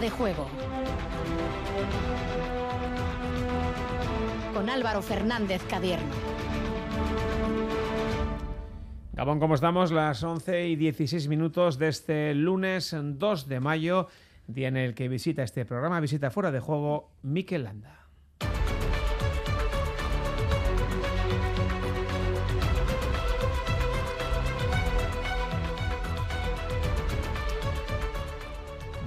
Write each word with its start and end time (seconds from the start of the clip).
De 0.00 0.08
juego. 0.10 0.48
Con 4.54 4.70
Álvaro 4.70 5.02
Fernández 5.02 5.62
Cadierno. 5.68 6.12
Gabón, 9.12 9.38
¿cómo 9.38 9.54
estamos? 9.54 9.92
Las 9.92 10.24
11 10.24 10.68
y 10.68 10.76
16 10.76 11.28
minutos 11.28 11.78
de 11.78 11.88
este 11.88 12.34
lunes 12.34 12.96
2 12.98 13.48
de 13.48 13.60
mayo, 13.60 14.08
día 14.46 14.68
en 14.68 14.78
el 14.78 14.94
que 14.94 15.08
visita 15.08 15.42
este 15.42 15.66
programa, 15.66 16.00
visita 16.00 16.30
fuera 16.30 16.50
de 16.50 16.60
juego 16.60 17.10
Mikel 17.22 17.64
Landa. 17.64 18.01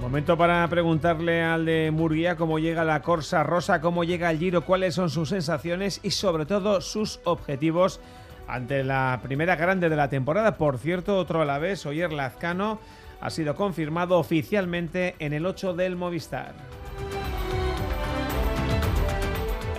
Momento 0.06 0.38
para 0.38 0.68
preguntarle 0.68 1.42
al 1.42 1.64
de 1.64 1.90
Murguía 1.90 2.36
cómo 2.36 2.60
llega 2.60 2.84
la 2.84 3.02
Corsa 3.02 3.42
Rosa, 3.42 3.80
cómo 3.80 4.04
llega 4.04 4.30
el 4.30 4.38
Giro, 4.38 4.64
cuáles 4.64 4.94
son 4.94 5.10
sus 5.10 5.30
sensaciones 5.30 5.98
y 6.04 6.12
sobre 6.12 6.46
todo 6.46 6.80
sus 6.80 7.18
objetivos 7.24 7.98
ante 8.46 8.84
la 8.84 9.18
primera 9.24 9.56
grande 9.56 9.88
de 9.88 9.96
la 9.96 10.08
temporada. 10.08 10.58
Por 10.58 10.78
cierto, 10.78 11.18
otro 11.18 11.42
a 11.42 11.44
la 11.44 11.58
vez, 11.58 11.84
Oyer 11.86 12.12
Lazcano, 12.12 12.78
ha 13.20 13.30
sido 13.30 13.56
confirmado 13.56 14.16
oficialmente 14.16 15.16
en 15.18 15.32
el 15.32 15.44
8 15.44 15.74
del 15.74 15.96
Movistar. 15.96 16.54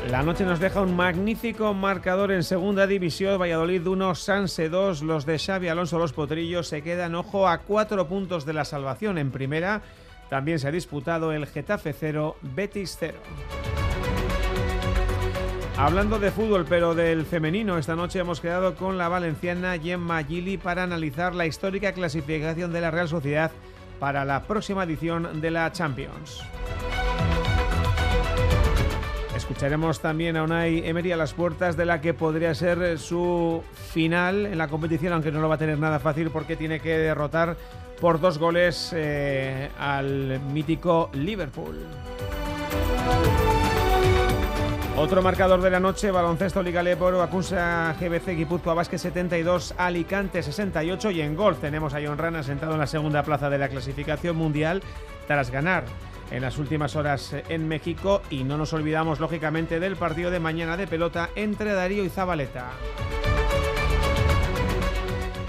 La 0.10 0.24
noche 0.24 0.44
nos 0.44 0.60
deja 0.60 0.82
un 0.82 0.94
magnífico 0.94 1.74
marcador 1.74 2.34
en 2.34 2.44
segunda 2.44 2.86
división. 2.86 3.40
Valladolid 3.40 3.88
1, 3.88 4.14
Sanse 4.16 4.68
2. 4.68 5.04
Los 5.04 5.26
de 5.26 5.40
Xavi 5.40 5.70
Alonso 5.70 5.98
Los 5.98 6.12
Potrillos 6.12 6.68
se 6.68 6.82
quedan, 6.82 7.16
ojo, 7.16 7.48
a 7.48 7.60
cuatro 7.60 8.10
puntos 8.10 8.46
de 8.46 8.52
la 8.52 8.66
salvación 8.66 9.18
en 9.18 9.32
primera. 9.32 9.82
También 10.30 10.60
se 10.60 10.68
ha 10.68 10.72
disputado 10.72 11.32
el 11.32 11.48
Getafe 11.48 11.94
0, 11.94 12.36
Betis 12.42 12.98
0. 13.00 13.18
Hablando 15.78 16.18
de 16.18 16.32
fútbol, 16.32 16.66
pero 16.68 16.96
del 16.96 17.26
femenino, 17.26 17.78
esta 17.78 17.96
noche 17.96 18.20
hemos 18.20 18.42
quedado 18.42 18.76
con 18.76 18.98
la 18.98 19.10
valenciana 19.10 19.78
Gemma 19.78 20.24
Gili 20.24 20.58
para 20.58 20.84
analizar 20.84 21.36
la 21.36 21.46
histórica 21.46 21.92
clasificación 21.92 22.74
de 22.74 22.82
la 22.82 22.90
Real 22.90 23.08
Sociedad 23.08 23.52
para 24.00 24.26
la 24.26 24.44
próxima 24.44 24.84
edición 24.84 25.40
de 25.40 25.52
la 25.52 25.72
Champions. 25.72 26.42
Escucharemos 29.36 30.00
también 30.00 30.36
a 30.36 30.44
Unai 30.44 30.80
Emery 30.84 31.12
a 31.12 31.18
las 31.18 31.34
puertas 31.34 31.78
de 31.78 31.86
la 31.86 32.02
que 32.02 32.16
podría 32.16 32.56
ser 32.56 32.98
su 32.98 33.64
final 33.94 34.48
en 34.48 34.58
la 34.58 34.68
competición, 34.68 35.14
aunque 35.14 35.32
no 35.32 35.40
lo 35.40 35.48
va 35.48 35.56
a 35.56 35.60
tener 35.60 35.78
nada 35.78 36.00
fácil 36.00 36.32
porque 36.32 36.56
tiene 36.56 36.80
que 36.80 36.98
derrotar 36.98 37.56
por 38.00 38.20
dos 38.20 38.38
goles 38.38 38.92
eh, 38.96 39.70
al 39.78 40.40
mítico 40.52 41.10
Liverpool. 41.14 41.86
Otro 45.00 45.22
marcador 45.22 45.62
de 45.62 45.70
la 45.70 45.80
noche, 45.80 46.10
baloncesto 46.10 46.64
Liga 46.64 46.82
Leporo, 46.82 47.22
acusa 47.22 47.96
GBC 48.00 48.36
Guipúzcoa 48.36 48.74
Vázquez 48.74 49.02
72, 49.02 49.76
Alicante 49.78 50.42
68 50.42 51.12
y 51.12 51.22
en 51.22 51.36
gol 51.36 51.56
tenemos 51.58 51.94
a 51.94 52.00
John 52.04 52.18
Rana 52.18 52.42
sentado 52.42 52.74
en 52.74 52.80
la 52.80 52.88
segunda 52.88 53.22
plaza 53.22 53.52
de 53.52 53.60
la 53.60 53.70
clasificación 53.70 54.36
mundial 54.36 54.82
tras 55.28 55.52
ganar 55.52 55.84
en 56.32 56.42
las 56.42 56.58
últimas 56.58 56.96
horas 56.96 57.36
en 57.48 57.68
México 57.68 58.24
y 58.32 58.44
no 58.44 58.58
nos 58.58 58.74
olvidamos 58.74 59.20
lógicamente 59.20 59.80
del 59.80 59.98
partido 59.98 60.32
de 60.32 60.40
mañana 60.40 60.78
de 60.78 60.88
pelota 60.88 61.30
entre 61.36 61.74
Darío 61.74 62.04
y 62.04 62.10
Zabaleta. 62.10 62.72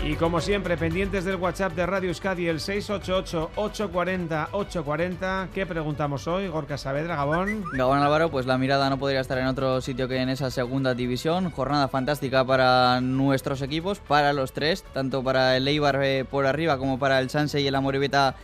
Y 0.09 0.17
como 0.17 0.41
siempre, 0.41 0.77
pendientes 0.79 1.27
del 1.27 1.37
WhatsApp 1.37 1.75
de 1.75 1.85
Radio 1.85 2.09
Euskadi, 2.09 2.49
el 2.49 2.61
688-840-840. 2.61 5.51
¿Qué 5.53 5.67
preguntamos 5.67 6.27
hoy? 6.27 6.49
Gorka 6.49 6.79
Saavedra, 6.79 7.15
Gabón. 7.15 7.67
Gabón 7.75 7.99
Álvaro, 7.99 8.31
pues 8.31 8.47
la 8.47 8.57
mirada 8.57 8.89
no 8.89 8.99
podría 8.99 9.21
estar 9.21 9.37
en 9.37 9.49
otro 9.49 9.83
sitio 9.83 10.09
que 10.09 10.17
en 10.17 10.31
esa 10.31 10.51
segunda 10.51 10.95
división. 10.95 11.51
Jornada 11.51 11.89
fantástica 11.89 12.43
para 12.43 13.03
nuestros 13.03 13.61
equipos, 13.61 13.99
para 13.99 14.33
los 14.33 14.55
tres, 14.55 14.83
tanto 14.95 15.23
para 15.23 15.59
el 15.59 15.69
Eibar 15.69 16.03
eh, 16.03 16.25
por 16.25 16.47
arriba 16.47 16.79
como 16.79 16.99
para 16.99 17.21
el 17.21 17.29
Sanse 17.29 17.61
y 17.61 17.67
el 17.67 17.75
Amoribeta 17.75 18.35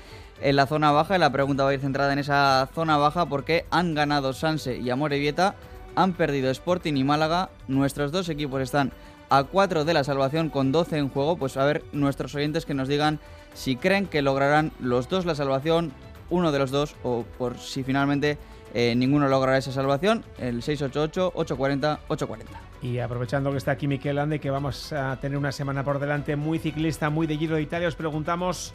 en 0.42 0.56
la 0.56 0.66
zona 0.66 0.92
baja. 0.92 1.16
La 1.16 1.32
pregunta 1.32 1.64
va 1.64 1.70
a 1.70 1.74
ir 1.74 1.80
centrada 1.80 2.12
en 2.12 2.18
esa 2.18 2.68
zona 2.74 2.98
baja 2.98 3.24
porque 3.24 3.64
han 3.70 3.94
ganado 3.94 4.34
Sanse 4.34 4.76
y 4.76 4.90
Amorebieta, 4.90 5.54
han 5.96 6.12
perdido 6.12 6.50
Sporting 6.50 6.96
y 6.96 7.04
Málaga. 7.04 7.48
Nuestros 7.68 8.12
dos 8.12 8.28
equipos 8.28 8.60
están 8.60 8.92
a 9.36 9.44
4 9.44 9.84
de 9.84 9.94
la 9.94 10.04
salvación 10.04 10.48
con 10.48 10.70
12 10.70 10.98
en 10.98 11.08
juego, 11.08 11.36
pues 11.36 11.56
a 11.56 11.64
ver 11.64 11.82
nuestros 11.92 12.34
oyentes 12.34 12.64
que 12.64 12.74
nos 12.74 12.88
digan 12.88 13.18
si 13.52 13.76
creen 13.76 14.06
que 14.06 14.22
lograrán 14.22 14.72
los 14.80 15.08
dos 15.08 15.26
la 15.26 15.34
salvación, 15.34 15.92
uno 16.30 16.52
de 16.52 16.58
los 16.58 16.70
dos, 16.70 16.94
o 17.02 17.24
por 17.38 17.58
si 17.58 17.82
finalmente 17.82 18.38
eh, 18.74 18.94
ninguno 18.96 19.28
logrará 19.28 19.58
esa 19.58 19.72
salvación, 19.72 20.24
el 20.38 20.62
688-840-840. 20.62 22.44
Y 22.82 22.98
aprovechando 22.98 23.50
que 23.50 23.58
está 23.58 23.72
aquí 23.72 23.88
Miquel 23.88 24.18
Ande, 24.18 24.38
que 24.40 24.50
vamos 24.50 24.92
a 24.92 25.18
tener 25.20 25.38
una 25.38 25.52
semana 25.52 25.84
por 25.84 25.98
delante 25.98 26.36
muy 26.36 26.58
ciclista, 26.58 27.10
muy 27.10 27.26
de 27.26 27.36
Giro 27.36 27.56
de 27.56 27.62
Italia, 27.62 27.88
os 27.88 27.96
preguntamos 27.96 28.72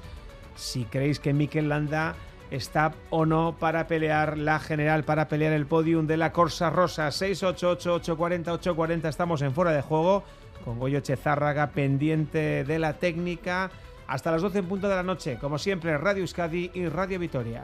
si 0.55 0.83
creéis 0.85 1.19
que 1.19 1.33
Miquel 1.33 1.69
Landa 1.69 2.15
está 2.51 2.93
o 3.09 3.25
no 3.25 3.55
para 3.59 3.87
pelear 3.87 4.37
la 4.37 4.59
general, 4.59 5.03
para 5.03 5.27
pelear 5.27 5.53
el 5.53 5.65
podium 5.65 6.07
de 6.07 6.17
la 6.17 6.31
Corsa 6.31 6.69
Rosa. 6.69 7.07
688-840-840, 7.09 9.07
estamos 9.07 9.41
en 9.41 9.53
fuera 9.53 9.71
de 9.71 9.81
juego 9.81 10.23
con 10.63 10.79
Goyo 10.79 10.99
Chezárraga 10.99 11.67
pendiente 11.67 12.63
de 12.63 12.79
la 12.79 12.93
técnica. 12.93 13.71
Hasta 14.07 14.31
las 14.31 14.41
12 14.41 14.59
en 14.59 14.65
punto 14.65 14.89
de 14.89 14.95
la 14.95 15.03
noche, 15.03 15.37
como 15.37 15.57
siempre, 15.57 15.97
Radio 15.97 16.21
Euskadi 16.21 16.71
y 16.73 16.87
Radio 16.87 17.19
Vitoria. 17.19 17.63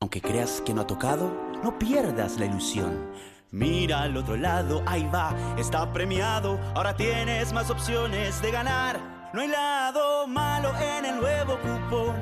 Aunque 0.00 0.20
creas 0.20 0.62
que 0.64 0.74
no 0.74 0.82
ha 0.82 0.86
tocado, 0.86 1.32
no 1.62 1.78
pierdas 1.78 2.38
la 2.38 2.46
ilusión. 2.46 3.10
Mira 3.50 4.02
al 4.02 4.16
otro 4.16 4.36
lado, 4.36 4.82
ahí 4.84 5.08
va, 5.14 5.32
está 5.56 5.92
premiado. 5.92 6.58
Ahora 6.74 6.96
tienes 6.96 7.52
más 7.52 7.70
opciones 7.70 8.42
de 8.42 8.50
ganar. 8.50 9.30
No 9.32 9.40
hay 9.40 9.48
lado 9.48 10.26
malo 10.26 10.72
en 10.78 11.04
el 11.04 11.20
nuevo 11.20 11.58
cupón. 11.60 12.16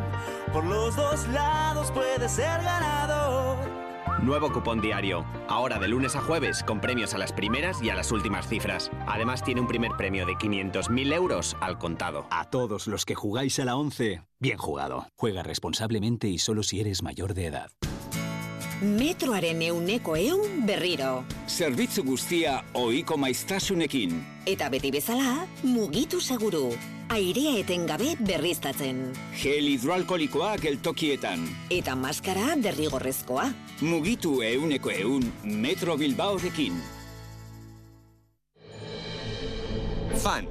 Por 0.52 0.64
los 0.64 0.94
dos 0.94 1.26
lados 1.28 1.90
puedes 1.90 2.30
ser 2.30 2.62
ganador. 2.62 3.51
Nuevo 4.22 4.52
cupón 4.52 4.80
diario. 4.80 5.26
Ahora 5.48 5.80
de 5.80 5.88
lunes 5.88 6.14
a 6.14 6.20
jueves 6.20 6.62
con 6.62 6.80
premios 6.80 7.12
a 7.12 7.18
las 7.18 7.32
primeras 7.32 7.82
y 7.82 7.90
a 7.90 7.96
las 7.96 8.12
últimas 8.12 8.46
cifras. 8.46 8.88
Además 9.08 9.42
tiene 9.42 9.60
un 9.60 9.66
primer 9.66 9.90
premio 9.98 10.24
de 10.24 10.34
500.000 10.34 11.12
euros 11.12 11.56
al 11.60 11.76
contado. 11.76 12.28
A 12.30 12.48
todos 12.48 12.86
los 12.86 13.04
que 13.04 13.16
jugáis 13.16 13.58
a 13.58 13.64
la 13.64 13.74
11, 13.74 14.22
bien 14.38 14.58
jugado. 14.58 15.08
Juega 15.16 15.42
responsablemente 15.42 16.28
y 16.28 16.38
solo 16.38 16.62
si 16.62 16.80
eres 16.80 17.02
mayor 17.02 17.34
de 17.34 17.46
edad. 17.46 17.70
Metroaren 18.80 19.60
euneko 19.62 20.14
eun 20.16 20.66
berriro. 20.66 21.24
Zerbitzu 21.46 22.04
guztia 22.04 22.64
oiko 22.74 23.18
maiztasunekin. 23.18 24.22
Eta 24.46 24.68
beti 24.70 24.90
bezala, 24.90 25.46
mugitu 25.62 26.20
seguru. 26.20 26.72
Airea 27.12 27.58
etengabe 27.60 28.14
berriztatzen. 28.24 29.02
Gel 29.36 29.66
hidroalkolikoa 29.68 30.54
geltokietan. 30.62 31.42
Eta 31.68 31.92
maskara 31.92 32.54
derrigorrezkoa. 32.64 33.50
Mugitu 33.84 34.38
euneko 34.46 34.88
eun 34.94 35.26
Metro 35.44 35.98
Bilbaorekin. 36.00 36.78
FANT, 40.22 40.48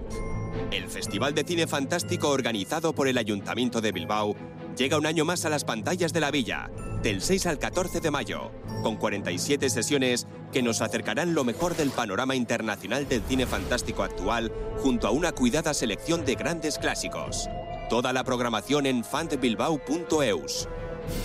el 0.70 0.86
Festival 0.88 1.34
de 1.34 1.44
Cine 1.44 1.66
Fantástico 1.66 2.30
organizado 2.30 2.94
por 2.94 3.08
el 3.08 3.18
Ayuntamiento 3.18 3.82
de 3.82 3.92
Bilbao, 3.92 4.36
llega 4.78 4.98
un 4.98 5.06
año 5.06 5.26
más 5.26 5.46
a 5.46 5.50
las 5.50 5.64
pantallas 5.64 6.14
de 6.14 6.20
la 6.20 6.32
villa, 6.32 6.70
del 7.04 7.22
6 7.22 7.46
al 7.48 7.60
14 7.60 8.00
de 8.00 8.12
mayo, 8.12 8.52
con 8.84 8.96
47 8.96 9.70
sesiones 9.70 10.28
que 10.52 10.62
nos 10.62 10.82
acercarán 10.82 11.34
lo 11.34 11.44
mejor 11.44 11.76
del 11.76 11.90
panorama 11.92 12.36
internacional 12.36 13.08
del 13.08 13.24
cine 13.24 13.46
fantástico 13.46 14.04
actual, 14.04 14.52
junto 14.78 15.08
a 15.08 15.12
una 15.12 15.32
cuidada 15.32 15.74
selección 15.74 16.26
de 16.26 16.36
grandes 16.36 16.78
clásicos. 16.78 17.48
Toda 17.90 18.14
la 18.14 18.24
programación 18.24 18.86
en 18.86 19.04
fantbilbao.eus, 19.04 20.70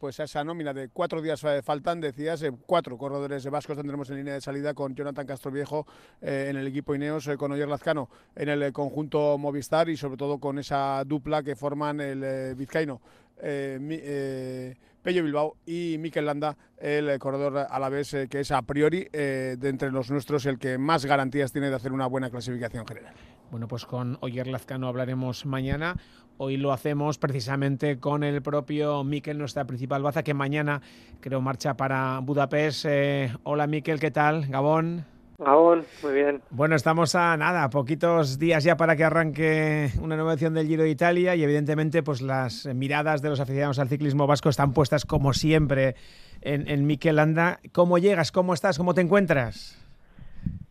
pues 0.00 0.20
a 0.20 0.24
esa 0.24 0.42
nómina 0.42 0.72
de 0.72 0.88
cuatro 0.88 1.20
días 1.20 1.44
faltan, 1.62 2.00
decías, 2.00 2.42
cuatro 2.64 2.96
corredores 2.96 3.44
vascos 3.50 3.76
tendremos 3.76 4.08
en 4.08 4.16
línea 4.16 4.32
de 4.32 4.40
salida 4.40 4.72
con 4.72 4.94
Jonathan 4.94 5.26
Castroviejo 5.26 5.86
en 6.22 6.56
el 6.56 6.66
equipo 6.66 6.94
Ineos, 6.94 7.28
con 7.36 7.52
Oyer 7.52 7.68
Lazcano 7.68 8.08
en 8.34 8.48
el 8.48 8.72
conjunto 8.72 9.36
Movistar 9.36 9.90
y 9.90 9.96
sobre 9.96 10.16
todo 10.16 10.38
con 10.38 10.58
esa 10.58 11.04
dupla 11.04 11.42
que 11.42 11.54
forman 11.54 12.00
el 12.00 12.54
vizcaíno. 12.54 13.00
Pello 13.40 15.24
Bilbao 15.24 15.56
y 15.66 15.96
Mikel 15.98 16.26
Landa, 16.26 16.56
el 16.78 17.18
corredor 17.18 17.66
alavés, 17.70 18.16
que 18.30 18.40
es 18.40 18.50
a 18.52 18.62
priori 18.62 19.08
de 19.12 19.58
entre 19.62 19.90
los 19.90 20.10
nuestros 20.10 20.46
el 20.46 20.58
que 20.58 20.78
más 20.78 21.04
garantías 21.04 21.52
tiene 21.52 21.70
de 21.70 21.76
hacer 21.76 21.92
una 21.92 22.06
buena 22.06 22.30
clasificación 22.30 22.86
general. 22.86 23.14
Bueno, 23.50 23.68
pues 23.68 23.84
con 23.84 24.16
Oyer 24.20 24.46
Lazcano 24.46 24.88
hablaremos 24.88 25.44
mañana. 25.44 25.96
Hoy 26.38 26.56
lo 26.56 26.72
hacemos 26.72 27.18
precisamente 27.18 27.98
con 27.98 28.24
el 28.24 28.40
propio 28.40 29.04
Miquel, 29.04 29.36
nuestra 29.36 29.66
principal 29.66 30.02
baza, 30.02 30.22
que 30.22 30.32
mañana 30.32 30.80
creo 31.20 31.42
marcha 31.42 31.76
para 31.76 32.20
Budapest. 32.20 32.86
Eh, 32.88 33.30
hola 33.42 33.66
Miquel, 33.66 34.00
¿qué 34.00 34.10
tal? 34.10 34.46
Gabón. 34.46 35.04
Gabón, 35.44 35.84
muy 36.02 36.12
bien. 36.12 36.42
Bueno, 36.50 36.76
estamos 36.76 37.14
a 37.14 37.36
nada, 37.36 37.68
poquitos 37.70 38.38
días 38.38 38.64
ya 38.64 38.76
para 38.76 38.96
que 38.96 39.04
arranque 39.04 39.90
una 40.00 40.16
nueva 40.16 40.32
edición 40.32 40.54
del 40.54 40.66
Giro 40.66 40.82
de 40.84 40.90
Italia 40.90 41.34
y 41.34 41.42
evidentemente 41.42 42.02
pues 42.02 42.22
las 42.22 42.66
miradas 42.66 43.22
de 43.22 43.30
los 43.30 43.40
aficionados 43.40 43.78
al 43.78 43.88
ciclismo 43.88 44.26
vasco 44.26 44.48
están 44.48 44.72
puestas 44.72 45.04
como 45.04 45.32
siempre 45.32 45.96
en, 46.40 46.68
en 46.68 47.18
Anda. 47.18 47.60
¿Cómo 47.72 47.98
llegas? 47.98 48.32
¿Cómo 48.32 48.54
estás? 48.54 48.78
¿Cómo 48.78 48.94
te 48.94 49.00
encuentras? 49.00 49.78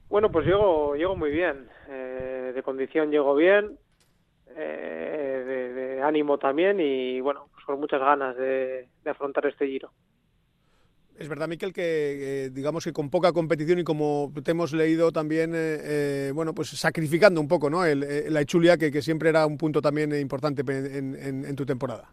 Bueno, 0.10 0.30
pues 0.30 0.46
llego, 0.46 0.96
llego 0.96 1.16
muy 1.16 1.32
bien. 1.32 1.70
Eh, 1.90 2.52
de 2.54 2.64
condición 2.64 3.12
llego 3.12 3.36
bien, 3.36 3.78
eh, 4.56 5.72
de, 5.76 6.02
ánimo 6.02 6.38
también 6.38 6.80
y 6.80 7.22
bueno, 7.22 7.48
pues 7.54 7.64
con 7.66 7.80
muchas 7.80 8.00
ganas 8.00 8.36
de, 8.36 8.88
afrontar 9.06 9.46
este 9.46 9.68
giro. 9.68 9.92
Es 11.18 11.30
verdad, 11.30 11.48
Miquel, 11.48 11.74
que 11.74 12.50
digamos 12.52 12.84
que 12.84 12.94
con 12.94 13.10
poca 13.10 13.32
competición 13.32 13.80
y 13.80 13.84
como 13.84 14.32
te 14.44 14.52
hemos 14.52 14.74
leído 14.74 15.12
también, 15.12 15.54
eh, 15.54 15.78
eh, 15.84 16.32
bueno, 16.34 16.54
pues 16.54 16.70
sacrificando 16.70 17.40
un 17.40 17.48
poco, 17.48 17.70
¿no? 17.70 17.84
la 17.86 18.42
Echulia, 18.42 18.78
que, 18.78 19.02
siempre 19.02 19.30
era 19.30 19.46
un 19.46 19.58
punto 19.58 19.82
también 19.82 20.16
importante 20.20 20.64
en, 20.68 21.56
tu 21.56 21.66
temporada. 21.66 22.10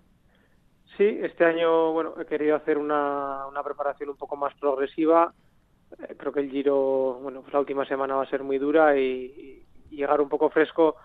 Sí, 0.96 1.18
este 1.22 1.44
año, 1.44 1.92
bueno, 1.92 2.14
he 2.20 2.26
querido 2.26 2.56
hacer 2.56 2.76
una, 2.76 3.46
preparación 3.64 4.10
un 4.10 4.16
poco 4.16 4.36
más 4.36 4.54
progresiva. 4.58 5.32
creo 6.18 6.32
que 6.32 6.40
el 6.40 6.50
Giro, 6.50 7.18
bueno, 7.22 7.40
pues 7.42 7.52
la 7.52 7.60
última 7.60 7.86
semana 7.86 8.16
va 8.16 8.24
a 8.24 8.30
ser 8.30 8.42
muy 8.42 8.58
dura 8.58 8.98
y, 8.98 9.64
llegar 9.90 10.20
un 10.20 10.28
poco 10.28 10.50
fresco 10.50 10.96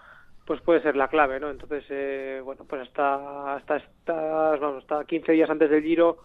pues 0.46 0.60
puede 0.60 0.82
ser 0.82 0.98
la 0.98 1.08
clave, 1.08 1.40
¿no? 1.40 1.50
Entonces, 1.50 1.86
eh, 1.90 2.42
bueno, 2.44 2.66
pues 2.68 2.82
hasta, 2.82 3.56
hasta, 3.56 3.78
estas, 3.78 4.60
vamos, 4.60 4.84
hasta 4.84 5.06
15 5.06 5.32
días 5.32 5.50
antes 5.50 5.70
del 5.70 5.82
Giro 5.82 6.18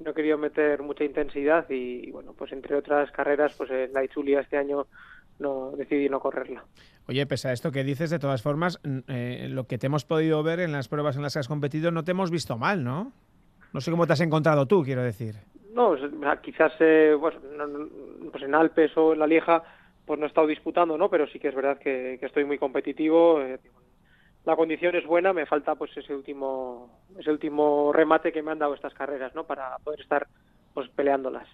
no 0.00 0.10
he 0.10 0.14
querido 0.14 0.38
meter 0.38 0.82
mucha 0.82 1.04
intensidad 1.04 1.68
y, 1.70 2.10
bueno, 2.10 2.34
pues 2.36 2.52
entre 2.52 2.76
otras 2.76 3.10
carreras, 3.10 3.54
pues 3.56 3.70
en 3.70 3.92
la 3.92 4.04
Itzulia 4.04 4.40
este 4.40 4.56
año 4.56 4.86
no 5.38 5.72
decidí 5.76 6.08
no 6.08 6.20
correrla. 6.20 6.64
Oye, 7.08 7.26
pese 7.26 7.48
a 7.48 7.52
esto 7.52 7.70
que 7.70 7.84
dices, 7.84 8.10
de 8.10 8.18
todas 8.18 8.42
formas, 8.42 8.80
eh, 9.08 9.46
lo 9.50 9.66
que 9.66 9.78
te 9.78 9.86
hemos 9.86 10.04
podido 10.04 10.42
ver 10.42 10.60
en 10.60 10.72
las 10.72 10.88
pruebas 10.88 11.16
en 11.16 11.22
las 11.22 11.34
que 11.34 11.40
has 11.40 11.48
competido 11.48 11.90
no 11.90 12.04
te 12.04 12.10
hemos 12.12 12.30
visto 12.30 12.58
mal, 12.58 12.82
¿no? 12.82 13.12
No 13.72 13.80
sé 13.80 13.90
cómo 13.90 14.06
te 14.06 14.14
has 14.14 14.20
encontrado 14.20 14.66
tú, 14.66 14.82
quiero 14.82 15.02
decir. 15.02 15.36
No, 15.74 15.94
quizás 16.42 16.72
eh, 16.80 17.16
pues, 17.20 17.34
pues 18.32 18.42
en 18.42 18.54
Alpes 18.54 18.96
o 18.96 19.12
en 19.12 19.18
La 19.18 19.26
Lieja 19.26 19.62
pues 20.06 20.18
no 20.18 20.24
he 20.24 20.28
estado 20.28 20.46
disputando, 20.46 20.96
¿no? 20.96 21.10
Pero 21.10 21.26
sí 21.26 21.38
que 21.38 21.48
es 21.48 21.54
verdad 21.54 21.78
que, 21.78 22.18
estoy 22.22 22.44
muy 22.44 22.58
competitivo. 22.58 23.42
Eh, 23.42 23.58
la 24.46 24.54
condición 24.54 24.94
es 24.94 25.04
buena, 25.04 25.32
me 25.32 25.44
falta 25.44 25.74
pues 25.74 25.94
ese 25.96 26.14
último 26.14 26.88
ese 27.18 27.30
último 27.30 27.92
remate 27.92 28.32
que 28.32 28.42
me 28.42 28.52
han 28.52 28.60
dado 28.60 28.74
estas 28.74 28.94
carreras, 28.94 29.34
¿no? 29.34 29.44
Para 29.44 29.76
poder 29.78 30.00
estar 30.00 30.26
pues 30.72 30.88
peleándolas. 30.90 31.48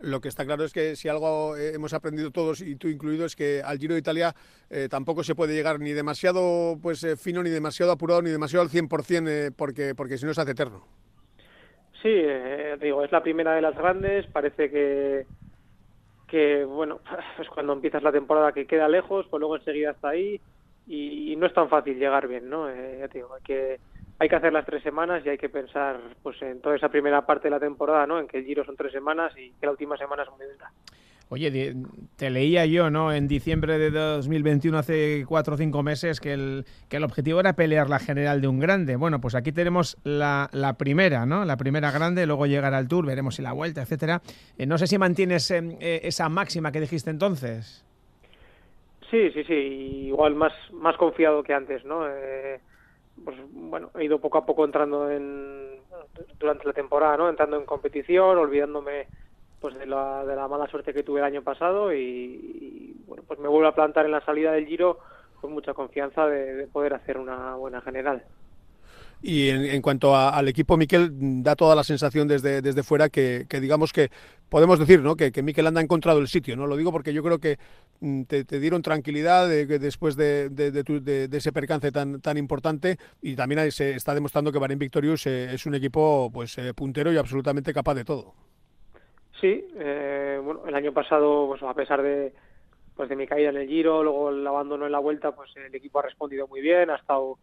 Lo 0.00 0.20
que 0.20 0.26
está 0.26 0.44
claro 0.44 0.64
es 0.64 0.72
que 0.72 0.96
si 0.96 1.08
algo 1.08 1.56
hemos 1.56 1.94
aprendido 1.94 2.32
todos 2.32 2.60
y 2.60 2.74
tú 2.74 2.88
incluido 2.88 3.24
es 3.24 3.36
que 3.36 3.62
al 3.64 3.78
Giro 3.78 3.94
de 3.94 4.00
Italia 4.00 4.34
eh, 4.68 4.88
tampoco 4.90 5.22
se 5.22 5.36
puede 5.36 5.54
llegar 5.54 5.78
ni 5.78 5.92
demasiado 5.92 6.76
pues 6.82 7.04
eh, 7.04 7.16
fino, 7.16 7.40
ni 7.40 7.50
demasiado 7.50 7.92
apurado, 7.92 8.20
ni 8.20 8.30
demasiado 8.30 8.64
al 8.64 8.68
100% 8.68 9.54
porque 9.56 9.94
porque 9.94 10.18
si 10.18 10.26
no 10.26 10.34
se 10.34 10.40
hace 10.40 10.50
eterno. 10.50 10.84
Sí, 12.02 12.10
digo, 12.80 13.04
es 13.04 13.12
la 13.12 13.22
primera 13.22 13.54
de 13.54 13.62
las 13.62 13.76
grandes, 13.76 14.26
parece 14.26 14.70
que 14.70 15.26
que 16.26 16.64
bueno, 16.64 16.98
es 17.38 17.48
cuando 17.48 17.74
empiezas 17.74 18.02
la 18.02 18.10
temporada 18.10 18.50
que 18.50 18.66
queda 18.66 18.88
lejos, 18.88 19.24
pues 19.30 19.38
luego 19.38 19.56
enseguida 19.56 19.92
está 19.92 20.08
ahí 20.08 20.40
y, 20.86 21.34
no 21.36 21.46
es 21.46 21.54
tan 21.54 21.68
fácil 21.68 21.98
llegar 21.98 22.28
bien, 22.28 22.48
¿no? 22.48 22.68
Eh, 22.68 22.98
ya 23.00 23.08
te 23.08 23.18
digo, 23.18 23.34
hay 23.34 23.42
que, 23.42 23.80
hay 24.18 24.28
que 24.28 24.36
hacer 24.36 24.52
las 24.52 24.64
tres 24.64 24.82
semanas 24.82 25.24
y 25.24 25.28
hay 25.28 25.38
que 25.38 25.48
pensar 25.48 25.98
pues 26.22 26.40
en 26.42 26.60
toda 26.60 26.76
esa 26.76 26.88
primera 26.88 27.26
parte 27.26 27.48
de 27.48 27.50
la 27.50 27.60
temporada, 27.60 28.06
¿no? 28.06 28.20
En 28.20 28.28
que 28.28 28.38
el 28.38 28.44
giro 28.44 28.64
son 28.64 28.76
tres 28.76 28.92
semanas 28.92 29.32
y 29.36 29.50
que 29.52 29.66
la 29.66 29.72
última 29.72 29.96
semana 29.96 30.22
es 30.22 30.30
muy 30.30 30.46
dura. 30.46 30.70
Oye, 31.32 31.74
te 32.16 32.28
leía 32.28 32.66
yo, 32.66 32.90
¿no? 32.90 33.10
En 33.10 33.26
diciembre 33.26 33.78
de 33.78 33.90
2021, 33.90 34.76
hace 34.76 35.24
cuatro 35.26 35.54
o 35.54 35.56
cinco 35.56 35.82
meses, 35.82 36.20
que 36.20 36.34
el, 36.34 36.66
que 36.90 36.98
el 36.98 37.04
objetivo 37.04 37.40
era 37.40 37.54
pelear 37.54 37.88
la 37.88 37.98
general 37.98 38.42
de 38.42 38.48
un 38.48 38.60
grande. 38.60 38.96
Bueno, 38.96 39.18
pues 39.18 39.34
aquí 39.34 39.50
tenemos 39.50 39.96
la, 40.04 40.50
la 40.52 40.74
primera, 40.74 41.24
¿no? 41.24 41.46
La 41.46 41.56
primera 41.56 41.90
grande, 41.90 42.26
luego 42.26 42.44
llegar 42.44 42.74
al 42.74 42.86
Tour, 42.86 43.06
veremos 43.06 43.36
si 43.36 43.40
la 43.40 43.54
vuelta, 43.54 43.80
etcétera. 43.80 44.20
Eh, 44.58 44.66
no 44.66 44.76
sé 44.76 44.86
si 44.86 44.98
mantienes 44.98 45.50
eh, 45.50 45.78
eh, 45.80 46.00
esa 46.04 46.28
máxima 46.28 46.70
que 46.70 46.82
dijiste 46.82 47.08
entonces. 47.08 47.82
Sí, 49.12 49.30
sí, 49.32 49.44
sí. 49.44 49.52
Igual 50.08 50.34
más, 50.34 50.54
más 50.72 50.96
confiado 50.96 51.42
que 51.42 51.52
antes, 51.52 51.84
¿no? 51.84 52.06
pues 53.24 53.36
bueno, 53.52 53.90
he 53.98 54.04
ido 54.06 54.18
poco 54.18 54.38
a 54.38 54.46
poco 54.46 54.64
entrando 54.64 55.10
en 55.10 55.82
durante 56.40 56.66
la 56.66 56.72
temporada, 56.72 57.18
¿no? 57.18 57.28
Entrando 57.28 57.58
en 57.58 57.66
competición, 57.66 58.38
olvidándome 58.38 59.06
pues 59.60 59.78
de 59.78 59.84
la, 59.84 60.24
de 60.24 60.34
la 60.34 60.48
mala 60.48 60.66
suerte 60.66 60.94
que 60.94 61.02
tuve 61.02 61.20
el 61.20 61.26
año 61.26 61.42
pasado 61.42 61.92
y, 61.92 62.96
bueno 63.06 63.22
pues 63.28 63.38
me 63.38 63.48
vuelvo 63.48 63.68
a 63.68 63.74
plantar 63.74 64.06
en 64.06 64.12
la 64.12 64.24
salida 64.24 64.52
del 64.52 64.66
Giro 64.66 64.98
con 65.42 65.52
mucha 65.52 65.74
confianza 65.74 66.26
de, 66.26 66.66
poder 66.68 66.94
hacer 66.94 67.18
una 67.18 67.54
buena 67.56 67.82
general. 67.82 68.24
Y 69.24 69.50
en, 69.50 69.80
cuanto 69.82 70.16
al 70.16 70.48
equipo, 70.48 70.76
Miquel, 70.76 71.42
da 71.44 71.54
toda 71.54 71.76
la 71.76 71.84
sensación 71.84 72.26
desde, 72.26 72.60
desde 72.60 72.82
fuera 72.82 73.08
que, 73.08 73.46
digamos 73.48 73.92
que 73.92 74.10
podemos 74.48 74.80
decir 74.80 75.00
¿no? 75.00 75.14
que, 75.14 75.30
que 75.30 75.44
Miquel 75.44 75.68
anda 75.68 75.80
encontrado 75.80 76.18
el 76.18 76.26
sitio. 76.26 76.56
no 76.56 76.66
Lo 76.66 76.76
digo 76.76 76.90
porque 76.90 77.12
yo 77.14 77.22
creo 77.22 77.38
que 77.38 77.56
mm, 78.00 78.22
te, 78.24 78.44
dieron 78.58 78.82
tranquilidad 78.82 79.48
después 79.48 80.16
de, 80.16 80.48
de, 80.50 81.28
ese 81.32 81.52
percance 81.52 81.92
tan, 81.92 82.20
tan 82.20 82.36
importante 82.36 82.98
y 83.20 83.36
también 83.36 83.70
se 83.70 83.94
está 83.94 84.12
demostrando 84.12 84.50
que 84.50 84.58
Bahrain 84.58 84.78
Victorious 84.78 85.26
eh, 85.26 85.54
es 85.54 85.66
un 85.66 85.76
equipo 85.76 86.28
pues 86.32 86.58
eh, 86.58 86.74
puntero 86.74 87.12
y 87.12 87.16
absolutamente 87.16 87.72
capaz 87.72 87.94
de 87.94 88.04
todo. 88.04 88.34
Sí, 89.40 89.66
eh, 89.76 90.40
bueno, 90.42 90.66
el 90.66 90.74
año 90.74 90.92
pasado, 90.92 91.46
pues 91.46 91.62
a 91.62 91.74
pesar 91.74 92.02
de 92.02 92.32
pues 92.94 93.08
de 93.08 93.16
mi 93.16 93.26
caída 93.26 93.50
en 93.50 93.56
el 93.56 93.68
Giro, 93.68 94.02
luego 94.02 94.30
el 94.30 94.46
abandono 94.46 94.84
en 94.84 94.92
la 94.92 94.98
Vuelta, 94.98 95.32
pues 95.32 95.50
el 95.56 95.74
equipo 95.74 96.00
ha 96.00 96.02
respondido 96.02 96.46
muy 96.46 96.60
bien, 96.60 96.90
ha 96.90 96.96
estado 96.96 97.38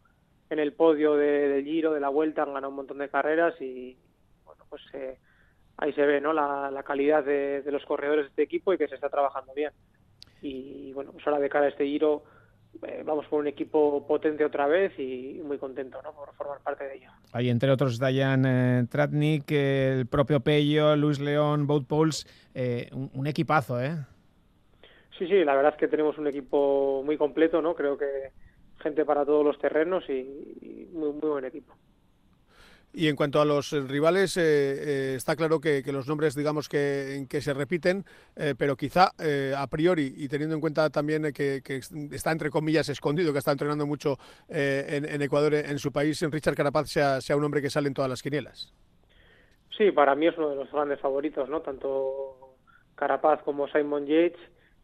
en 0.50 0.60
el 0.60 0.74
podio 0.74 1.16
del 1.16 1.64
Giro, 1.64 1.94
de 1.94 2.00
la 2.00 2.10
Vuelta, 2.10 2.44
han 2.44 2.54
ganado 2.54 2.70
un 2.70 2.78
montón 2.78 2.98
de 2.98 3.10
carreras 3.10 3.60
y 3.62 3.98
bueno, 4.46 4.66
pues 4.70 4.82
eh, 4.94 5.18
ahí 5.78 5.94
se 5.94 6.06
ve, 6.06 6.22
¿no? 6.22 6.34
La, 6.34 6.84
calidad 6.86 7.24
de, 7.24 7.62
de, 7.62 7.72
los 7.72 7.86
corredores 7.86 8.26
de 8.26 8.30
este 8.30 8.44
equipo 8.44 8.74
y 8.74 8.78
que 8.78 8.88
se 8.88 8.96
está 8.96 9.10
trabajando 9.10 9.54
bien. 9.54 9.72
Y 10.42 10.92
bueno, 10.94 11.12
pues 11.12 11.26
ahora 11.28 11.40
de 11.40 11.50
cara 11.50 11.66
a 11.66 11.70
este 11.70 11.86
Giro 11.86 12.24
eh, 12.84 13.04
vamos 13.06 13.26
por 13.26 13.42
un 13.42 13.48
equipo 13.48 14.06
potente 14.08 14.46
otra 14.46 14.66
vez 14.66 14.98
y 14.98 15.42
muy 15.44 15.58
contento 15.58 16.02
¿no? 16.02 16.14
por 16.14 16.34
formar 16.36 16.60
parte 16.62 16.86
de 16.86 16.96
ello. 16.96 17.10
Hay 17.34 17.50
entre 17.50 17.72
otros 17.72 18.00
Dayan 18.00 18.46
eh, 18.46 18.86
Tratnik, 18.90 19.52
el 19.52 20.08
propio 20.08 20.40
Pello, 20.40 20.96
Luis 20.96 21.20
León, 21.20 21.68
Boat 21.68 21.86
Pauls, 21.86 22.26
eh, 22.54 22.90
un, 22.94 23.28
equipazo, 23.28 23.82
¿eh? 23.82 23.98
Sí, 25.18 25.28
sí, 25.28 25.44
la 25.44 25.56
verdad 25.56 25.74
es 25.74 25.80
que 25.80 25.90
tenemos 25.90 26.18
un 26.18 26.28
equipo 26.28 27.04
muy 27.04 27.18
completo, 27.18 27.62
¿no? 27.62 27.76
Creo 27.76 27.98
que 27.98 28.06
gente 28.80 29.06
para 29.06 29.26
todos 29.26 29.46
los 29.46 29.60
terrenos 29.60 30.04
y, 30.10 30.90
muy, 30.92 31.12
muy 31.14 31.30
buen 31.30 31.46
equipo. 31.46 31.74
Y 32.92 33.08
en 33.08 33.16
cuanto 33.16 33.40
a 33.40 33.46
los 33.46 33.72
rivales, 33.88 34.36
eh, 34.38 34.42
eh, 34.42 35.14
está 35.16 35.36
claro 35.36 35.62
que, 35.62 35.84
los 35.92 36.08
nombres, 36.08 36.36
digamos, 36.36 36.68
que, 36.68 37.28
que 37.30 37.40
se 37.40 37.54
repiten, 37.54 38.04
eh, 38.36 38.56
pero 38.58 38.76
quizá 38.76 39.12
a 39.56 39.68
priori, 39.68 40.12
y 40.18 40.28
teniendo 40.28 40.56
en 40.56 40.62
cuenta 40.62 40.90
también 40.90 41.32
que, 41.32 41.62
está 42.12 42.32
entre 42.32 42.50
comillas 42.50 42.90
escondido, 42.90 43.32
que 43.32 43.40
está 43.40 43.52
entrenando 43.52 43.86
mucho 43.86 44.18
en, 44.48 45.22
Ecuador, 45.22 45.54
en 45.54 45.78
su 45.78 45.92
país, 45.92 46.22
en 46.24 46.32
Richard 46.32 46.56
Carapaz 46.56 46.90
sea, 46.90 47.22
sea 47.22 47.38
un 47.38 47.44
hombre 47.44 47.62
que 47.62 47.70
sale 47.70 47.88
en 47.88 47.94
todas 47.94 48.10
las 48.10 48.24
quinielas. 48.24 48.74
Sí, 49.78 49.92
para 49.92 50.16
mí 50.16 50.28
es 50.28 50.38
uno 50.38 50.50
de 50.50 50.56
los 50.56 50.72
grandes 50.72 51.00
favoritos, 51.00 51.48
¿no? 51.48 51.62
Tanto 51.62 52.56
Carapaz 52.96 53.44
como 53.44 53.68
Simon 53.68 54.08
Yates 54.08 54.40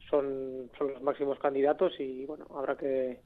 son, 0.09 0.69
son 0.77 0.93
los 0.93 1.01
máximos 1.01 1.39
candidatos 1.39 1.99
y, 1.99 2.25
bueno, 2.25 2.45
habrá 2.55 2.77
que, 2.77 3.19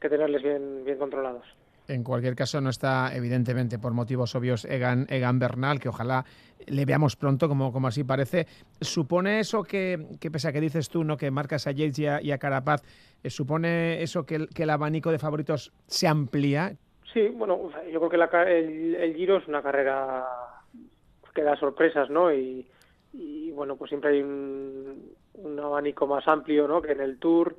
que 0.00 0.08
tenerles 0.08 0.42
bien, 0.42 0.84
bien 0.84 0.98
controlados. 0.98 1.44
En 1.88 2.04
cualquier 2.04 2.34
caso, 2.34 2.60
no 2.60 2.68
está, 2.68 3.16
evidentemente, 3.16 3.78
por 3.78 3.94
motivos 3.94 4.34
obvios, 4.34 4.66
Egan, 4.66 5.06
Egan 5.08 5.38
Bernal, 5.38 5.80
que 5.80 5.88
ojalá 5.88 6.22
le 6.66 6.84
veamos 6.84 7.16
pronto, 7.16 7.48
como, 7.48 7.72
como 7.72 7.88
así 7.88 8.04
parece. 8.04 8.46
¿Supone 8.78 9.40
eso 9.40 9.62
que, 9.62 10.06
que, 10.20 10.30
pese 10.30 10.48
a 10.48 10.52
que 10.52 10.60
dices 10.60 10.90
tú, 10.90 11.02
no 11.02 11.16
que 11.16 11.30
marcas 11.30 11.66
a 11.66 11.70
Yates 11.70 11.98
y 11.98 12.30
a, 12.30 12.38
Carapaz, 12.38 12.82
eh, 13.22 13.30
supone 13.30 14.02
eso 14.02 14.24
que 14.26 14.34
el, 14.34 14.48
que 14.50 14.64
el 14.64 14.70
abanico 14.70 15.10
de 15.10 15.18
favoritos 15.18 15.72
se 15.86 16.06
amplía? 16.06 16.74
Sí, 17.10 17.28
bueno, 17.28 17.70
yo 17.90 18.00
creo 18.00 18.10
que 18.10 18.18
la, 18.18 18.26
el, 18.46 18.94
el, 18.94 19.14
Giro 19.14 19.38
es 19.38 19.48
una 19.48 19.62
carrera 19.62 20.26
que 21.34 21.42
da 21.42 21.56
sorpresas, 21.56 22.10
¿no? 22.10 22.30
Y, 22.30 22.66
y 23.14 23.50
bueno, 23.52 23.76
pues 23.76 23.88
siempre 23.88 24.10
hay 24.10 24.20
un, 24.20 25.14
un 25.32 25.58
abanico 25.58 26.06
más 26.06 26.28
amplio, 26.28 26.68
¿no? 26.68 26.82
Que 26.82 26.92
en 26.92 27.00
el 27.00 27.18
Tour 27.18 27.56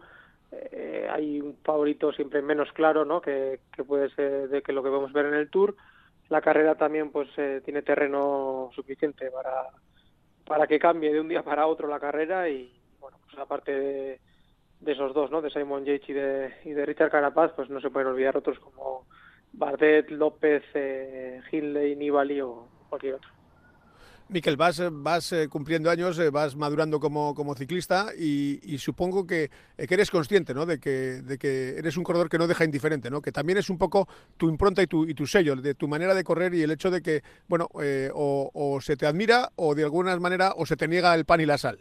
eh, 0.51 1.08
hay 1.12 1.41
un 1.41 1.58
favorito 1.63 2.12
siempre 2.12 2.41
menos 2.41 2.72
claro, 2.74 3.06
¿no? 3.06 3.22
Que, 3.22 3.60
puede 3.88 4.10
ser 4.12 4.50
de 4.50 4.62
que 4.62 4.74
lo 4.74 4.84
que 4.84 4.89
vamos 4.89 5.12
a 5.12 5.13
ver 5.13 5.27
en 5.27 5.36
el 5.36 5.50
Tour. 5.50 5.75
La 6.29 6.41
carrera 6.41 6.75
también, 6.75 7.12
pues, 7.12 7.29
eh, 7.38 7.62
tiene 7.63 7.82
terreno 7.82 8.70
suficiente 8.75 9.32
para 9.32 9.70
para 10.50 10.65
que 10.65 10.79
cambie 10.79 11.13
de 11.13 11.22
un 11.22 11.27
día 11.29 11.44
para 11.44 11.68
otro 11.68 11.88
la 11.88 12.00
carrera 12.00 12.50
y 12.50 12.74
bueno, 13.00 13.20
pues 13.24 13.38
aparte 13.38 13.72
de, 13.72 14.20
esos 14.84 15.13
dos, 15.13 15.29
¿no? 15.29 15.44
De 15.44 15.51
Simon 15.51 15.86
Yates 15.86 16.10
y 16.10 16.13
de, 16.13 16.51
y 16.65 16.72
de 16.72 16.88
Richard 16.88 17.12
Carapaz, 17.12 17.51
pues 17.56 17.70
no 17.70 17.79
se 17.79 17.91
pueden 17.91 18.08
olvidar 18.08 18.36
otros 18.36 18.58
como 18.58 19.06
Bardet, 19.53 20.10
López, 20.10 20.63
eh, 20.74 21.39
Hindley, 21.51 21.96
Nibali 21.96 22.41
o 22.41 22.68
cualquier 22.89 23.13
otro. 23.15 23.29
Miquel, 24.29 24.57
vas, 24.57 24.79
vas 24.91 25.31
eh, 25.31 25.50
cumpliendo 25.50 25.89
años, 25.89 26.19
eh, 26.19 26.29
vas 26.29 26.55
madurando 26.55 27.00
como, 27.00 27.55
ciclista 27.55 28.09
y, 28.15 28.77
supongo 28.77 29.25
que, 29.25 29.45
eh, 29.45 29.88
eres 29.89 30.12
consciente 30.12 30.53
¿no? 30.53 30.67
de, 30.67 30.79
que, 30.79 31.75
eres 31.75 31.98
un 31.98 32.03
corredor 32.03 32.29
que 32.29 32.38
no 32.38 32.45
deja 32.45 32.63
indiferente, 32.63 33.09
¿no? 33.09 33.24
que 33.24 33.31
también 33.31 33.57
es 33.57 33.71
un 33.71 33.79
poco 33.79 34.07
tu 34.38 34.48
impronta 34.48 34.83
y 34.83 34.88
tu, 34.88 35.07
y 35.07 35.15
tu 35.15 35.25
sello, 35.25 35.55
de 35.55 35.74
tu 35.74 35.88
manera 35.88 36.13
de 36.13 36.24
correr 36.24 36.53
y 36.53 36.62
el 36.62 36.69
hecho 36.69 36.91
de 36.91 37.01
que, 37.01 37.24
bueno, 37.48 37.69
o, 38.13 38.77
se 38.81 38.95
te 38.95 39.07
admira 39.07 39.50
o 39.55 39.74
de 39.74 39.83
alguna 39.83 40.15
manera 40.19 40.53
o 40.55 40.65
se 40.67 40.77
te 40.77 40.88
niega 40.88 41.15
el 41.15 41.25
pan 41.25 41.41
y 41.41 41.48
la 41.48 41.57
sal. 41.57 41.79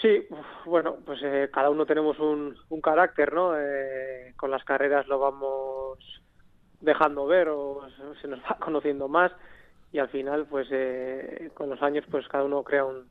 Sí, 0.00 0.28
bueno, 0.66 0.98
pues 1.04 1.20
cada 1.52 1.68
uno 1.68 1.84
tenemos 1.84 2.16
un, 2.20 2.56
un 2.68 2.80
carácter, 2.80 3.32
¿no? 3.32 3.54
con 4.36 4.52
las 4.52 4.62
carreras 4.62 5.08
lo 5.08 5.18
vamos 5.18 5.98
dejando 6.80 7.26
ver 7.26 7.48
o 7.48 7.80
se 8.22 8.28
nos 8.28 8.38
va 8.40 8.56
conociendo 8.60 9.08
más 9.08 9.32
y 9.96 9.98
al 9.98 10.10
final 10.10 10.44
pues 10.44 10.68
eh, 10.72 11.50
con 11.54 11.70
los 11.70 11.80
años 11.80 12.04
pues 12.10 12.28
cada 12.28 12.44
uno 12.44 12.62
crea 12.62 12.84
un 12.84 13.08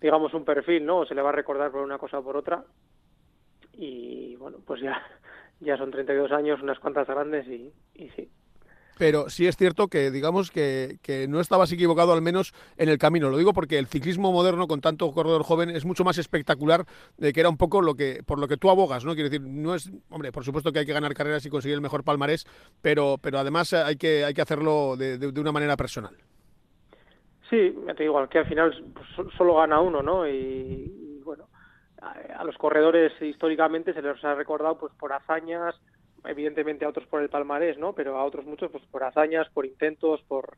digamos 0.00 0.32
un 0.32 0.46
perfil 0.46 0.86
no 0.86 1.00
o 1.00 1.06
se 1.06 1.14
le 1.14 1.20
va 1.20 1.28
a 1.28 1.32
recordar 1.32 1.70
por 1.70 1.82
una 1.82 1.98
cosa 1.98 2.20
o 2.20 2.24
por 2.24 2.38
otra. 2.38 2.64
Y 3.74 4.34
bueno 4.36 4.56
pues 4.66 4.80
ya 4.80 4.98
ya 5.60 5.76
son 5.76 5.90
32 5.90 6.32
años 6.32 6.62
unas 6.62 6.78
cuantas 6.78 7.06
grandes 7.06 7.46
y, 7.48 7.70
y 7.94 8.08
sí 8.10 8.30
pero 8.98 9.28
sí 9.28 9.46
es 9.46 9.56
cierto 9.56 9.88
que 9.88 10.10
digamos 10.10 10.50
que, 10.50 10.98
que, 11.02 11.28
no 11.28 11.40
estabas 11.40 11.70
equivocado 11.72 12.12
al 12.12 12.22
menos 12.22 12.54
en 12.76 12.88
el 12.88 12.98
camino. 12.98 13.28
Lo 13.28 13.38
digo 13.38 13.52
porque 13.52 13.78
el 13.78 13.86
ciclismo 13.86 14.32
moderno 14.32 14.66
con 14.66 14.80
tanto 14.80 15.10
corredor 15.12 15.42
joven 15.42 15.70
es 15.70 15.84
mucho 15.84 16.04
más 16.04 16.18
espectacular 16.18 16.84
de 17.18 17.32
que 17.32 17.40
era 17.40 17.48
un 17.48 17.56
poco 17.56 17.82
lo 17.82 17.94
que 17.94 18.22
por 18.26 18.38
lo 18.38 18.48
que 18.48 18.56
tú 18.56 18.70
abogas, 18.70 19.04
¿no? 19.04 19.14
Quiero 19.14 19.28
decir, 19.28 19.46
no 19.46 19.74
es, 19.74 19.90
hombre, 20.10 20.32
por 20.32 20.44
supuesto 20.44 20.72
que 20.72 20.80
hay 20.80 20.86
que 20.86 20.92
ganar 20.92 21.14
carreras 21.14 21.44
y 21.44 21.50
conseguir 21.50 21.74
el 21.74 21.82
mejor 21.82 22.04
palmarés, 22.04 22.46
pero 22.80 23.16
pero 23.20 23.38
además 23.38 23.72
hay 23.72 23.96
que 23.96 24.24
hay 24.24 24.34
que 24.34 24.42
hacerlo 24.42 24.96
de, 24.96 25.18
de, 25.18 25.40
una 25.40 25.52
manera 25.52 25.76
personal. 25.76 26.16
Sí, 27.50 27.74
te 27.96 28.02
digo, 28.02 28.26
que 28.28 28.38
al 28.38 28.46
final 28.46 28.84
pues, 28.92 29.34
solo 29.36 29.56
gana 29.56 29.80
uno, 29.80 30.02
¿no? 30.02 30.26
Y, 30.26 31.20
bueno, 31.24 31.48
a, 32.02 32.40
a 32.40 32.44
los 32.44 32.56
corredores 32.56 33.12
históricamente 33.20 33.92
se 33.92 34.02
les 34.02 34.24
ha 34.24 34.34
recordado 34.34 34.78
pues 34.78 34.92
por 34.94 35.12
hazañas, 35.12 35.74
evidentemente 36.28 36.84
a 36.84 36.88
otros 36.88 37.06
por 37.06 37.22
el 37.22 37.28
palmarés, 37.28 37.78
¿no? 37.78 37.94
Pero 37.94 38.18
a 38.18 38.24
otros 38.24 38.44
muchos 38.44 38.70
pues 38.70 38.84
por 38.86 39.04
hazañas, 39.04 39.48
por 39.50 39.66
intentos, 39.66 40.22
por 40.22 40.56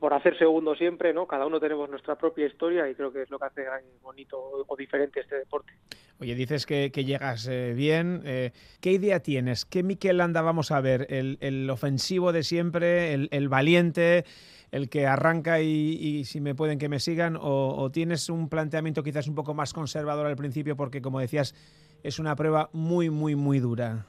por 0.00 0.12
hacer 0.12 0.36
segundo 0.38 0.74
siempre, 0.74 1.14
¿no? 1.14 1.26
Cada 1.26 1.46
uno 1.46 1.60
tenemos 1.60 1.88
nuestra 1.88 2.16
propia 2.16 2.46
historia 2.46 2.88
y 2.90 2.94
creo 2.94 3.12
que 3.12 3.22
es 3.22 3.30
lo 3.30 3.38
que 3.38 3.46
hace 3.46 3.64
bonito 4.02 4.36
o 4.66 4.76
diferente 4.76 5.20
este 5.20 5.36
deporte. 5.36 5.72
Oye, 6.18 6.34
dices 6.34 6.66
que, 6.66 6.90
llegas 6.90 7.46
eh, 7.48 7.72
bien. 7.74 8.22
Eh, 8.24 8.50
¿Qué 8.80 8.92
idea 8.92 9.20
tienes? 9.20 9.64
¿Qué 9.64 9.82
Miquel 9.82 10.20
Anda 10.20 10.42
vamos 10.42 10.70
a 10.70 10.80
ver? 10.80 11.06
¿El, 11.10 11.70
ofensivo 11.70 12.32
de 12.32 12.42
siempre? 12.42 13.14
El, 13.14 13.48
valiente? 13.48 14.24
¿El 14.70 14.88
que 14.88 15.06
arranca 15.06 15.60
y, 15.60 16.24
si 16.24 16.40
me 16.40 16.54
pueden 16.54 16.78
que 16.78 16.88
me 16.88 16.98
sigan? 16.98 17.36
¿O, 17.36 17.74
¿O 17.76 17.90
tienes 17.90 18.28
un 18.28 18.48
planteamiento 18.48 19.02
quizás 19.02 19.28
un 19.28 19.34
poco 19.34 19.54
más 19.54 19.72
conservador 19.72 20.26
al 20.26 20.36
principio 20.36 20.76
porque, 20.76 21.02
como 21.02 21.20
decías, 21.20 21.54
es 22.02 22.18
una 22.18 22.36
prueba 22.36 22.68
muy, 22.72 23.10
muy, 23.10 23.36
muy 23.36 23.60
dura? 23.60 24.06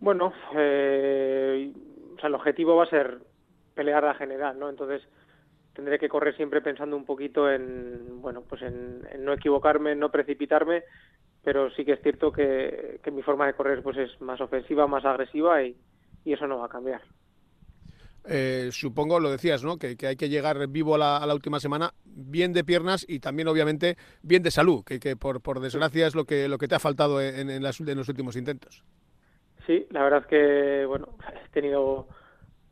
Bueno, 0.00 0.32
eh, 0.56 1.72
o 2.16 2.18
sea, 2.18 2.28
el 2.28 2.34
objetivo 2.34 2.74
va 2.76 2.84
a 2.84 2.90
ser 2.90 3.18
pelear 3.74 4.02
la 4.02 4.14
general, 4.14 4.58
¿no? 4.58 4.70
Entonces 4.70 5.02
tendré 5.74 5.98
que 5.98 6.08
correr 6.08 6.36
siempre 6.36 6.62
pensando 6.62 6.96
un 6.96 7.04
poquito 7.04 7.50
en, 7.50 8.20
bueno, 8.20 8.42
pues 8.42 8.62
en, 8.62 9.02
no 9.20 9.32
equivocarme, 9.32 9.92
en 9.92 10.00
no 10.00 10.10
precipitarme, 10.10 10.84
pero 11.44 11.70
sí 11.70 11.84
que 11.84 11.92
es 11.92 12.02
cierto 12.02 12.32
que, 12.32 13.00
mi 13.12 13.22
forma 13.22 13.46
de 13.46 13.54
correr 13.54 13.82
pues 13.82 13.96
es 13.98 14.20
más 14.20 14.40
ofensiva, 14.40 14.86
más 14.86 15.04
agresiva 15.04 15.62
y, 15.62 15.76
eso 16.24 16.46
no 16.46 16.58
va 16.58 16.66
a 16.66 16.70
cambiar. 16.70 17.00
Eh, 18.24 18.68
supongo, 18.72 19.18
lo 19.18 19.30
decías, 19.30 19.64
¿no? 19.64 19.78
Que, 19.78 19.96
hay 20.06 20.16
que 20.16 20.28
llegar 20.28 20.66
vivo 20.68 20.94
a 20.94 21.26
la, 21.26 21.34
última 21.34 21.60
semana, 21.60 21.94
bien 22.04 22.52
de 22.52 22.62
piernas 22.62 23.04
y 23.08 23.18
también, 23.20 23.48
obviamente, 23.48 23.96
bien 24.22 24.42
de 24.42 24.50
salud, 24.50 24.84
que, 24.84 25.00
que 25.00 25.16
por, 25.16 25.40
por 25.40 25.60
desgracia 25.60 26.06
es 26.06 26.14
lo 26.14 26.24
que, 26.26 26.48
lo 26.48 26.58
que 26.58 26.68
te 26.68 26.74
ha 26.74 26.78
faltado 26.78 27.20
en, 27.20 27.50
en, 27.50 27.62
las, 27.62 27.80
en 27.80 27.96
los 27.96 28.08
últimos 28.08 28.36
intentos. 28.36 28.84
Sí, 29.70 29.86
la 29.90 30.02
verdad 30.02 30.26
que 30.26 30.84
bueno, 30.84 31.10
he 31.46 31.48
tenido 31.50 32.08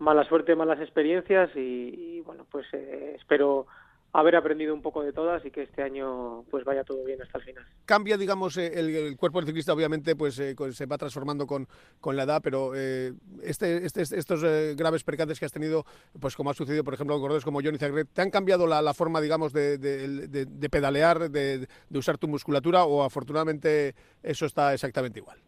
mala 0.01 0.25
suerte, 0.25 0.57
malas 0.57 0.81
experiencias 0.81 1.49
y, 1.55 2.21
bueno, 2.23 2.45
pues 2.51 2.67
eh, 2.73 3.15
espero 3.17 3.69
haber 4.13 4.35
aprendido 4.35 4.75
un 4.75 4.83
poco 4.83 5.05
de 5.05 5.13
todas 5.13 5.47
y 5.47 5.53
que 5.53 5.63
este 5.63 5.85
año 5.85 6.43
pues 6.51 6.65
vaya 6.65 6.83
todo 6.83 7.05
bien 7.05 7.23
hasta 7.23 7.39
el 7.39 7.45
final. 7.45 7.65
Cambia, 7.85 8.17
digamos, 8.17 8.57
eh, 8.57 8.73
el, 8.75 9.17
cuerpo 9.17 9.39
del 9.39 9.47
ciclista, 9.47 9.73
obviamente, 9.73 10.17
pues 10.17 10.41
eh, 10.41 10.57
se 10.73 10.87
va 10.87 10.99
transformando 10.99 11.47
con, 11.47 11.69
con 12.01 12.17
la 12.17 12.25
edad, 12.25 12.41
pero 12.43 12.75
este, 12.75 13.87
este, 13.87 14.03
estos 14.03 14.43
graves 14.77 15.05
percances 15.05 15.39
que 15.39 15.47
has 15.47 15.53
tenido, 15.53 15.85
pues 16.19 16.35
como 16.35 16.51
ha 16.51 16.55
sucedido, 16.55 16.83
por 16.83 16.95
ejemplo, 16.95 17.15
con 17.15 17.21
corredores 17.21 17.45
como 17.45 17.63
Johnny 17.63 17.79
Zagret, 17.79 18.09
¿te 18.13 18.23
han 18.23 18.31
cambiado 18.31 18.67
la, 18.67 18.93
forma, 18.93 19.21
digamos, 19.21 19.53
de, 19.53 19.79
de 19.79 20.69
pedalear, 20.69 21.31
de 21.31 21.69
usar 21.95 22.19
tu 22.19 22.27
musculatura 22.27 22.83
o 22.83 23.05
afortunadamente 23.05 23.95
eso 24.21 24.47
está 24.47 24.75
exactamente 24.75 25.21
igual? 25.21 25.39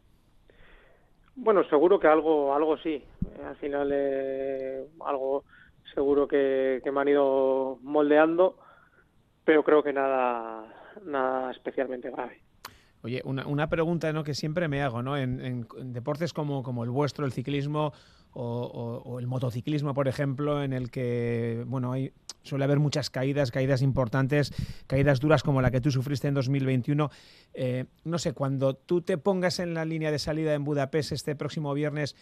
Bueno, 1.37 1.65
seguro 1.65 1.99
que 1.99 2.07
algo, 2.07 2.55
algo 2.55 2.77
sí. 2.79 2.95
Eh, 2.95 3.45
al 3.47 3.57
final, 3.57 3.91
eh, 3.93 4.85
algo 5.07 5.45
seguro 5.95 6.29
que, 6.29 6.81
me 6.93 7.01
han 7.01 7.09
ido 7.09 7.79
moldeando, 7.83 8.59
pero 9.45 9.65
creo 9.65 9.83
que 9.83 9.93
nada, 9.93 10.65
nada 11.05 11.51
especialmente 11.51 12.11
grave. 12.11 12.41
Oye, 13.03 13.23
una, 13.25 13.47
una 13.47 13.69
pregunta 13.69 14.13
que 14.23 14.35
siempre 14.35 14.69
me 14.69 14.83
hago, 14.83 15.03
¿no? 15.03 15.17
En, 15.17 15.41
en, 15.41 15.93
deportes 15.93 16.33
como, 16.35 16.85
el 16.85 16.91
vuestro, 16.91 17.25
el 17.25 17.33
ciclismo 17.33 17.93
o, 18.33 19.03
o, 19.05 19.19
el 19.19 19.27
motociclismo, 19.27 19.95
por 19.95 20.09
ejemplo, 20.09 20.63
en 20.63 20.73
el 20.73 20.91
que 20.91 21.65
bueno, 21.67 21.93
hay, 21.93 22.13
suele 22.43 22.65
haber 22.65 22.79
muchas 22.79 23.11
caídas, 23.11 23.51
caídas 23.51 23.83
importantes, 23.83 24.53
caídas 24.87 25.21
duras 25.21 25.43
como 25.43 25.61
la 25.61 25.71
que 25.71 25.81
tú 25.81 25.91
sufriste 25.91 26.29
en 26.29 26.35
2021. 26.35 27.11
Eh, 27.55 27.85
no 28.05 28.19
sé, 28.19 28.33
cuando 28.33 28.75
tú 28.75 29.03
te 29.03 29.19
pongas 29.19 29.59
en 29.59 29.75
la 29.75 29.85
línea 29.85 30.11
de 30.11 30.19
salida 30.19 30.55
en 30.55 30.65
Budapest 30.65 31.13
este 31.13 31.35
próximo 31.35 31.75
viernes, 31.75 32.17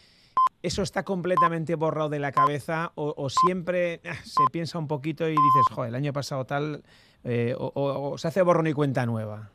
¿eso 0.63 0.83
está 0.83 1.05
completamente 1.05 1.75
borrado 1.75 2.09
de 2.09 2.19
la 2.19 2.33
cabeza 2.33 2.93
o, 2.95 3.29
siempre 3.29 4.01
ah, 4.05 4.15
se 4.25 4.45
piensa 4.53 4.79
un 4.79 4.89
poquito 4.89 5.27
y 5.27 5.31
dices, 5.31 5.75
joder, 5.75 5.91
el 5.91 5.95
año 5.95 6.13
pasado 6.13 6.45
tal, 6.45 6.83
eh, 7.25 7.55
o 7.59 8.17
se 8.19 8.29
hace 8.29 8.43
borrón 8.43 8.67
y 8.67 8.73
cuenta 8.73 9.07
nueva? 9.07 9.51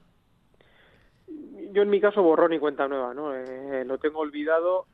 yo 1.73 1.81
en 1.81 1.89
mi 1.89 1.99
caso 1.99 2.21
borrón 2.21 2.53
y 2.53 2.59
cuenta 2.59 2.87
nueva, 2.87 3.13
¿no? 3.13 3.35
Eh, 3.35 3.83
lo 3.85 3.97
tengo 3.97 4.19
olvidado 4.19 4.85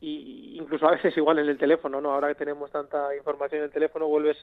y 0.00 0.56
incluso 0.58 0.86
a 0.86 0.92
veces 0.92 1.16
igual 1.16 1.38
en 1.38 1.48
el 1.48 1.58
teléfono, 1.58 2.00
¿no? 2.00 2.12
Ahora 2.12 2.28
que 2.28 2.36
tenemos 2.36 2.70
tanta 2.70 3.14
información 3.16 3.60
en 3.60 3.64
el 3.66 3.72
teléfono 3.72 4.06
vuelves 4.06 4.36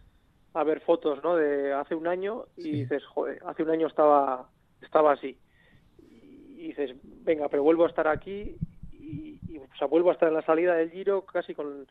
a 0.54 0.64
ver 0.64 0.82
fotos, 0.82 1.24
¿no? 1.24 1.36
De 1.36 1.74
hace 1.74 1.96
un 1.96 2.08
año 2.08 2.46
y 2.58 2.72
dices, 2.72 3.06
joder, 3.06 3.42
hace 3.46 3.64
un 3.64 3.70
año 3.70 3.88
estaba 3.88 4.50
estaba 4.82 5.14
así. 5.14 5.38
Y 6.00 6.68
dices, 6.68 6.96
venga, 7.04 7.50
pero 7.50 7.64
vuelvo 7.64 7.86
a 7.86 7.90
estar 7.90 8.08
aquí 8.08 8.58
y, 8.94 9.40
o 9.58 9.78
sea, 9.78 9.88
vuelvo 9.88 10.10
a 10.10 10.14
estar 10.14 10.30
en 10.30 10.36
la 10.36 10.46
salida 10.46 10.76
del 10.76 10.92
Giro 10.92 11.26
casi 11.26 11.54
con 11.54 11.88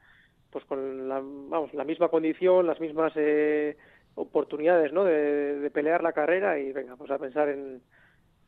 pues 0.51 0.65
con 0.67 1.09
la, 1.09 1.21
vamos, 1.21 1.75
la 1.75 1.85
misma 1.85 2.09
condición, 2.09 2.67
las 2.67 2.81
mismas 2.81 3.13
eh, 3.17 3.77
oportunidades 4.15 4.93
¿no? 4.93 5.05
De, 5.05 5.69
pelear 5.73 6.03
la 6.03 6.13
carrera 6.13 6.59
y 6.59 6.73
venga, 6.73 6.97
pues 6.97 7.11
a 7.11 7.19
pensar 7.19 7.49
en, 7.49 7.83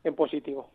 en 0.04 0.14
positivo. 0.14 0.70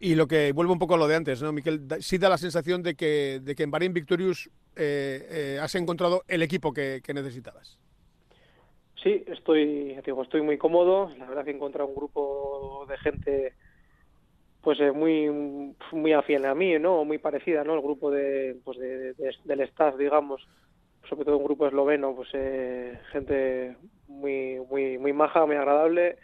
Y 0.00 0.14
lo 0.14 0.28
que 0.28 0.52
vuelve 0.52 0.72
un 0.72 0.78
poco 0.78 0.94
a 0.94 0.98
lo 0.98 1.08
de 1.08 1.16
antes, 1.16 1.42
¿no, 1.42 1.52
Miquel? 1.52 1.80
Sí 2.00 2.18
da 2.18 2.28
la 2.28 2.38
sensación 2.38 2.82
de 2.82 2.94
que, 2.94 3.40
de 3.42 3.54
que 3.56 3.64
en 3.64 3.70
Bahrain 3.70 3.92
Victorious 3.92 4.48
eh, 4.76 5.26
eh, 5.28 5.58
has 5.60 5.74
encontrado 5.74 6.22
el 6.28 6.42
equipo 6.42 6.72
que, 6.72 7.02
necesitabas. 7.12 7.78
Sí, 9.02 9.24
estoy, 9.26 9.96
digo, 10.04 10.22
estoy 10.22 10.42
muy 10.42 10.56
cómodo. 10.56 11.10
La 11.18 11.26
verdad 11.26 11.44
que 11.44 11.50
he 11.50 11.54
encontrado 11.54 11.88
un 11.88 11.96
grupo 11.96 12.86
de 12.88 12.96
gente 12.98 13.54
pues 14.60 14.78
eh, 14.80 14.92
muy 14.92 15.74
muy 15.92 16.12
afín 16.12 16.44
a 16.46 16.54
mí, 16.54 16.78
¿no? 16.78 17.04
Muy 17.04 17.18
parecida, 17.18 17.64
¿no? 17.64 17.74
El 17.74 17.80
grupo 17.80 18.10
de, 18.10 18.56
pues 18.64 18.78
de, 18.78 19.14
del 19.44 19.60
staff, 19.62 19.96
digamos, 19.96 20.46
sobre 21.08 21.24
todo 21.24 21.38
un 21.38 21.44
grupo 21.44 21.66
esloveno, 21.66 22.14
pues 22.14 22.28
gente 23.10 23.76
muy 24.06 24.60
muy 24.70 24.98
muy 24.98 25.12
maja, 25.12 25.44
muy 25.44 25.56
agradable, 25.56 26.18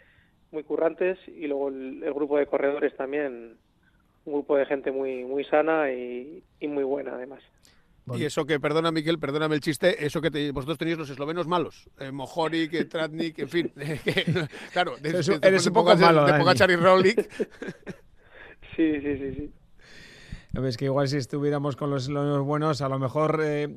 muy 0.51 0.63
currantes 0.63 1.17
y 1.27 1.47
luego 1.47 1.69
el 1.69 2.13
grupo 2.13 2.37
de 2.37 2.45
corredores 2.45 2.95
también 2.95 3.57
un 4.25 4.33
grupo 4.33 4.57
de 4.57 4.65
gente 4.65 4.91
muy, 4.91 5.23
muy 5.23 5.43
sana 5.45 5.91
y, 5.91 6.43
muy 6.61 6.83
buena 6.83 7.13
además. 7.13 7.41
Y 8.13 8.23
eso 8.23 8.45
que, 8.45 8.59
perdona 8.59 8.91
Miguel, 8.91 9.17
perdóname 9.17 9.55
el 9.55 9.61
chiste, 9.61 10.05
eso 10.05 10.21
que 10.21 10.51
vosotros 10.51 10.77
tenéis 10.77 10.97
los 10.97 11.09
eslovenos 11.09 11.47
malos, 11.47 11.89
eh, 11.99 12.11
Mojoric, 12.11 12.87
Tratnik, 12.87 13.39
en 13.39 13.49
fin, 13.49 13.73
claro, 14.73 14.95
eres, 15.03 15.67
un 15.67 15.73
poco 15.73 15.95
malo, 15.95 16.25
de, 16.25 16.33
de 16.33 16.73
y 16.73 16.75
Rolik. 16.75 17.21
sí, 18.75 19.01
sí, 19.01 19.17
sí, 19.17 19.35
sí. 19.35 19.51
Ves 20.61 20.77
que 20.77 20.85
igual 20.85 21.07
si 21.07 21.17
estuviéramos 21.17 21.75
con 21.75 21.89
los, 21.89 22.09
buenos, 22.09 22.81
a 22.81 22.87
lo 22.87 22.97
mejor 22.97 23.41
eh, 23.43 23.67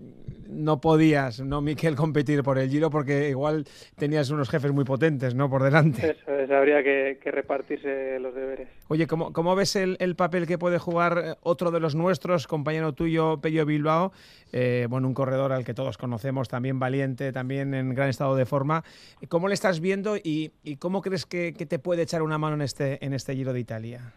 no 0.48 0.80
podías, 0.80 1.40
¿no, 1.40 1.60
Miquel, 1.60 1.96
competir 1.96 2.42
por 2.44 2.56
el 2.58 2.70
Giro 2.70 2.88
porque 2.88 3.28
igual 3.28 3.64
tenías 3.96 4.30
unos 4.30 4.48
jefes 4.48 4.72
muy 4.72 4.84
potentes, 4.84 5.34
¿no? 5.34 5.50
Por 5.50 5.62
delante. 5.64 6.16
Eso 6.28 6.54
habría 6.54 6.82
que, 6.82 7.18
repartirse 7.24 8.18
los 8.20 8.34
deberes. 8.34 8.68
Oye, 8.86 9.06
¿cómo, 9.06 9.32
cómo 9.32 9.56
ves 9.56 9.74
el, 9.76 10.14
papel 10.16 10.46
que 10.46 10.56
puede 10.56 10.78
jugar 10.78 11.22
eh, 11.22 11.34
otro 11.42 11.70
de 11.72 11.80
los 11.80 11.96
nuestros, 11.96 12.46
compañero 12.46 12.92
tuyo, 12.92 13.40
Pello 13.40 13.66
Bilbao? 13.66 14.12
Eh, 14.52 14.86
bueno, 14.88 15.08
un 15.08 15.14
corredor 15.14 15.52
al 15.52 15.64
que 15.64 15.74
todos 15.74 15.98
conocemos, 15.98 16.48
también 16.48 16.78
valiente, 16.78 17.32
también 17.32 17.74
en 17.74 17.92
gran 17.94 18.08
estado 18.08 18.36
de 18.36 18.46
forma. 18.46 18.84
¿Cómo 19.28 19.48
le 19.48 19.54
estás 19.54 19.80
viendo 19.80 20.16
y, 20.16 20.52
cómo 20.78 21.02
crees 21.02 21.26
que, 21.26 21.54
que, 21.54 21.66
te 21.66 21.78
puede 21.78 22.02
echar 22.02 22.22
una 22.22 22.38
mano 22.38 22.54
en 22.54 22.62
este, 22.62 23.04
en 23.04 23.14
este 23.14 23.34
Giro 23.34 23.52
de 23.52 23.60
Italia? 23.60 24.12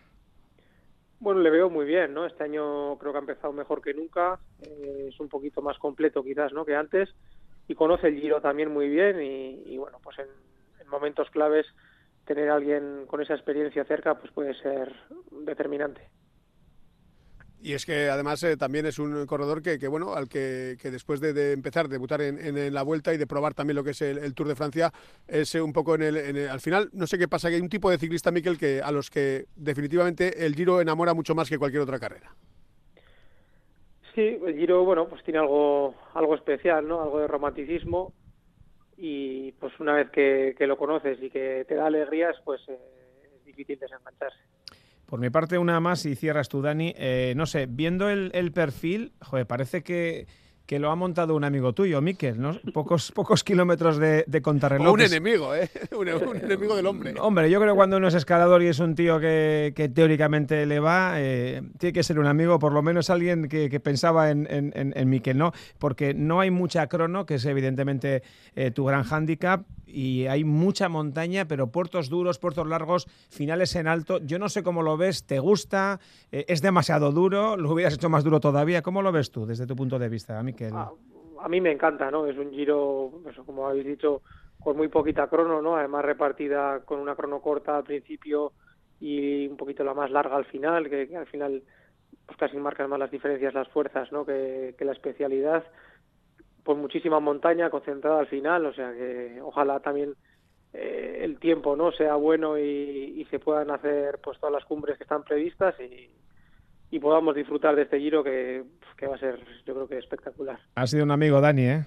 Bueno, 1.22 1.40
le 1.42 1.52
veo 1.52 1.70
muy 1.70 1.86
bien, 1.86 2.16
¿no? 2.16 2.26
Este 2.26 2.44
año 2.44 2.98
creo 2.98 3.12
que 3.12 3.20
ha 3.20 3.22
empezado 3.22 3.54
mejor 3.54 3.80
que 3.80 3.94
nunca, 3.94 4.40
eh, 4.60 5.10
es 5.10 5.20
un 5.20 5.30
poquito 5.30 5.62
más 5.62 5.78
completo 5.78 6.24
quizás, 6.24 6.52
¿no? 6.52 6.66
Que 6.66 6.76
antes 6.76 7.14
y 7.68 7.76
conoce 7.76 8.08
el 8.08 8.20
Giro 8.20 8.42
también 8.42 8.74
muy 8.74 8.90
bien 8.90 9.22
y, 9.22 9.78
bueno, 9.78 10.00
pues 10.04 10.18
en, 10.18 10.26
en, 10.82 10.88
momentos 10.88 11.30
claves 11.30 11.68
tener 12.26 12.50
a 12.50 12.56
alguien 12.56 13.06
con 13.06 13.22
esa 13.22 13.36
experiencia 13.36 13.86
cerca 13.86 14.16
pues 14.16 14.34
puede 14.34 14.56
ser 14.56 14.96
determinante. 15.30 16.10
Y 17.64 17.74
es 17.74 17.86
que 17.86 18.10
además 18.10 18.42
eh, 18.44 18.58
también 18.58 18.88
es 18.88 18.98
un 18.98 19.26
corredor 19.28 19.62
que, 19.62 19.78
bueno, 19.88 20.16
al 20.16 20.28
que, 20.28 20.78
después 20.82 21.22
de, 21.22 21.52
empezar, 21.52 21.88
debutar 21.88 22.22
en, 22.22 22.74
la 22.74 22.82
vuelta 22.82 23.14
y 23.14 23.18
de 23.18 23.28
probar 23.28 23.54
también 23.54 23.76
lo 23.76 23.84
que 23.84 23.92
es 23.92 24.02
el, 24.02 24.34
Tour 24.34 24.48
de 24.48 24.56
Francia, 24.56 24.92
es 25.28 25.54
eh, 25.54 25.62
un 25.62 25.72
poco 25.72 25.94
en 25.94 26.02
el, 26.02 26.50
al 26.50 26.60
final, 26.60 26.90
no 26.94 27.06
sé 27.06 27.20
qué 27.20 27.28
pasa, 27.28 27.50
que 27.50 27.56
hay 27.56 27.62
un 27.62 27.70
tipo 27.70 27.92
de 27.92 28.00
ciclista, 28.00 28.32
Miquel, 28.32 28.58
que 28.58 28.82
a 28.82 28.92
los 28.92 29.12
que 29.12 29.46
definitivamente 29.56 30.44
el 30.46 30.56
Giro 30.56 30.82
enamora 30.82 31.14
mucho 31.14 31.36
más 31.36 31.50
que 31.50 31.60
cualquier 31.60 31.84
otra 31.84 32.00
carrera. 32.00 32.36
Sí, 34.16 34.40
el 34.46 34.58
Giro, 34.58 34.84
bueno, 34.84 35.08
pues 35.08 35.24
tiene 35.24 35.40
algo, 35.40 35.96
algo 36.16 36.36
especial, 36.36 36.88
¿no? 36.88 37.02
Algo 37.02 37.20
de 37.20 37.28
romanticismo 37.28 38.14
y 38.98 39.52
pues 39.54 39.80
una 39.80 39.94
vez 39.94 40.10
que, 40.12 40.56
lo 40.60 40.78
conoces 40.78 41.22
y 41.22 41.30
que 41.30 41.66
te 41.68 41.76
da 41.76 41.88
alegrías, 41.88 42.36
pues 42.44 42.62
eh, 42.70 42.78
es 43.36 43.46
difícil 43.46 43.80
desengancharse. 43.80 44.40
Por 45.12 45.20
mi 45.20 45.30
parte, 45.30 45.58
una 45.58 45.82
más 45.82 46.06
y 46.06 46.16
cierras 46.16 46.48
tú, 46.48 46.62
Dani. 46.62 46.94
Eh, 46.96 47.34
no 47.36 47.46
sé, 47.46 47.66
viendo 47.70 48.10
el, 48.10 48.32
el 48.34 48.54
perfil, 48.54 49.12
joder, 49.20 49.46
parece 49.46 49.84
que 49.84 50.26
que 50.66 50.80
lo 50.80 50.90
ha 50.90 50.96
montado 50.96 51.36
un 51.36 51.44
amigo 51.44 51.74
tuyo, 51.74 52.02
Miquel, 52.02 52.40
¿no? 52.40 52.58
Pocos, 52.74 53.12
pocos 53.12 53.44
kilómetros 53.44 53.98
de, 53.98 54.24
de 54.28 54.42
contrarreloj. 54.42 54.94
Un 54.94 55.02
enemigo, 55.02 55.54
¿eh? 55.54 55.70
Un, 55.98 56.08
enemigo 56.08 56.76
del 56.76 56.88
hombre. 56.88 57.14
Hombre, 57.20 57.50
yo 57.50 57.60
creo 57.60 57.74
que 57.74 57.78
cuando 57.78 57.98
uno 57.98 58.08
es 58.08 58.14
escalador 58.14 58.64
y 58.64 58.68
es 58.68 58.80
un 58.80 58.96
tío 58.96 59.20
que, 59.20 59.74
que 59.76 59.90
teóricamente 59.90 60.66
le 60.66 60.80
va, 60.80 61.14
eh, 61.18 61.62
tiene 61.78 61.94
que 61.94 62.04
ser 62.04 62.20
un 62.20 62.26
amigo, 62.26 62.58
por 62.60 62.74
lo 62.74 62.82
menos 62.82 63.10
alguien 63.10 63.50
que, 63.50 63.70
que 63.70 63.80
pensaba 63.80 64.30
en, 64.30 64.48
en, 64.50 64.72
en, 64.74 65.10
Miquel, 65.10 65.38
¿no? 65.38 65.52
Porque 65.78 66.14
no 66.14 66.40
hay 66.40 66.52
mucha 66.52 66.88
crono, 66.88 67.26
que 67.26 67.36
es 67.36 67.46
evidentemente 67.46 68.24
eh, 68.56 68.72
tu 68.72 68.86
gran 68.86 69.04
hándicap, 69.04 69.66
y 69.86 70.28
hay 70.28 70.44
mucha 70.44 70.90
montaña, 70.90 71.46
pero 71.46 71.72
puertos 71.72 72.10
duros, 72.10 72.40
puertos 72.40 72.68
largos, 72.68 73.08
finales 73.30 73.76
en 73.76 73.88
alto. 73.88 74.20
Yo 74.20 74.40
no 74.40 74.50
sé 74.50 74.64
cómo 74.64 74.84
lo 74.84 74.98
ves, 74.98 75.26
¿te 75.26 75.40
gusta? 75.40 76.00
Eh, 76.32 76.46
¿Es 76.48 76.62
demasiado 76.62 77.12
duro? 77.12 77.58
¿Lo 77.58 77.72
hubieras 77.72 77.96
hecho 77.96 78.10
más 78.10 78.24
duro 78.24 78.40
todavía? 78.40 78.82
¿Cómo 78.82 79.02
lo 79.02 79.12
ves 79.12 79.32
tú 79.32 79.46
desde 79.46 79.66
tu 79.66 79.76
punto 79.76 80.00
de 80.00 80.10
vista, 80.10 80.42
Miquel? 80.44 80.61
A, 80.72 80.92
a 81.42 81.50
mí 81.50 81.62
me 81.62 81.72
encanta, 81.72 82.12
¿no? 82.12 82.28
Es 82.28 82.38
un 82.38 82.52
giro, 82.52 83.12
como 83.46 83.68
habéis 83.68 83.86
dicho, 83.86 84.22
con 84.62 84.78
muy 84.78 84.88
poquita 84.88 85.28
crono, 85.28 85.62
¿no? 85.62 85.76
Además 85.76 86.06
repartida 86.06 86.82
con 86.82 87.00
una 87.00 87.16
crono 87.16 87.42
corta 87.42 87.78
al 87.78 87.84
principio 87.84 88.54
y 89.00 89.48
un 89.48 89.58
poquito 89.58 89.84
la 89.84 89.96
más 89.96 90.12
larga 90.12 90.36
al 90.36 90.46
final, 90.46 90.90
que, 90.90 91.16
al 91.18 91.26
final 91.26 91.64
pues 92.26 92.38
casi 92.38 92.58
marcan 92.58 92.90
más 92.90 93.00
las 93.00 93.12
diferencias 93.12 93.54
las 93.54 93.68
fuerzas, 93.70 94.12
¿no? 94.12 94.26
Que, 94.26 94.76
la 94.80 94.92
especialidad 94.92 95.66
pues 96.64 96.78
muchísima 96.78 97.20
montaña 97.20 97.72
concentrada 97.72 98.20
al 98.20 98.28
final, 98.28 98.68
o 98.68 98.74
sea 98.74 98.94
que 98.94 99.42
ojalá 99.42 99.80
también 99.80 100.14
eh, 100.74 101.22
el 101.22 101.40
tiempo 101.40 101.76
no 101.76 101.92
sea 101.92 102.16
bueno 102.16 102.58
y, 102.60 103.28
se 103.32 103.40
puedan 103.40 103.72
hacer 103.72 104.20
pues 104.22 104.40
todas 104.40 104.54
las 104.54 104.66
cumbres 104.66 104.98
que 104.98 105.04
están 105.04 105.24
previstas 105.24 105.74
y, 105.80 106.12
podamos 107.00 107.36
disfrutar 107.36 107.76
de 107.76 107.84
este 107.84 108.00
giro 108.00 108.24
que, 108.24 108.64
va 109.08 109.16
a 109.16 109.20
ser 109.20 109.40
yo 109.66 109.74
creo 109.74 109.88
que 109.88 109.98
espectacular. 109.98 110.60
Ha 110.76 110.88
sido 110.88 111.04
un 111.04 111.12
amigo 111.12 111.42
Dani, 111.42 111.62
¿eh? 111.64 111.86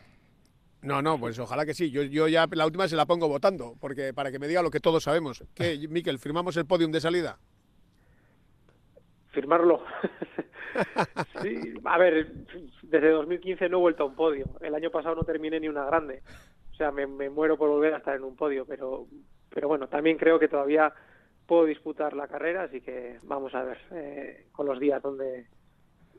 No, 0.82 1.00
no, 1.00 1.18
pues 1.18 1.38
ojalá 1.38 1.64
que 1.64 1.74
sí. 1.74 1.90
Yo, 1.90 2.02
yo 2.02 2.28
ya 2.28 2.46
la 2.52 2.66
última 2.66 2.88
se 2.88 2.96
la 2.96 3.06
pongo 3.06 3.28
votando, 3.28 3.74
porque 3.80 4.12
para 4.12 4.30
que 4.30 4.38
me 4.38 4.48
diga 4.48 4.62
lo 4.62 4.70
que 4.70 4.80
todos 4.80 5.04
sabemos. 5.04 5.42
¿Qué, 5.54 5.86
Miquel, 5.88 6.18
firmamos 6.18 6.56
el 6.56 6.66
podium 6.66 6.92
de 6.92 7.00
salida? 7.00 7.38
Firmarlo. 9.30 9.82
sí, 11.42 11.74
a 11.84 11.98
ver, 11.98 12.32
desde 12.82 13.10
2015 13.10 13.68
no 13.68 13.78
he 13.78 13.80
vuelto 13.80 14.02
a 14.02 14.06
un 14.06 14.14
podio. 14.14 14.46
El 14.60 14.74
año 14.74 14.90
pasado 14.90 15.14
no 15.14 15.24
terminé 15.24 15.58
ni 15.58 15.68
una 15.68 15.84
grande. 15.84 16.22
O 16.72 16.76
sea, 16.76 16.90
me, 16.90 17.06
muero 17.06 17.56
por 17.56 17.70
volver 17.70 17.94
a 17.94 17.98
estar 17.98 18.16
en 18.16 18.24
un 18.24 18.36
podio, 18.36 18.66
pero, 18.66 19.06
pero 19.48 19.68
bueno, 19.68 19.86
también 19.86 20.18
creo 20.18 20.38
que 20.38 20.48
todavía 20.48 20.92
puedo 21.46 21.64
disputar 21.64 22.14
la 22.14 22.28
carrera, 22.28 22.64
así 22.64 22.80
que 22.80 23.18
vamos 23.24 23.54
a 23.54 23.62
ver 23.62 23.78
eh, 23.92 24.46
con 24.52 24.66
los 24.66 24.78
días 24.80 25.02
dónde, 25.02 25.46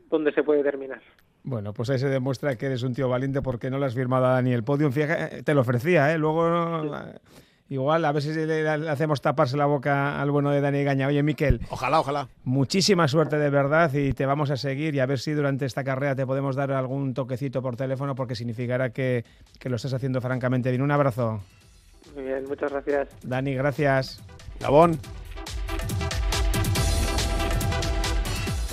dónde 0.09 0.33
se 0.33 0.43
puede 0.43 0.63
terminar. 0.63 1.01
Bueno, 1.43 1.73
pues 1.73 1.89
ahí 1.89 1.99
se 1.99 2.09
demuestra 2.09 2.55
que 2.55 2.65
eres 2.65 2.83
un 2.83 2.93
tío 2.93 3.07
valiente 3.07 3.41
porque 3.41 3.69
no 3.69 3.77
le 3.77 3.85
has 3.85 3.93
firmado 3.93 4.25
a 4.25 4.31
Dani 4.31 4.53
el 4.53 4.63
podio. 4.63 4.91
Fíjate, 4.91 5.43
te 5.43 5.53
lo 5.53 5.61
ofrecía, 5.61 6.13
¿eh? 6.13 6.17
Luego... 6.17 6.91
Igual, 7.67 8.05
a 8.05 8.11
ver 8.11 8.21
si 8.21 8.31
le, 8.31 8.67
hacemos 8.69 9.21
taparse 9.21 9.57
la 9.57 9.65
boca 9.65 10.21
al 10.21 10.29
bueno 10.29 10.51
de 10.51 10.61
Dani 10.61 10.83
Gaña. 10.83 11.07
Oye, 11.07 11.23
Miquel. 11.23 11.61
Ojalá, 11.71 11.99
ojalá. 11.99 12.27
Muchísima 12.43 13.07
suerte 13.07 13.39
de 13.39 13.49
verdad 13.49 13.91
y 13.93 14.13
te 14.13 14.27
vamos 14.27 14.51
a 14.51 14.57
seguir 14.57 14.93
y 14.93 14.99
a 14.99 15.07
ver 15.07 15.17
si 15.17 15.31
durante 15.31 15.65
esta 15.65 15.83
carrera 15.83 16.15
te 16.15 16.27
podemos 16.27 16.55
dar 16.55 16.71
algún 16.71 17.15
toquecito 17.15 17.63
por 17.63 17.75
teléfono 17.75 18.13
porque 18.13 18.35
significará 18.35 18.91
que, 18.91 19.25
que 19.59 19.69
lo 19.69 19.77
estás 19.77 19.93
haciendo 19.93 20.21
francamente 20.21 20.69
bien. 20.69 20.83
Un 20.83 20.91
abrazo. 20.91 21.41
Muy 22.13 22.23
bien, 22.25 22.45
muchas 22.47 22.71
gracias. 22.71 23.09
Dani, 23.23 23.55
gracias. 23.55 24.21
Gabón. 24.59 24.99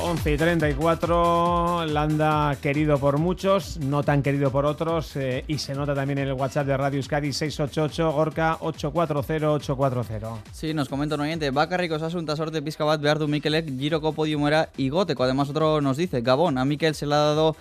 11 0.05 0.33
y 0.33 0.37
34, 0.37 1.87
Landa 1.87 2.57
querido 2.61 2.99
por 2.99 3.19
muchos, 3.19 3.79
no 3.79 4.03
tan 4.03 4.21
querido 4.21 4.51
por 4.51 4.67
otros, 4.67 5.15
eh, 5.15 5.45
y 5.47 5.59
se 5.59 5.75
nota 5.75 5.95
también 5.95 6.19
en 6.19 6.27
el 6.27 6.35
WhatsApp 6.35 6.67
de 6.67 6.77
Radio 6.77 6.97
Euskadi 6.97 7.33
688 7.33 8.11
Gorka 8.11 8.57
840 8.61 10.43
Sí, 10.51 10.75
nos 10.75 10.89
comenta 10.89 11.15
un 11.15 11.21
oyente, 11.21 11.53
bakarrik 11.53 11.93
osasun 11.93 12.27
sorte 12.37 12.61
pizka 12.63 12.85
bat 12.85 13.01
behar 13.01 13.21
du 13.21 13.29
Mikelek 13.29 13.79
giroko 13.79 14.13
podiumera 14.13 14.71
igoteko. 14.77 15.23
Además 15.23 15.51
otro 15.51 15.81
nos 15.81 15.97
dice, 15.97 16.21
Gabón, 16.21 16.59
a 16.59 16.65
Mikel 16.65 16.97
se 16.97 17.07
le 17.07 17.15
ha 17.15 17.19
dado 17.19 17.57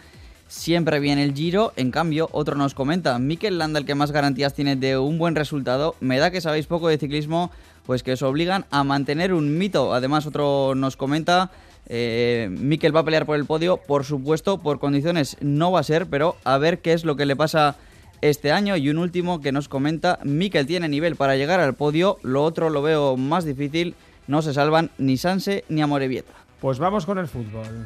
siempre 0.48 1.00
bien 1.00 1.20
el 1.20 1.36
giro, 1.36 1.74
en 1.76 1.92
cambio 1.92 2.28
otro 2.32 2.56
nos 2.56 2.74
comenta, 2.74 3.18
Mikel 3.20 3.60
Landa 3.60 3.80
el 3.80 3.86
que 3.86 3.94
más 3.94 4.12
garantías 4.12 4.56
tiene 4.56 4.76
de 4.76 4.98
un 4.98 5.20
buen 5.20 5.36
resultado, 5.36 5.96
me 6.00 6.18
da 6.18 6.32
que 6.32 6.42
sabéis 6.42 6.66
poco 6.66 6.88
de 6.88 6.98
ciclismo, 6.98 7.52
pues 7.86 8.04
que 8.04 8.14
os 8.14 8.22
obligan 8.22 8.66
a 8.72 8.84
mantener 8.84 9.34
un 9.34 9.58
mito. 9.58 9.94
Además 9.94 10.26
otro 10.26 10.76
nos 10.76 10.98
comenta... 10.98 11.52
Eh, 11.88 12.48
Mikel 12.52 12.96
va 12.96 13.02
a 13.02 13.04
pelear 13.04 13.26
por 13.26 13.36
el 13.36 13.46
podio, 13.46 13.78
por 13.78 14.06
supuesto, 14.06 14.60
por 14.60 14.80
condiciones 14.80 15.36
no 15.42 15.72
va 15.72 15.82
a 15.82 15.84
ser, 15.84 16.06
pero 16.08 16.38
a 16.46 16.58
ver 16.58 16.80
qué 16.80 16.94
es 16.94 17.04
lo 17.04 17.16
que 17.18 17.26
le 17.26 17.36
pasa 17.36 17.76
este 18.22 18.52
año. 18.52 18.78
Y 18.78 18.90
un 18.90 18.98
último 18.98 19.42
que 19.42 19.52
nos 19.52 19.68
comenta, 19.68 20.20
Mikel 20.24 20.68
tiene 20.68 20.88
nivel 20.88 21.16
para 21.16 21.36
llegar 21.36 21.60
al 21.60 21.74
podio, 21.74 22.18
lo 22.22 22.44
otro 22.44 22.70
lo 22.70 22.82
veo 22.82 23.18
más 23.18 23.44
difícil, 23.44 23.96
no 24.28 24.42
se 24.42 24.54
salvan 24.54 24.92
ni 24.98 25.18
Sanse 25.18 25.66
ni 25.68 25.82
Amorebieta. 25.82 26.34
Pues 26.62 26.80
vamos 26.80 27.06
con 27.06 27.18
el 27.18 27.28
fútbol. 27.28 27.86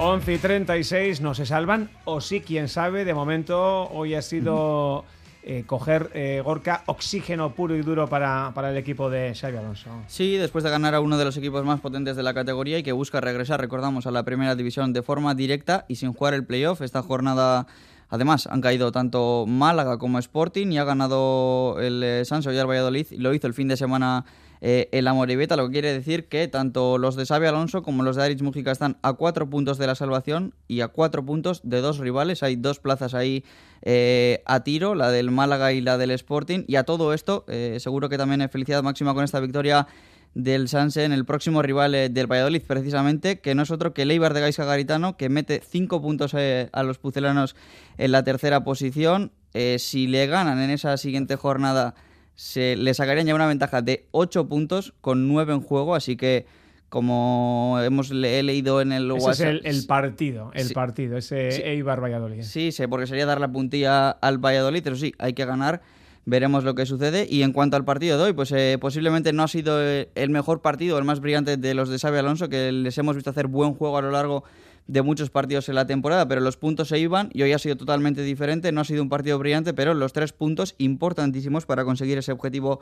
11 0.00 0.32
y 0.32 0.38
36, 0.38 1.20
¿no 1.20 1.34
se 1.34 1.44
salvan? 1.44 1.90
O 2.04 2.20
sí, 2.20 2.40
quién 2.40 2.68
sabe, 2.68 3.04
de 3.04 3.14
momento 3.14 3.88
hoy 3.90 4.14
ha 4.14 4.22
sido 4.22 5.04
eh, 5.42 5.64
coger 5.66 6.10
eh, 6.14 6.40
Gorka 6.44 6.84
oxígeno 6.86 7.52
puro 7.52 7.74
y 7.74 7.82
duro 7.82 8.06
para, 8.06 8.52
para 8.54 8.70
el 8.70 8.76
equipo 8.76 9.10
de 9.10 9.34
Xavi 9.34 9.56
Alonso. 9.56 9.90
Sí, 10.06 10.36
después 10.36 10.62
de 10.62 10.70
ganar 10.70 10.94
a 10.94 11.00
uno 11.00 11.18
de 11.18 11.24
los 11.24 11.36
equipos 11.36 11.64
más 11.64 11.80
potentes 11.80 12.14
de 12.14 12.22
la 12.22 12.32
categoría 12.32 12.78
y 12.78 12.84
que 12.84 12.92
busca 12.92 13.20
regresar, 13.20 13.60
recordamos, 13.60 14.06
a 14.06 14.12
la 14.12 14.22
primera 14.22 14.54
división 14.54 14.92
de 14.92 15.02
forma 15.02 15.34
directa 15.34 15.84
y 15.88 15.96
sin 15.96 16.12
jugar 16.12 16.34
el 16.34 16.46
playoff. 16.46 16.80
Esta 16.80 17.02
jornada, 17.02 17.66
además, 18.08 18.46
han 18.46 18.60
caído 18.60 18.92
tanto 18.92 19.46
Málaga 19.48 19.98
como 19.98 20.20
Sporting 20.20 20.68
y 20.68 20.78
ha 20.78 20.84
ganado 20.84 21.80
el 21.80 22.24
Sanso 22.24 22.52
y 22.52 22.56
el 22.56 22.68
Valladolid. 22.68 23.08
Lo 23.16 23.34
hizo 23.34 23.48
el 23.48 23.54
fin 23.54 23.66
de 23.66 23.76
semana 23.76 24.24
eh, 24.60 24.88
el 24.92 25.06
Amoribeta, 25.06 25.56
lo 25.56 25.66
que 25.66 25.72
quiere 25.72 25.92
decir 25.92 26.28
que 26.28 26.48
tanto 26.48 26.98
los 26.98 27.16
de 27.16 27.26
Xavi 27.26 27.46
Alonso 27.46 27.82
como 27.82 28.02
los 28.02 28.16
de 28.16 28.24
Aritz 28.24 28.42
Mujica 28.42 28.70
están 28.70 28.98
a 29.02 29.12
cuatro 29.12 29.48
puntos 29.48 29.78
de 29.78 29.86
la 29.86 29.94
salvación 29.94 30.54
y 30.66 30.80
a 30.80 30.88
cuatro 30.88 31.24
puntos 31.24 31.60
de 31.64 31.80
dos 31.80 31.98
rivales. 31.98 32.42
Hay 32.42 32.56
dos 32.56 32.80
plazas 32.80 33.14
ahí 33.14 33.44
eh, 33.82 34.42
a 34.46 34.64
tiro, 34.64 34.94
la 34.94 35.10
del 35.10 35.30
Málaga 35.30 35.72
y 35.72 35.80
la 35.80 35.98
del 35.98 36.10
Sporting. 36.10 36.64
Y 36.66 36.76
a 36.76 36.84
todo 36.84 37.12
esto, 37.14 37.44
eh, 37.48 37.78
seguro 37.80 38.08
que 38.08 38.18
también 38.18 38.40
es 38.40 38.50
felicidad 38.50 38.82
máxima 38.82 39.14
con 39.14 39.24
esta 39.24 39.40
victoria 39.40 39.86
del 40.34 40.68
Sanse 40.68 41.04
en 41.04 41.12
el 41.12 41.24
próximo 41.24 41.62
rival 41.62 41.92
del 41.92 42.26
Valladolid, 42.26 42.62
precisamente, 42.66 43.40
que 43.40 43.54
no 43.54 43.62
es 43.62 43.70
otro 43.70 43.94
que 43.94 44.02
el 44.02 44.08
de 44.08 44.40
Gaisca 44.40 44.64
Garitano, 44.64 45.16
que 45.16 45.28
mete 45.28 45.62
cinco 45.66 46.02
puntos 46.02 46.34
a 46.34 46.82
los 46.82 46.98
pucelanos 46.98 47.56
en 47.96 48.12
la 48.12 48.22
tercera 48.22 48.62
posición. 48.62 49.32
si 49.78 50.06
le 50.06 50.26
ganan 50.26 50.60
en 50.60 50.70
esa 50.70 50.96
siguiente 50.98 51.34
jornada 51.34 51.94
se 52.38 52.76
le 52.76 52.94
sacarían 52.94 53.26
ya 53.26 53.34
una 53.34 53.48
ventaja 53.48 53.82
de 53.82 54.06
8 54.12 54.46
puntos 54.46 54.94
con 55.00 55.26
9 55.26 55.54
en 55.54 55.60
juego, 55.60 55.96
así 55.96 56.16
que 56.16 56.46
como 56.88 57.80
hemos 57.82 58.12
he 58.12 58.44
leído 58.44 58.80
en 58.80 58.92
el 58.92 59.10
Ese 59.10 59.30
es 59.32 59.40
el, 59.64 59.86
partido, 59.88 60.52
el 60.54 60.72
partido, 60.72 61.16
ese 61.16 61.68
Eibar 61.68 62.00
Valladolid. 62.00 62.42
Sí, 62.42 62.70
sí, 62.70 62.86
porque 62.86 63.08
sería 63.08 63.26
dar 63.26 63.40
la 63.40 63.50
puntilla 63.50 64.10
al 64.10 64.38
Valladolid, 64.38 64.82
pero 64.84 64.94
sí, 64.94 65.12
hay 65.18 65.32
que 65.32 65.44
ganar. 65.46 65.82
Veremos 66.26 66.62
lo 66.62 66.76
que 66.76 66.86
sucede. 66.86 67.26
Y 67.28 67.42
en 67.42 67.52
cuanto 67.52 67.76
al 67.76 67.84
partido 67.84 68.16
de 68.18 68.24
hoy, 68.24 68.32
pues 68.34 68.52
eh, 68.52 68.78
posiblemente 68.80 69.32
no 69.32 69.42
ha 69.42 69.48
sido 69.48 69.80
el 69.82 70.30
mejor 70.30 70.62
partido, 70.62 70.96
el 70.96 71.04
más 71.04 71.18
brillante 71.18 71.56
de 71.56 71.74
los 71.74 71.88
de 71.88 71.98
Xavi 71.98 72.18
Alonso, 72.18 72.48
que 72.48 72.70
les 72.70 72.96
hemos 72.98 73.16
visto 73.16 73.30
hacer 73.30 73.48
buen 73.48 73.74
juego 73.74 73.98
a 73.98 74.02
lo 74.02 74.12
largo 74.12 74.44
de 74.88 75.02
muchos 75.02 75.30
partidos 75.30 75.68
en 75.68 75.74
la 75.74 75.86
temporada, 75.86 76.26
pero 76.26 76.40
los 76.40 76.56
puntos 76.56 76.88
se 76.88 76.98
iban 76.98 77.28
y 77.32 77.42
hoy 77.42 77.52
ha 77.52 77.58
sido 77.58 77.76
totalmente 77.76 78.22
diferente. 78.22 78.72
No 78.72 78.80
ha 78.80 78.84
sido 78.84 79.02
un 79.02 79.10
partido 79.10 79.38
brillante, 79.38 79.74
pero 79.74 79.94
los 79.94 80.12
tres 80.12 80.32
puntos 80.32 80.74
importantísimos 80.78 81.66
para 81.66 81.84
conseguir 81.84 82.18
ese 82.18 82.32
objetivo 82.32 82.80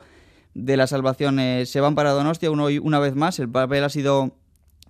de 0.53 0.77
la 0.77 0.87
salvación 0.87 1.39
eh, 1.39 1.65
se 1.65 1.81
van 1.81 1.95
para 1.95 2.11
Donostia 2.11 2.49
uno, 2.49 2.67
una 2.81 2.99
vez 2.99 3.13
más. 3.13 3.39
El 3.39 3.49
papel 3.49 3.83
ha 3.83 3.89
sido 3.89 4.31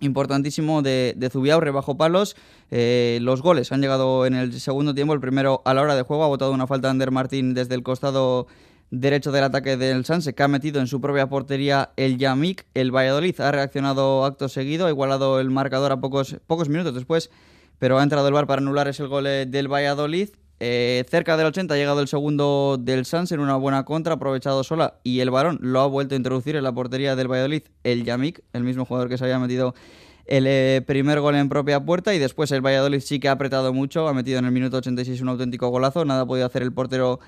importantísimo 0.00 0.80
de, 0.80 1.14
de 1.16 1.28
Zubiaurre 1.28 1.72
bajo 1.72 1.96
palos. 1.96 2.36
Eh, 2.70 3.18
los 3.20 3.42
goles 3.42 3.72
han 3.72 3.80
llegado 3.80 4.24
en 4.24 4.34
el 4.34 4.60
segundo 4.60 4.94
tiempo. 4.94 5.12
El 5.12 5.20
primero 5.20 5.60
a 5.64 5.74
la 5.74 5.82
hora 5.82 5.96
de 5.96 6.02
juego 6.02 6.22
ha 6.22 6.28
votado 6.28 6.52
una 6.52 6.68
falta 6.68 6.86
de 6.86 6.92
Ander 6.92 7.10
Martín 7.10 7.52
desde 7.52 7.74
el 7.74 7.82
costado 7.82 8.46
derecho 8.90 9.32
del 9.32 9.44
ataque 9.44 9.76
del 9.76 10.04
Sanse, 10.04 10.34
que 10.34 10.42
ha 10.42 10.48
metido 10.48 10.80
en 10.80 10.86
su 10.86 11.00
propia 11.00 11.28
portería 11.28 11.90
el 11.96 12.18
Yamik. 12.18 12.66
El 12.74 12.94
Valladolid 12.94 13.40
ha 13.40 13.52
reaccionado 13.52 14.24
acto 14.24 14.48
seguido, 14.48 14.86
ha 14.86 14.90
igualado 14.90 15.40
el 15.40 15.50
marcador 15.50 15.92
a 15.92 16.00
pocos, 16.00 16.36
pocos 16.46 16.68
minutos 16.68 16.94
después, 16.94 17.30
pero 17.78 17.98
ha 17.98 18.02
entrado 18.02 18.28
el 18.28 18.34
bar 18.34 18.46
para 18.46 18.60
anular 18.60 18.88
ese 18.88 19.04
gol 19.04 19.26
eh, 19.26 19.46
del 19.46 19.72
Valladolid. 19.72 20.30
Eh, 20.60 21.04
cerca 21.08 21.36
del 21.36 21.46
80 21.46 21.74
ha 21.74 21.76
llegado 21.76 22.00
el 22.00 22.08
segundo 22.08 22.78
del 22.80 23.04
Sanse 23.04 23.34
en 23.34 23.40
una 23.40 23.56
buena 23.56 23.84
contra, 23.84 24.14
aprovechado 24.14 24.64
sola, 24.64 24.94
y 25.04 25.20
el 25.20 25.30
varón 25.30 25.58
lo 25.60 25.80
ha 25.80 25.86
vuelto 25.86 26.14
a 26.14 26.18
introducir 26.18 26.56
en 26.56 26.64
la 26.64 26.72
portería 26.72 27.14
del 27.14 27.30
Valladolid, 27.30 27.62
el 27.84 28.04
Yamik, 28.04 28.42
el 28.52 28.64
mismo 28.64 28.84
jugador 28.84 29.08
que 29.08 29.18
se 29.18 29.24
había 29.24 29.38
metido 29.38 29.74
el 30.28 30.46
eh, 30.46 30.82
primer 30.86 31.20
gol 31.20 31.36
en 31.36 31.48
propia 31.48 31.84
puerta 31.84 32.14
y 32.14 32.18
después 32.18 32.52
el 32.52 32.60
Valladolid 32.60 33.00
sí 33.00 33.18
que 33.18 33.28
ha 33.28 33.32
apretado 33.32 33.72
mucho, 33.72 34.08
ha 34.08 34.14
metido 34.14 34.38
en 34.38 34.44
el 34.44 34.52
minuto 34.52 34.76
86 34.76 35.22
un 35.22 35.30
auténtico 35.30 35.68
golazo, 35.68 36.04
nada 36.04 36.22
ha 36.22 36.26
podido 36.26 36.46
hacer 36.46 36.62
el 36.62 36.72
portero 36.72 37.18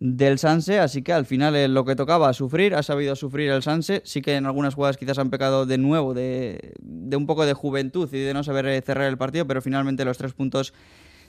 del 0.00 0.38
Sanse, 0.38 0.78
así 0.78 1.02
que 1.02 1.12
al 1.12 1.26
final 1.26 1.56
eh, 1.56 1.66
lo 1.66 1.84
que 1.84 1.96
tocaba 1.96 2.32
sufrir, 2.32 2.74
ha 2.74 2.82
sabido 2.82 3.16
sufrir 3.16 3.50
el 3.50 3.62
Sanse, 3.62 4.00
sí 4.04 4.22
que 4.22 4.36
en 4.36 4.46
algunas 4.46 4.74
jugadas 4.74 4.96
quizás 4.96 5.18
han 5.18 5.30
pecado 5.30 5.66
de 5.66 5.78
nuevo 5.78 6.14
de, 6.14 6.74
un 6.84 7.26
poco 7.26 7.46
de 7.46 7.52
juventud 7.54 8.08
y 8.12 8.18
de 8.18 8.32
no 8.32 8.44
saber 8.44 8.66
eh, 8.66 8.80
cerrar 8.80 9.08
el 9.08 9.18
partido, 9.18 9.46
pero 9.46 9.60
finalmente 9.60 10.04
los 10.04 10.16
tres 10.16 10.34
puntos 10.34 10.72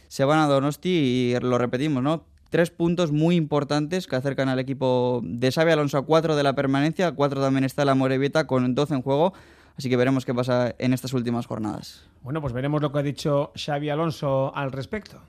se 0.08 0.23
van 0.23 0.39
a 0.39 0.47
Donosti 0.47 0.89
y 0.89 1.39
lo 1.39 1.58
repetimos, 1.58 2.03
¿no? 2.03 2.25
Tres 2.49 2.71
puntos 2.71 3.12
muy 3.12 3.36
importantes 3.36 4.08
que 4.08 4.15
acercan 4.15 4.49
al 4.49 4.60
equipo 4.60 5.21
de 5.23 5.51
Xavi 5.51 5.71
Alonso 5.71 5.99
a 5.99 6.01
cuatro 6.03 6.36
de 6.36 6.43
la 6.43 6.53
permanencia, 6.53 7.12
cuatro 7.12 7.41
también 7.41 7.63
está 7.63 7.86
la 7.86 7.95
Morevieta 7.95 8.47
con 8.47 8.73
12 8.73 8.95
en 8.95 9.01
juego, 9.01 9.34
así 9.77 9.89
que 9.89 9.97
veremos 9.97 10.25
qué 10.25 10.34
pasa 10.34 10.75
en 10.77 10.93
estas 10.93 11.13
últimas 11.13 11.45
jornadas. 11.45 12.05
Bueno, 12.23 12.41
pues 12.41 12.53
veremos 12.53 12.82
lo 12.82 12.91
que 12.91 12.99
ha 12.99 13.03
dicho 13.03 13.51
Xavi 13.55 13.89
Alonso 13.89 14.51
al 14.55 14.71
respecto. 14.71 15.21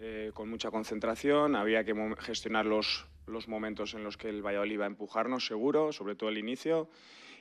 Eh, 0.00 0.30
con 0.32 0.48
mucha 0.48 0.70
concentración, 0.70 1.56
había 1.56 1.82
que 1.82 1.92
gestionar 2.20 2.66
los, 2.66 3.04
los 3.26 3.48
momentos 3.48 3.94
en 3.94 4.04
los 4.04 4.16
que 4.16 4.28
el 4.28 4.46
Valladolid 4.46 4.74
iba 4.74 4.84
a 4.84 4.86
empujarnos, 4.86 5.44
seguro, 5.44 5.92
sobre 5.92 6.14
todo 6.14 6.30
el 6.30 6.38
inicio 6.38 6.88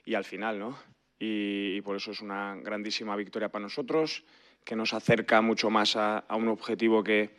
y 0.05 0.15
al 0.15 0.23
final, 0.23 0.57
¿no? 0.57 0.75
Y, 1.19 1.79
por 1.81 1.95
eso 1.95 2.11
es 2.11 2.21
una 2.21 2.55
grandísima 2.55 3.15
victoria 3.15 3.49
para 3.49 3.63
nosotros, 3.63 4.23
que 4.63 4.75
nos 4.75 4.93
acerca 4.93 5.41
mucho 5.41 5.69
más 5.69 5.95
a, 5.95 6.25
un 6.31 6.47
objetivo 6.47 7.03
que, 7.03 7.29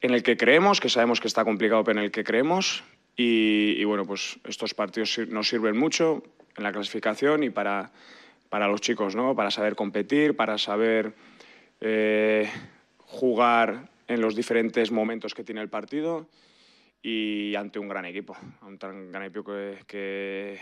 en 0.00 0.12
el 0.14 0.22
que 0.22 0.36
creemos, 0.36 0.80
que 0.80 0.88
sabemos 0.88 1.20
que 1.20 1.26
está 1.26 1.44
complicado, 1.44 1.82
pero 1.82 1.98
en 1.98 2.04
el 2.04 2.12
que 2.12 2.22
creemos. 2.22 2.84
Y, 3.16 3.82
bueno, 3.84 4.04
pues 4.04 4.38
estos 4.44 4.74
partidos 4.74 5.18
nos 5.28 5.48
sirven 5.48 5.76
mucho 5.76 6.22
en 6.56 6.62
la 6.62 6.72
clasificación 6.72 7.42
y 7.42 7.50
para, 7.50 7.90
para 8.48 8.68
los 8.68 8.80
chicos, 8.80 9.16
¿no? 9.16 9.34
Para 9.34 9.50
saber 9.50 9.74
competir, 9.74 10.36
para 10.36 10.56
saber 10.56 11.14
eh, 11.80 12.48
jugar 12.98 13.89
en 14.10 14.20
los 14.20 14.34
diferentes 14.34 14.90
momentos 14.90 15.34
que 15.34 15.44
tiene 15.44 15.60
el 15.60 15.68
partido 15.68 16.26
y 17.00 17.54
ante 17.54 17.78
un 17.78 17.88
gran 17.88 18.04
equipo, 18.04 18.36
un 18.62 18.76
gran 18.76 19.22
equipo 19.22 19.44
que, 19.86 20.58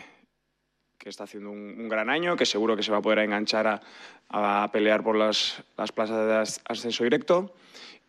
que, 0.98 1.08
está 1.08 1.24
haciendo 1.24 1.50
un, 1.50 1.88
gran 1.88 2.10
año, 2.10 2.36
que 2.36 2.44
seguro 2.44 2.76
que 2.76 2.82
se 2.82 2.92
va 2.92 2.98
a 2.98 3.02
poder 3.02 3.20
enganchar 3.20 3.80
a, 4.28 4.70
pelear 4.70 5.02
por 5.02 5.16
las, 5.16 5.64
las 5.78 5.92
plazas 5.92 6.26
de 6.26 6.60
ascenso 6.68 7.04
directo 7.04 7.54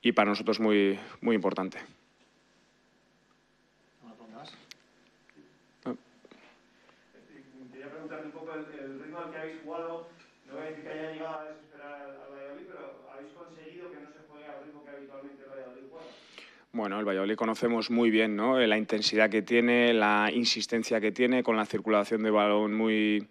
y 0.01 0.11
para 0.11 0.29
nosotros 0.29 0.59
muy, 0.59 0.99
muy 1.21 1.35
importante. 1.35 1.79
Bueno, 16.71 16.99
el 16.99 17.05
Valladolid 17.05 17.35
conocemos 17.35 17.89
muy 17.89 18.11
bien 18.11 18.35
¿no? 18.35 18.59
la 18.59 18.77
intensidad 18.77 19.29
que 19.31 19.41
tiene, 19.41 19.91
la 19.91 20.29
insistencia 20.31 21.01
que 21.01 21.11
tiene, 21.11 21.41
con 21.41 21.57
la 21.57 21.65
circulación 21.65 22.21
de 22.21 22.29
balón 22.29 22.75
muy, 22.75 23.27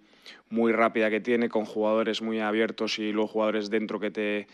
muy 0.50 0.72
rápida 0.72 1.08
que 1.08 1.20
tiene, 1.20 1.48
con 1.48 1.64
jugadores 1.64 2.20
muy 2.20 2.40
abiertos 2.40 2.98
y 2.98 3.12
luego 3.12 3.28
jugadores 3.28 3.70
dentro 3.70 4.00
que 4.00 4.10
te, 4.10 4.48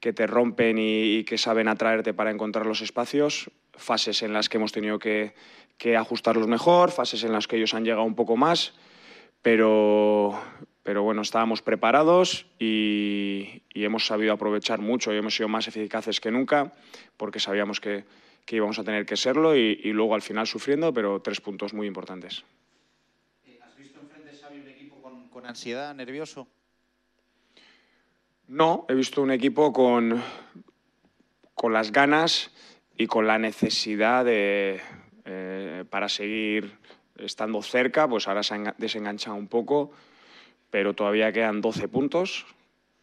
que 0.00 0.12
te 0.12 0.26
rompen 0.26 0.76
y, 0.76 1.22
que 1.22 1.38
saben 1.38 1.68
atraerte 1.68 2.14
para 2.14 2.32
encontrar 2.32 2.66
los 2.66 2.80
espacios, 2.80 3.48
fases 3.74 4.22
en 4.22 4.32
las 4.32 4.48
que 4.48 4.58
hemos 4.58 4.72
tenido 4.72 4.98
que, 4.98 5.34
que, 5.78 5.96
ajustarlos 5.96 6.48
mejor, 6.48 6.90
fases 6.90 7.22
en 7.22 7.32
las 7.32 7.46
que 7.46 7.56
ellos 7.56 7.74
han 7.74 7.84
llegado 7.84 8.04
un 8.04 8.16
poco 8.16 8.36
más, 8.36 8.74
pero, 9.40 10.36
pero 10.86 11.02
bueno, 11.02 11.22
estábamos 11.22 11.62
preparados 11.62 12.46
y, 12.60 13.60
hemos 13.74 14.06
sabido 14.06 14.32
aprovechar 14.32 14.80
mucho 14.80 15.12
y 15.12 15.16
hemos 15.16 15.34
sido 15.34 15.48
más 15.48 15.66
eficaces 15.66 16.20
que 16.20 16.30
nunca 16.30 16.72
porque 17.16 17.40
sabíamos 17.40 17.80
que, 17.80 18.04
íbamos 18.48 18.78
a 18.78 18.84
tener 18.84 19.04
que 19.04 19.16
serlo 19.16 19.56
y, 19.56 19.74
luego 19.92 20.14
al 20.14 20.22
final 20.22 20.46
sufriendo, 20.46 20.94
pero 20.94 21.20
tres 21.20 21.40
puntos 21.40 21.74
muy 21.74 21.88
importantes. 21.88 22.44
Eh, 23.44 23.58
¿Has 23.60 23.76
visto 23.76 23.98
enfrente 23.98 24.30
Xavi 24.40 24.60
un 24.60 24.68
equipo 24.68 25.02
con, 25.02 25.44
ansiedad, 25.44 25.92
nervioso? 25.92 26.46
No, 28.46 28.86
he 28.88 28.94
visto 28.94 29.22
un 29.22 29.32
equipo 29.32 29.72
con, 29.72 30.22
con 31.56 31.72
las 31.72 31.90
ganas 31.90 32.52
y 32.96 33.08
con 33.08 33.26
la 33.26 33.40
necesidad 33.40 34.24
de, 34.24 34.80
eh, 35.24 35.84
para 35.90 36.08
seguir 36.08 36.78
estando 37.16 37.60
cerca, 37.60 38.06
pues 38.06 38.28
ahora 38.28 38.44
se 38.44 38.54
ha 38.54 38.74
desenganchado 38.78 39.34
un 39.34 39.48
poco 39.48 39.90
pero 40.70 40.94
todavía 40.94 41.32
quedan 41.32 41.60
12 41.60 41.88
puntos, 41.88 42.46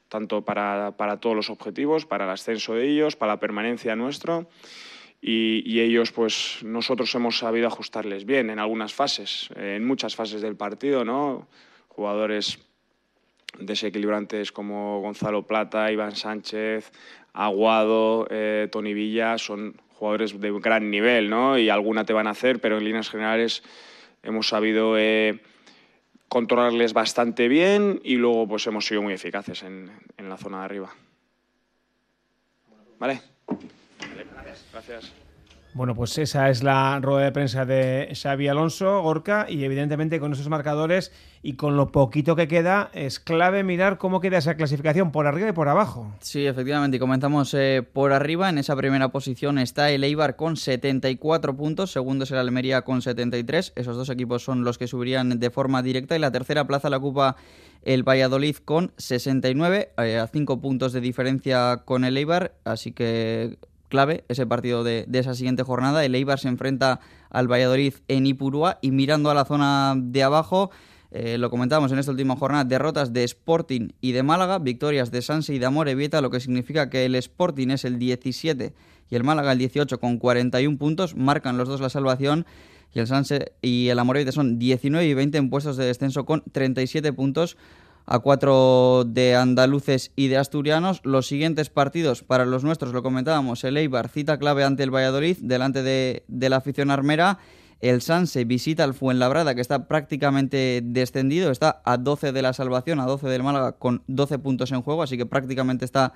tanto 0.09 0.43
para, 0.43 0.93
para, 0.97 1.19
todos 1.19 1.35
los 1.35 1.49
objetivos, 1.49 2.05
para 2.05 2.25
el 2.25 2.31
ascenso 2.31 2.75
de 2.75 2.87
ellos, 2.87 3.15
para 3.15 3.33
la 3.33 3.39
permanencia 3.39 3.95
nuestro. 3.95 4.47
Y, 5.25 5.79
ellos, 5.79 6.11
pues 6.11 6.59
nosotros 6.63 7.15
hemos 7.15 7.37
sabido 7.37 7.67
ajustarles 7.67 8.25
bien 8.25 8.49
en 8.49 8.59
algunas 8.59 8.93
fases, 8.93 9.49
en 9.55 9.85
muchas 9.85 10.17
fases 10.17 10.41
del 10.41 10.57
partido, 10.57 11.05
¿no? 11.05 11.47
Jugadores 11.87 12.59
desequilibrantes 13.57 14.51
como 14.51 14.99
Gonzalo 14.99 15.47
Plata, 15.47 15.89
Iván 15.93 16.17
Sánchez, 16.17 16.91
Aguado, 17.31 18.27
eh, 18.29 18.67
Tony 18.69 18.93
Villa, 18.93 19.37
son 19.37 19.79
jugadores 19.93 20.37
de 20.41 20.51
gran 20.59 20.91
nivel, 20.91 21.29
¿no? 21.29 21.57
Y 21.57 21.69
alguna 21.69 22.03
te 22.03 22.11
van 22.11 22.27
a 22.27 22.31
hacer, 22.31 22.59
pero 22.59 22.77
en 22.77 22.83
líneas 22.83 23.09
generales 23.09 23.63
hemos 24.23 24.49
sabido... 24.49 24.97
Eh, 24.97 25.39
controlarles 26.33 26.93
bastante 26.93 27.47
bien 27.47 28.01
y 28.03 28.15
luego 28.15 28.47
pues 28.47 28.65
hemos 28.65 28.87
sido 28.87 29.03
muy 29.03 29.13
eficaces 29.13 29.61
en, 29.61 29.91
en 30.17 30.29
la 30.29 30.35
zona 30.35 30.57
de 30.57 30.65
arriba. 30.65 30.91
¿Vale? 32.97 33.21
Gracias. 34.71 35.13
Bueno, 35.75 35.95
pues 35.95 36.15
esa 36.19 36.51
es 36.51 36.61
la 36.61 36.99
rueda 36.99 37.25
de 37.25 37.31
prensa 37.31 37.65
de 37.65 38.13
Xavi 38.13 38.47
Alonso, 38.47 39.01
Gorka, 39.01 39.47
y 39.49 39.63
evidentemente 39.63 40.19
con 40.19 40.31
esos 40.31 40.47
marcadores 40.47 41.11
y 41.41 41.53
con 41.53 41.77
lo 41.77 41.91
poquito 41.91 42.35
que 42.35 42.47
queda, 42.47 42.91
es 42.93 43.19
clave 43.19 43.63
mirar 43.63 43.97
cómo 43.97 44.19
queda 44.19 44.37
esa 44.37 44.53
clasificación, 44.53 45.11
por 45.11 45.25
arriba 45.25 45.49
y 45.49 45.51
por 45.51 45.69
abajo. 45.69 46.13
Sí, 46.19 46.45
efectivamente, 46.45 46.99
comenzamos 46.99 47.55
eh, 47.55 47.81
por 47.91 48.13
arriba, 48.13 48.49
en 48.49 48.59
esa 48.59 48.75
primera 48.75 49.09
posición 49.09 49.57
está 49.57 49.89
el 49.89 50.03
Eibar 50.03 50.35
con 50.35 50.57
74 50.57 51.57
puntos, 51.57 51.91
segundo 51.91 52.25
es 52.25 52.31
el 52.31 52.37
Almería 52.37 52.83
con 52.83 53.01
73, 53.01 53.73
esos 53.75 53.97
dos 53.97 54.09
equipos 54.09 54.43
son 54.43 54.63
los 54.63 54.77
que 54.77 54.85
subirían 54.85 55.39
de 55.39 55.49
forma 55.49 55.81
directa, 55.81 56.15
y 56.15 56.19
la 56.19 56.31
tercera 56.31 56.67
plaza 56.67 56.91
la 56.91 56.97
ocupa 56.97 57.35
el 57.81 58.07
Valladolid 58.07 58.57
con 58.57 58.91
69, 58.97 59.89
eh, 59.97 60.17
a 60.19 60.27
5 60.27 60.61
puntos 60.61 60.93
de 60.93 61.01
diferencia 61.01 61.81
con 61.83 62.05
el 62.05 62.15
Eibar, 62.15 62.53
así 62.63 62.91
que 62.91 63.57
clave 63.93 64.23
ese 64.27 64.47
partido 64.47 64.83
de, 64.83 65.05
esa 65.13 65.35
siguiente 65.35 65.61
jornada. 65.61 66.03
El 66.03 66.15
Eibar 66.15 66.39
se 66.39 66.47
enfrenta 66.47 66.99
al 67.29 67.47
Valladolid 67.47 67.93
en 68.07 68.25
Ipurúa 68.25 68.79
y 68.81 68.89
mirando 68.89 69.29
a 69.29 69.35
la 69.35 69.45
zona 69.45 69.93
de 69.95 70.23
abajo, 70.23 70.71
eh, 71.11 71.37
lo 71.37 71.51
comentábamos 71.51 71.91
en 71.91 71.99
esta 71.99 72.11
última 72.11 72.35
jornada, 72.35 72.63
derrotas 72.63 73.13
de 73.13 73.23
Sporting 73.23 73.89
y 74.01 74.13
de 74.13 74.23
Málaga, 74.23 74.57
victorias 74.57 75.11
de 75.11 75.21
Sanse 75.21 75.53
y 75.53 75.59
de 75.59 75.67
Amorebieta, 75.67 76.21
lo 76.21 76.31
que 76.31 76.39
significa 76.39 76.89
que 76.89 77.05
el 77.05 77.13
Sporting 77.13 77.67
es 77.67 77.85
el 77.85 77.99
17 77.99 78.73
y 79.11 79.15
el 79.15 79.23
Málaga 79.23 79.51
el 79.51 79.59
18 79.59 79.99
con 79.99 80.17
41 80.17 80.75
puntos, 80.79 81.15
marcan 81.15 81.59
los 81.59 81.69
dos 81.69 81.79
la 81.79 81.89
salvación 81.89 82.47
y 82.95 82.99
el 82.99 83.05
Sanse 83.05 83.51
y 83.61 83.89
el 83.89 83.99
Amorebieta 83.99 84.31
son 84.31 84.57
19 84.57 85.05
y 85.05 85.13
20 85.13 85.37
en 85.37 85.49
puestos 85.51 85.77
de 85.77 85.85
descenso 85.85 86.25
con 86.25 86.41
37 86.51 87.13
puntos 87.13 87.57
a 88.05 88.19
cuatro 88.19 89.05
de 89.05 89.35
andaluces 89.35 90.11
y 90.15 90.27
de 90.27 90.37
asturianos. 90.37 91.01
Los 91.03 91.27
siguientes 91.27 91.69
partidos 91.69 92.23
para 92.23 92.45
los 92.45 92.63
nuestros, 92.63 92.93
lo 92.93 93.03
comentábamos, 93.03 93.63
el 93.63 93.77
Eibar 93.77 94.09
cita 94.09 94.37
clave 94.37 94.63
ante 94.63 94.83
el 94.83 94.93
Valladolid, 94.93 95.37
delante 95.41 95.83
de, 95.83 96.23
la 96.27 96.57
afición 96.57 96.91
armera. 96.91 97.39
El 97.79 98.01
Sanse 98.01 98.45
visita 98.45 98.85
al 98.85 98.93
Fuenlabrada, 98.93 99.55
que 99.55 99.61
está 99.61 99.87
prácticamente 99.87 100.81
descendido, 100.83 101.51
está 101.51 101.81
a 101.83 101.97
12 101.97 102.31
de 102.31 102.41
la 102.41 102.53
salvación, 102.53 103.01
a 103.01 103.05
12 103.05 103.27
del 103.27 103.43
Málaga, 103.43 103.73
con 103.73 104.03
12 104.07 104.39
puntos 104.39 104.71
en 104.71 104.81
juego, 104.81 105.03
así 105.03 105.17
que 105.17 105.25
prácticamente 105.25 105.83
está 105.83 106.13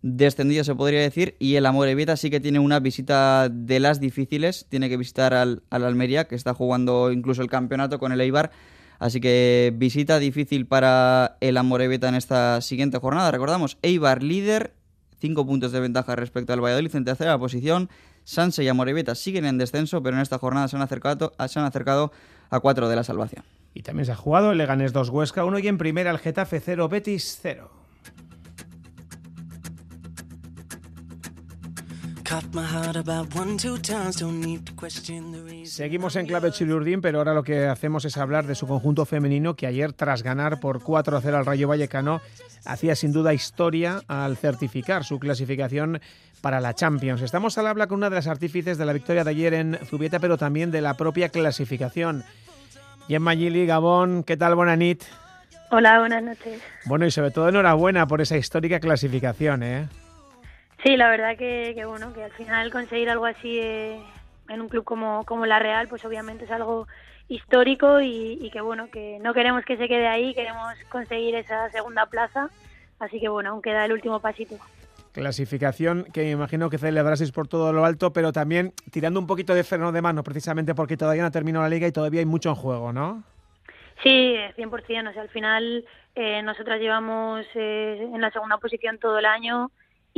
descendido, 0.00 0.62
se 0.62 0.76
podría 0.76 1.00
decir. 1.00 1.34
Y 1.40 1.56
el 1.56 1.66
Amorebieta 1.66 2.16
sí 2.16 2.30
que 2.30 2.38
tiene 2.38 2.60
una 2.60 2.78
visita 2.78 3.48
de 3.48 3.80
las 3.80 3.98
difíciles, 3.98 4.66
tiene 4.68 4.88
que 4.88 4.96
visitar 4.96 5.34
al, 5.34 5.62
al 5.70 5.84
Almería, 5.84 6.28
que 6.28 6.36
está 6.36 6.54
jugando 6.54 7.10
incluso 7.10 7.42
el 7.42 7.50
campeonato 7.50 7.98
con 7.98 8.12
el 8.12 8.20
Eibar 8.20 8.52
Así 8.98 9.20
que 9.20 9.72
visita 9.76 10.18
difícil 10.18 10.66
para 10.66 11.36
el 11.40 11.56
Amorebieta 11.56 12.08
en 12.08 12.16
esta 12.16 12.60
siguiente 12.60 12.98
jornada. 12.98 13.30
Recordamos, 13.30 13.78
Eibar 13.82 14.22
líder, 14.22 14.74
cinco 15.20 15.46
puntos 15.46 15.72
de 15.72 15.80
ventaja 15.80 16.16
respecto 16.16 16.52
al 16.52 16.60
Valladolid 16.60 16.94
en 16.96 17.04
tercera 17.04 17.38
posición. 17.38 17.88
Sanse 18.24 18.64
y 18.64 18.68
Amorebieta 18.68 19.14
siguen 19.14 19.44
en 19.44 19.56
descenso, 19.56 20.02
pero 20.02 20.16
en 20.16 20.22
esta 20.22 20.38
jornada 20.38 20.68
se 20.68 20.76
han 20.76 20.82
acercado, 20.82 21.32
se 21.46 21.58
han 21.58 21.64
acercado 21.64 22.12
a 22.50 22.60
cuatro 22.60 22.88
de 22.88 22.96
la 22.96 23.04
salvación. 23.04 23.44
Y 23.72 23.82
también 23.82 24.06
se 24.06 24.12
ha 24.12 24.16
jugado 24.16 24.50
el 24.50 24.58
Leganés 24.58 24.92
2 24.92 25.08
Huesca 25.10 25.44
1 25.44 25.60
y 25.60 25.68
en 25.68 25.78
primera 25.78 26.10
el 26.10 26.18
Getafe 26.18 26.60
0 26.60 26.88
Betis 26.88 27.38
0. 27.40 27.77
Seguimos 35.64 36.16
en 36.16 36.26
clave 36.26 36.50
chilurdín, 36.50 37.00
pero 37.00 37.18
ahora 37.18 37.32
lo 37.32 37.42
que 37.42 37.64
hacemos 37.64 38.04
es 38.04 38.18
hablar 38.18 38.46
de 38.46 38.54
su 38.54 38.66
conjunto 38.66 39.06
femenino 39.06 39.56
que 39.56 39.66
ayer, 39.66 39.94
tras 39.94 40.22
ganar 40.22 40.60
por 40.60 40.80
4-0 40.80 41.34
al 41.34 41.46
Rayo 41.46 41.68
Vallecano, 41.68 42.20
hacía 42.66 42.94
sin 42.96 43.12
duda 43.12 43.32
historia 43.32 44.02
al 44.08 44.36
certificar 44.36 45.04
su 45.04 45.18
clasificación 45.18 46.02
para 46.42 46.60
la 46.60 46.74
Champions. 46.74 47.22
Estamos 47.22 47.56
al 47.56 47.66
habla 47.66 47.86
con 47.86 47.96
una 47.96 48.10
de 48.10 48.16
las 48.16 48.26
artífices 48.26 48.76
de 48.76 48.84
la 48.84 48.92
victoria 48.92 49.24
de 49.24 49.30
ayer 49.30 49.54
en 49.54 49.78
Zubieta, 49.86 50.18
pero 50.18 50.36
también 50.36 50.70
de 50.70 50.82
la 50.82 50.98
propia 50.98 51.30
clasificación. 51.30 52.24
Gemma 53.08 53.34
Gili, 53.36 53.64
Gabón, 53.64 54.22
¿qué 54.22 54.36
tal? 54.36 54.54
Buenas 54.54 54.76
nit. 54.76 55.02
Hola, 55.70 55.98
buenas 56.00 56.22
noches. 56.22 56.60
Bueno, 56.84 57.06
y 57.06 57.10
sobre 57.10 57.30
todo 57.30 57.48
enhorabuena 57.48 58.06
por 58.06 58.20
esa 58.20 58.36
histórica 58.36 58.80
clasificación, 58.80 59.62
¿eh? 59.62 59.88
Sí, 60.82 60.96
la 60.96 61.10
verdad 61.10 61.36
que, 61.36 61.74
bueno, 61.86 62.12
que 62.12 62.24
al 62.24 62.32
final 62.32 62.70
conseguir 62.70 63.10
algo 63.10 63.26
así 63.26 63.58
eh, 63.58 64.00
en 64.48 64.60
un 64.60 64.68
club 64.68 64.84
como, 64.84 65.24
como 65.24 65.44
la 65.44 65.58
Real, 65.58 65.88
pues 65.88 66.04
obviamente 66.04 66.44
es 66.44 66.50
algo 66.50 66.86
histórico 67.28 68.00
y, 68.00 68.48
que 68.52 68.60
bueno, 68.60 68.88
que 68.90 69.18
no 69.20 69.34
queremos 69.34 69.64
que 69.64 69.76
se 69.76 69.88
quede 69.88 70.06
ahí, 70.06 70.34
queremos 70.34 70.74
conseguir 70.88 71.34
esa 71.34 71.68
segunda 71.70 72.06
plaza, 72.06 72.48
así 72.98 73.20
que 73.20 73.28
bueno, 73.28 73.50
aún 73.50 73.62
queda 73.62 73.84
el 73.84 73.92
último 73.92 74.20
pasito. 74.20 74.56
Clasificación 75.12 76.04
que 76.12 76.22
me 76.22 76.30
imagino 76.30 76.70
que 76.70 76.78
celebraseis 76.78 77.32
por 77.32 77.48
todo 77.48 77.72
lo 77.72 77.84
alto, 77.84 78.12
pero 78.12 78.32
también 78.32 78.72
tirando 78.90 79.18
un 79.18 79.26
poquito 79.26 79.54
de 79.54 79.64
freno 79.64 79.90
de 79.90 80.00
mano, 80.00 80.22
precisamente 80.22 80.74
porque 80.74 80.96
todavía 80.96 81.22
no 81.22 81.28
ha 81.28 81.32
terminado 81.32 81.64
la 81.64 81.70
liga 81.70 81.88
y 81.88 81.92
todavía 81.92 82.20
hay 82.20 82.26
mucho 82.26 82.50
en 82.50 82.54
juego, 82.54 82.92
¿no? 82.92 83.24
Sí, 84.02 84.36
100%. 84.56 85.10
O 85.10 85.12
sea, 85.12 85.22
al 85.22 85.28
final 85.28 85.84
eh, 86.14 86.40
nosotras 86.42 86.80
llevamos 86.80 87.44
eh, 87.54 88.08
en 88.14 88.20
la 88.20 88.30
segunda 88.30 88.58
posición 88.58 88.98
todo 88.98 89.18
el 89.18 89.26
año 89.26 89.72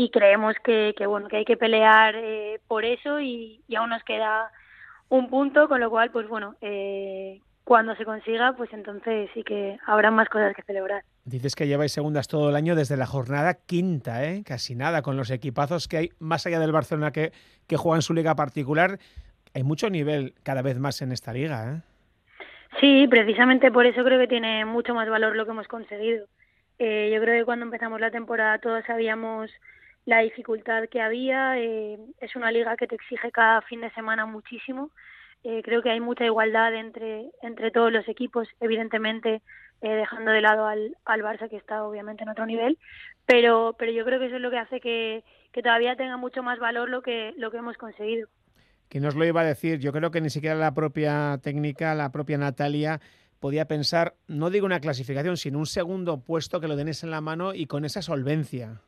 y 0.04 0.08
creemos 0.08 0.56
que, 0.64 0.94
bueno 1.06 1.28
que 1.28 1.38
hay 1.38 1.44
que 1.44 1.58
pelear 1.58 2.14
eh, 2.16 2.58
por 2.66 2.84
eso 2.86 3.20
y, 3.20 3.62
aún 3.76 3.90
nos 3.90 4.02
queda 4.02 4.50
un 5.10 5.28
punto 5.28 5.68
con 5.68 5.80
lo 5.80 5.90
cual 5.90 6.10
pues 6.10 6.26
bueno 6.26 6.54
eh, 6.62 7.40
cuando 7.64 7.94
se 7.96 8.06
consiga 8.06 8.54
pues 8.56 8.72
entonces 8.72 9.28
sí 9.34 9.42
que 9.42 9.76
habrá 9.86 10.10
más 10.10 10.28
cosas 10.28 10.56
que 10.56 10.62
celebrar. 10.62 11.02
Dices 11.24 11.54
que 11.54 11.66
lleváis 11.66 11.92
segundas 11.92 12.28
todo 12.28 12.48
el 12.48 12.56
año 12.56 12.74
desde 12.74 12.96
la 12.96 13.06
jornada 13.06 13.54
quinta 13.54 14.24
eh 14.24 14.42
casi 14.44 14.74
nada 14.74 15.02
con 15.02 15.18
los 15.18 15.30
equipazos 15.30 15.86
que 15.86 15.96
hay 15.98 16.10
más 16.18 16.46
allá 16.46 16.60
del 16.60 16.72
Barcelona 16.72 17.12
que 17.12 17.32
que 17.66 17.76
juega 17.76 17.98
en 17.98 18.02
su 18.02 18.14
liga 18.14 18.34
particular 18.34 18.98
hay 19.52 19.64
mucho 19.64 19.90
nivel 19.90 20.32
cada 20.42 20.62
vez 20.62 20.78
más 20.78 21.02
en 21.02 21.12
esta 21.12 21.34
liga 21.34 21.74
¿eh? 21.74 21.80
sí 22.80 23.06
precisamente 23.06 23.70
por 23.70 23.84
eso 23.84 24.02
creo 24.02 24.18
que 24.18 24.28
tiene 24.28 24.64
mucho 24.64 24.94
más 24.94 25.10
valor 25.10 25.36
lo 25.36 25.44
que 25.44 25.50
hemos 25.50 25.68
conseguido. 25.68 26.26
Eh, 26.78 27.10
yo 27.12 27.20
creo 27.20 27.38
que 27.38 27.44
cuando 27.44 27.66
empezamos 27.66 28.00
la 28.00 28.10
temporada 28.10 28.58
todos 28.58 28.82
sabíamos 28.86 29.50
la 30.06 30.20
dificultad 30.20 30.88
que 30.90 31.00
había. 31.00 31.58
Eh, 31.58 31.98
es 32.20 32.36
una 32.36 32.50
liga 32.50 32.76
que 32.76 32.86
te 32.86 32.94
exige 32.94 33.30
cada 33.30 33.62
fin 33.62 33.80
de 33.80 33.90
semana 33.92 34.26
muchísimo. 34.26 34.90
Eh, 35.42 35.62
creo 35.62 35.82
que 35.82 35.90
hay 35.90 36.00
mucha 36.00 36.24
igualdad 36.24 36.74
entre, 36.74 37.30
entre 37.42 37.70
todos 37.70 37.90
los 37.90 38.06
equipos, 38.08 38.48
evidentemente 38.60 39.40
eh, 39.80 39.88
dejando 39.88 40.32
de 40.32 40.42
lado 40.42 40.66
al, 40.66 40.96
al 41.06 41.22
Barça, 41.22 41.48
que 41.48 41.56
está 41.56 41.82
obviamente 41.84 42.22
en 42.22 42.28
otro 42.28 42.44
nivel, 42.44 42.78
pero, 43.24 43.74
pero 43.78 43.90
yo 43.92 44.04
creo 44.04 44.20
que 44.20 44.26
eso 44.26 44.36
es 44.36 44.42
lo 44.42 44.50
que 44.50 44.58
hace 44.58 44.80
que, 44.80 45.24
que 45.52 45.62
todavía 45.62 45.96
tenga 45.96 46.18
mucho 46.18 46.42
más 46.42 46.58
valor 46.58 46.90
lo 46.90 47.00
que, 47.00 47.32
lo 47.38 47.50
que 47.50 47.56
hemos 47.56 47.78
conseguido. 47.78 48.28
Que 48.90 49.00
nos 49.00 49.14
lo 49.14 49.24
iba 49.24 49.40
a 49.40 49.44
decir, 49.44 49.78
yo 49.78 49.92
creo 49.92 50.10
que 50.10 50.20
ni 50.20 50.28
siquiera 50.28 50.56
la 50.56 50.74
propia 50.74 51.38
técnica, 51.42 51.94
la 51.94 52.12
propia 52.12 52.36
Natalia, 52.36 53.00
podía 53.38 53.66
pensar, 53.66 54.16
no 54.26 54.50
digo 54.50 54.66
una 54.66 54.80
clasificación, 54.80 55.38
sino 55.38 55.58
un 55.58 55.66
segundo 55.66 56.20
puesto 56.22 56.60
que 56.60 56.68
lo 56.68 56.76
tenéis 56.76 57.02
en 57.02 57.10
la 57.10 57.22
mano 57.22 57.54
y 57.54 57.64
con 57.64 57.86
esa 57.86 58.02
solvencia. 58.02 58.82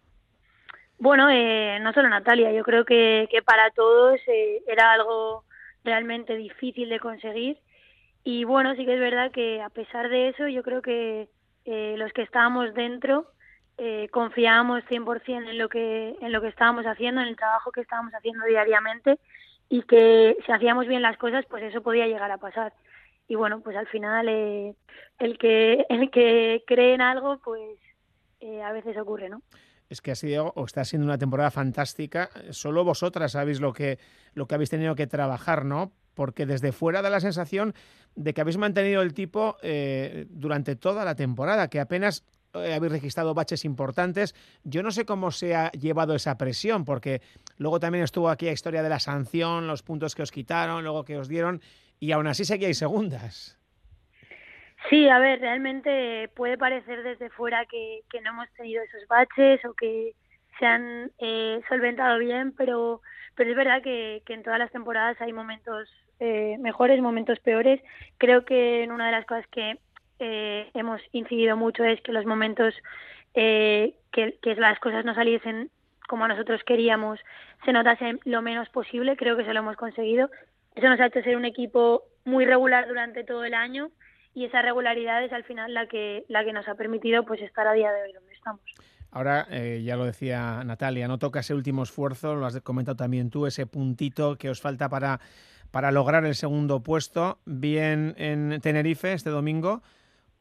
Bueno, 1.03 1.29
eh, 1.31 1.81
no 1.81 1.93
solo 1.93 2.09
Natalia, 2.09 2.53
yo 2.53 2.63
creo 2.63 2.85
que, 2.85 3.27
que 3.29 3.43
para 3.43 3.71
todos 3.71 4.21
eh, 4.29 4.63
era 4.69 4.93
algo 4.93 5.43
realmente 5.83 6.37
difícil 6.37 6.89
de 6.91 7.01
conseguir. 7.01 7.59
Y 8.23 8.45
bueno, 8.45 8.77
sí 8.77 8.87
que 8.87 8.95
es 8.95 9.01
verdad 9.01 9.33
que 9.33 9.61
a 9.61 9.69
pesar 9.69 10.09
de 10.09 10.29
eso, 10.29 10.47
yo 10.47 10.63
creo 10.63 10.81
que 10.81 11.29
eh, 11.65 11.97
los 11.99 12.13
que 12.13 12.23
estábamos 12.23 12.73
dentro 12.75 13.27
eh, 13.79 14.11
confiábamos 14.13 14.85
100% 14.85 15.51
en 15.51 15.59
lo, 15.59 15.69
que, 15.69 16.15
en 16.21 16.31
lo 16.31 16.41
que 16.41 16.47
estábamos 16.47 16.87
haciendo, 16.87 17.21
en 17.21 17.27
el 17.27 17.37
trabajo 17.37 17.73
que 17.73 17.81
estábamos 17.81 18.15
haciendo 18.15 18.47
diariamente 18.47 19.19
y 19.69 19.83
que 19.83 20.37
si 20.47 20.53
hacíamos 20.53 20.87
bien 20.87 21.03
las 21.03 21.17
cosas, 21.17 21.45
pues 21.51 21.65
eso 21.65 21.83
podía 21.83 22.07
llegar 22.07 22.31
a 22.31 22.39
pasar. 22.39 22.75
Y 23.27 23.35
bueno, 23.35 23.61
pues 23.61 23.77
al 23.77 23.89
final 23.89 24.29
eh, 24.29 24.77
el, 25.19 25.37
que, 25.37 25.85
el 25.89 26.13
que 26.13 26.63
cree 26.65 26.95
en 26.95 27.01
algo, 27.01 27.39
pues 27.39 27.77
a 28.65 28.71
veces 28.71 28.97
ocurre, 28.97 29.29
¿no? 29.29 29.43
Es 29.93 30.01
que 30.01 30.11
ha 30.11 30.15
sido 30.15 30.53
o 30.57 30.65
está 30.65 30.85
siendo 30.85 31.07
una 31.07 31.19
temporada 31.19 31.51
fantástica. 31.51 32.31
Solo 32.51 32.85
vosotras 32.85 33.33
sabéis 33.33 33.61
lo 33.61 33.73
que, 33.73 33.99
lo 34.35 34.47
que 34.47 34.55
habéis 34.55 34.71
tenido 34.71 34.95
que 34.95 35.07
trabajar, 35.07 35.65
¿no? 35.65 35.93
Porque 36.15 36.47
desde 36.47 36.73
fuera 36.73 37.03
da 37.03 37.11
la 37.11 37.21
sensación 37.21 37.75
de 38.15 38.35
que 38.35 38.41
habéis 38.41 38.57
mantenido 38.57 39.03
el 39.03 39.15
tipo 39.15 39.57
eh, 39.63 40.27
durante 40.31 40.77
toda 40.77 41.05
la 41.05 41.15
temporada, 41.15 41.69
que 41.69 41.81
apenas 41.81 42.25
eh, 42.55 42.75
habéis 42.75 42.93
registrado 42.93 43.35
baches 43.35 43.65
importantes. 43.65 44.35
Yo 44.65 44.83
no 44.83 44.91
sé 44.91 45.05
cómo 45.05 45.31
se 45.31 45.55
ha 45.55 45.71
llevado 45.73 46.15
esa 46.15 46.37
presión, 46.37 46.85
porque 46.85 47.23
luego 47.57 47.81
también 47.81 48.05
estuvo 48.05 48.29
aquí 48.29 48.47
la 48.47 48.53
historia 48.53 48.83
de 48.83 48.89
la 48.89 49.01
sanción, 49.01 49.67
los 49.67 49.83
puntos 49.83 50.15
que 50.15 50.23
os 50.23 50.31
quitaron, 50.31 50.85
luego 50.85 51.05
que 51.05 51.19
os 51.19 51.29
dieron, 51.29 51.61
y 52.01 52.13
aún 52.13 52.27
así 52.27 52.45
seguíais 52.45 52.79
segundas. 52.79 53.59
Sí, 54.89 55.09
a 55.09 55.19
ver, 55.19 55.41
realmente 55.41 56.29
puede 56.35 56.59
parecer 56.59 57.03
desde 57.03 57.31
fuera 57.31 57.65
que, 57.67 58.03
no 58.23 58.31
hemos 58.31 58.51
tenido 58.55 58.83
esos 58.83 59.07
baches 59.09 59.65
o 59.65 59.75
que 59.75 60.15
se 60.59 60.67
han 60.67 61.11
eh, 61.19 61.61
solventado 61.69 62.19
bien, 62.19 62.53
pero, 62.53 63.01
pero 63.35 63.51
es 63.51 63.57
verdad 63.57 63.83
que, 63.83 64.23
en 64.27 64.43
todas 64.43 64.59
las 64.59 64.73
temporadas 64.73 65.21
hay 65.21 65.33
momentos 65.33 65.89
eh, 66.21 66.57
mejores, 66.59 67.01
momentos 67.01 67.39
peores. 67.41 67.81
Creo 68.19 68.45
que 68.45 68.83
en 68.83 68.93
una 68.93 69.07
de 69.07 69.13
las 69.13 69.27
cosas 69.27 69.47
que 69.49 69.79
eh, 70.19 70.71
hemos 70.75 71.01
incidido 71.13 71.57
mucho 71.57 71.85
es 71.85 72.01
que 72.03 72.13
los 72.13 72.27
momentos 72.27 72.75
eh, 73.35 73.95
que, 74.13 74.39
que 74.43 74.55
las 74.57 74.79
cosas 74.79 75.05
no 75.05 75.15
saliesen 75.15 75.71
como 76.09 76.29
nosotros 76.29 76.63
queríamos 76.65 77.19
se 77.65 77.73
notase 77.73 78.19
lo 78.25 78.43
menos 78.43 78.69
posible. 78.69 79.17
Creo 79.17 79.37
que 79.37 79.45
se 79.45 79.55
lo 79.55 79.61
hemos 79.61 79.77
conseguido. 79.77 80.31
Eso 80.75 80.89
nos 80.89 81.01
ha 81.01 81.07
hecho 81.07 81.23
ser 81.23 81.37
un 81.37 81.45
equipo 81.45 82.03
muy 82.25 82.45
regular 82.45 82.87
durante 82.89 83.25
todo 83.25 83.45
el 83.45 83.55
año 83.55 83.91
y 84.35 84.45
esa 84.45 84.63
regularidad 84.63 85.25
es 85.25 85.33
al 85.33 85.45
final 85.45 85.75
la 85.75 85.87
que, 85.87 86.25
la 86.29 86.45
que 86.45 86.53
nos 86.53 86.67
ha 86.69 86.75
permitido 86.75 87.25
pues 87.25 87.41
estar 87.43 87.67
a 87.67 87.73
día 87.73 87.93
de 87.93 88.03
hoy 88.03 88.13
donde 88.13 88.33
estamos. 88.33 88.63
Ahora, 89.11 89.47
eh, 89.51 89.83
ya 89.85 89.97
lo 89.97 90.07
decía 90.07 90.65
Natalia, 90.65 91.07
no 91.07 91.19
toca 91.19 91.41
ese 91.41 91.53
último 91.53 91.83
esfuerzo, 91.83 92.35
lo 92.35 92.47
has 92.47 92.59
comentado 92.63 92.97
también 92.97 93.29
tú, 93.29 93.47
ese 93.47 93.67
puntito 93.67 94.37
que 94.37 94.49
os 94.49 94.63
falta 94.63 94.89
para, 94.89 95.21
para 95.71 95.93
lograr 95.93 96.25
el 96.25 96.35
segundo 96.35 96.83
puesto, 96.83 97.39
bien 97.45 98.15
en 98.17 98.59
Tenerife 98.63 99.13
este 99.13 99.29
domingo 99.29 99.83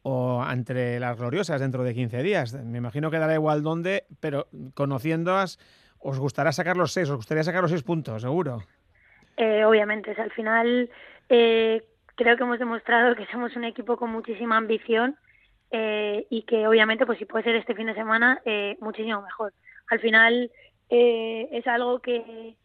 o 0.04 0.43
entre 0.49 0.99
las 0.99 1.17
gloriosas 1.17 1.60
dentro 1.60 1.84
de 1.84 1.93
15 1.93 2.23
días. 2.23 2.54
Me 2.54 2.77
imagino 2.77 3.12
que 3.12 3.19
dará 3.19 3.34
igual 3.34 3.62
dónde, 3.62 4.06
pero 4.21 4.47
conociéndoas, 4.73 5.60
os 5.99 6.17
gustará 6.17 6.54
sacar 6.54 6.77
los 6.77 6.93
seis, 6.93 7.10
os 7.10 7.17
gustaría 7.17 7.43
sacar 7.43 7.62
los 7.62 7.71
seis 7.71 7.84
puntos, 7.84 8.21
seguro. 8.21 8.63
Eh, 9.38 9.63
obviamente, 9.65 10.15
al 10.17 10.32
final 10.32 10.89
eh, 11.30 11.84
creo 12.15 12.38
que 12.38 12.43
hemos 12.43 12.60
demostrado 12.60 13.15
que 13.15 13.26
somos 13.28 13.56
un 13.56 13.63
equipo 13.63 13.97
con 13.97 14.12
muchísima 14.12 14.58
ambición 14.58 15.17
eh, 15.71 16.26
y 16.30 16.43
que 16.43 16.67
obviamente 16.67 17.06
pues 17.06 17.17
si 17.19 17.26
puede 17.26 17.43
ser 17.45 17.56
este 17.56 17.76
fin 17.76 17.88
de 17.88 17.93
semana 17.93 18.41
eh, 18.45 18.78
muchísimo 18.82 19.21
mejor. 19.21 19.54
Al 19.89 20.00
final 20.00 20.52
eh, 20.89 21.47
es 21.52 21.65
algo 21.67 22.00
que, 22.00 22.56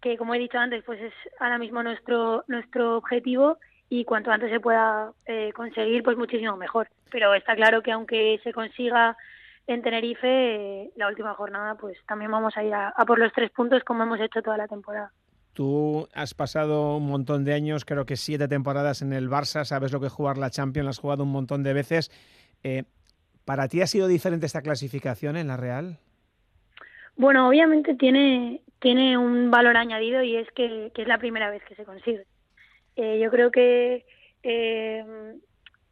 que 0.00 0.16
como 0.16 0.34
he 0.34 0.38
dicho 0.38 0.58
antes 0.58 0.82
pues 0.84 1.00
es 1.00 1.12
ahora 1.38 1.58
mismo 1.58 1.82
nuestro 1.82 2.44
nuestro 2.48 2.96
objetivo 2.96 3.58
y 3.90 4.04
cuanto 4.04 4.30
antes 4.30 4.50
se 4.50 4.60
pueda 4.60 5.12
eh, 5.26 5.52
conseguir 5.54 6.02
pues 6.02 6.16
muchísimo 6.16 6.56
mejor. 6.56 6.88
Pero 7.10 7.34
está 7.34 7.54
claro 7.54 7.82
que 7.82 7.92
aunque 7.92 8.40
se 8.42 8.52
consiga 8.52 9.16
en 9.66 9.82
Tenerife 9.82 10.90
la 10.96 11.08
última 11.08 11.34
jornada 11.34 11.74
pues 11.74 11.98
también 12.06 12.30
vamos 12.30 12.56
a 12.56 12.64
ir 12.64 12.74
a 12.74 12.92
por 13.06 13.18
los 13.18 13.32
tres 13.32 13.50
puntos 13.50 13.84
como 13.84 14.02
hemos 14.02 14.20
hecho 14.20 14.42
toda 14.42 14.56
la 14.56 14.68
temporada. 14.68 15.12
Tú 15.54 16.08
has 16.12 16.34
pasado 16.34 16.96
un 16.96 17.06
montón 17.06 17.44
de 17.44 17.54
años, 17.54 17.84
creo 17.84 18.04
que 18.06 18.16
siete 18.16 18.48
temporadas 18.48 19.02
en 19.02 19.12
el 19.12 19.30
Barça, 19.30 19.64
sabes 19.64 19.92
lo 19.92 20.00
que 20.00 20.08
es 20.08 20.12
jugar 20.12 20.36
la 20.36 20.50
Champions, 20.50 20.84
la 20.84 20.90
has 20.90 20.98
jugado 20.98 21.22
un 21.22 21.30
montón 21.30 21.62
de 21.62 21.72
veces. 21.72 22.10
Eh, 22.64 22.82
¿Para 23.44 23.68
ti 23.68 23.80
ha 23.80 23.86
sido 23.86 24.08
diferente 24.08 24.46
esta 24.46 24.62
clasificación 24.62 25.36
en 25.36 25.46
la 25.46 25.56
Real? 25.56 25.98
Bueno, 27.16 27.48
obviamente 27.48 27.94
tiene, 27.94 28.62
tiene 28.80 29.16
un 29.16 29.52
valor 29.52 29.76
añadido 29.76 30.24
y 30.24 30.34
es 30.34 30.50
que, 30.50 30.90
es 30.92 31.06
la 31.06 31.18
primera 31.18 31.50
vez 31.50 31.62
que 31.68 31.76
se 31.76 31.84
consigue. 31.84 32.26
Eh, 32.96 33.20
yo 33.22 33.30
creo 33.30 33.52
que 33.52 34.04
eh, 34.42 35.04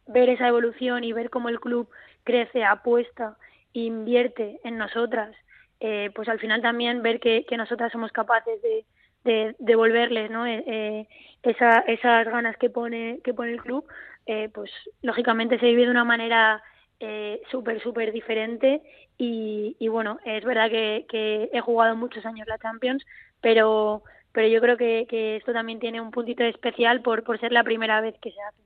ver 0.07 0.27
esa 0.27 0.49
evolución 0.49 1.05
y 1.05 1.13
ver 1.13 1.29
cómo 1.29 1.47
el 1.47 1.61
club 1.61 1.87
crece, 2.25 2.65
apuesta, 2.65 3.37
invierte 3.71 4.59
en 4.65 4.77
nosotras, 4.77 5.33
pues 6.15 6.29
al 6.29 6.39
final 6.39 6.61
también 6.61 7.01
ver 7.01 7.19
que, 7.19 7.45
que 7.45 7.57
nosotras 7.57 7.91
somos 7.91 8.13
capaces 8.13 8.61
de, 8.61 8.85
de 9.23 9.55
devolverles 9.59 10.29
¿no? 10.29 10.45
Eh, 10.45 10.63
eh, 10.67 11.07
esa, 11.43 11.79
esas 11.79 12.25
ganas 12.25 12.57
que 12.57 12.69
pone, 12.69 13.19
que 13.23 13.33
pone 13.33 13.51
el 13.51 13.61
club, 13.61 13.85
eh, 14.25 14.49
pues 14.53 14.71
lógicamente 15.01 15.59
se 15.59 15.65
vive 15.65 15.85
de 15.85 15.91
una 15.91 16.05
manera 16.05 16.63
eh, 16.99 17.41
súper, 17.51 17.81
súper 17.81 18.13
diferente 18.13 18.81
y, 19.17 19.75
y, 19.77 19.87
bueno, 19.89 20.19
es 20.25 20.43
verdad 20.43 20.69
que, 20.69 21.05
que, 21.09 21.49
he 21.51 21.59
jugado 21.59 21.95
muchos 21.95 22.25
años 22.25 22.47
la 22.47 22.57
Champions, 22.57 23.05
pero, 23.41 24.03
pero 24.31 24.47
yo 24.47 24.61
creo 24.61 24.77
que, 24.77 25.35
esto 25.37 25.51
también 25.51 25.79
tiene 25.79 25.99
un 25.99 26.11
puntito 26.11 26.43
especial 26.43 27.01
por, 27.01 27.23
por 27.23 27.39
ser 27.39 27.51
la 27.51 27.63
primera 27.63 27.99
vez 28.01 28.15
que 28.21 28.31
se 28.31 28.41
hace 28.41 28.63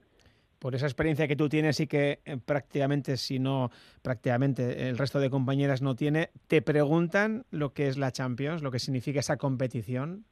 por 0.59 0.73
esa 0.73 0.87
experiencia 0.87 1.27
que 1.27 1.35
tú 1.35 1.49
tienes 1.49 1.79
y 1.79 1.85
que 1.85 2.19
eh, 2.25 2.37
prácticamente, 2.43 3.17
si 3.17 3.37
no 3.37 3.69
prácticamente 4.01 4.89
el 4.89 4.97
resto 4.97 5.19
de 5.19 5.29
compañeras 5.29 5.83
no 5.83 5.95
tiene, 5.95 6.31
¿te 6.47 6.63
preguntan 6.63 7.45
lo 7.51 7.73
que 7.73 7.87
es 7.87 7.97
la 7.97 8.11
Champions, 8.11 8.63
lo 8.63 8.71
que 8.71 8.79
significa 8.79 9.19
esa 9.19 9.37
competición? 9.37 10.25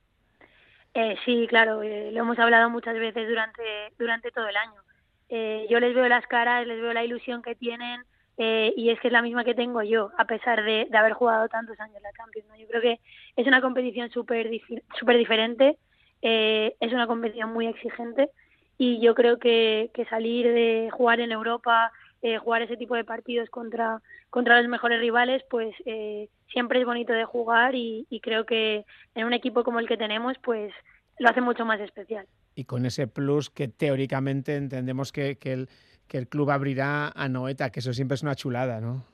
Eh, 0.96 1.18
sí, 1.26 1.46
claro, 1.50 1.84
eh, 1.84 2.10
lo 2.14 2.22
hemos 2.22 2.40
hablado 2.40 2.70
muchas 2.70 2.96
veces 2.96 3.28
durante, 3.28 3.62
durante 4.00 4.32
todo 4.32 4.48
el 4.48 4.56
año. 4.56 4.82
Eh, 5.28 5.68
yo 5.70 5.80
les 5.80 5.94
veo 5.94 6.08
las 6.08 6.26
caras, 6.28 6.66
les 6.66 6.82
veo 6.82 6.94
la 6.94 7.04
ilusión 7.04 7.42
que 7.42 7.54
tienen 7.56 8.02
eh, 8.38 8.74
y 8.78 8.90
es 8.90 9.00
que 9.02 9.08
es 9.08 9.12
la 9.14 9.22
misma 9.22 9.44
que 9.44 9.56
tengo 9.56 9.82
yo, 9.84 10.12
a 10.18 10.26
pesar 10.26 10.64
de, 10.64 10.88
de 10.90 10.98
haber 10.98 11.14
jugado 11.14 11.50
tantos 11.50 11.80
años 11.80 12.02
la 12.02 12.12
Champions. 12.14 12.48
¿no? 12.48 12.56
Yo 12.56 12.68
creo 12.68 12.82
que 12.82 13.00
es 13.36 13.46
una 13.46 13.62
competición 13.62 14.10
súper 14.10 14.50
super 14.98 15.18
diferente, 15.18 15.78
eh, 16.22 16.76
es 16.80 16.94
una 16.94 17.08
competición 17.08 17.54
muy 17.54 17.68
exigente 17.68 18.30
y 18.78 19.02
yo 19.02 19.16
creo 19.16 19.38
que, 19.38 19.92
que 19.94 20.06
salir 20.06 20.48
de 20.52 20.90
jugar 20.92 21.20
en 21.20 21.32
Europa, 21.32 21.92
eh, 22.26 22.40
jugar 22.40 22.64
ese 22.64 22.76
tipo 22.76 22.96
de 22.96 23.04
partidos 23.04 23.52
contra, 23.52 24.02
contra 24.32 24.60
los 24.60 24.68
mejores 24.68 25.00
rivales, 25.00 25.44
pues 25.48 25.76
eh, 25.86 26.28
siempre 26.52 26.80
es 26.80 26.86
bonito 26.88 27.14
de 27.14 27.24
jugar 27.24 27.76
y, 27.76 28.08
y, 28.10 28.20
creo 28.20 28.48
que 28.48 28.84
en 29.14 29.26
un 29.26 29.34
equipo 29.34 29.64
como 29.64 29.80
el 29.80 29.88
que 29.88 29.96
tenemos, 29.96 30.36
pues 30.44 30.74
lo 31.20 31.30
hace 31.30 31.42
mucho 31.42 31.66
más 31.66 31.80
especial. 31.80 32.26
Y 32.56 32.64
con 32.64 32.84
ese 32.88 33.06
plus 33.06 33.52
que 33.52 33.68
teóricamente 33.68 34.56
entendemos 34.56 35.12
que, 35.12 35.38
que, 35.38 35.54
el, 35.54 35.70
que 36.08 36.18
el 36.18 36.28
club 36.28 36.50
abrirá 36.50 37.10
a 37.10 37.30
Noeta, 37.30 37.70
que 37.70 37.82
eso 37.82 37.94
siempre 37.94 38.16
es 38.16 38.24
una 38.24 38.34
chulada, 38.34 38.82
¿no? 38.82 39.06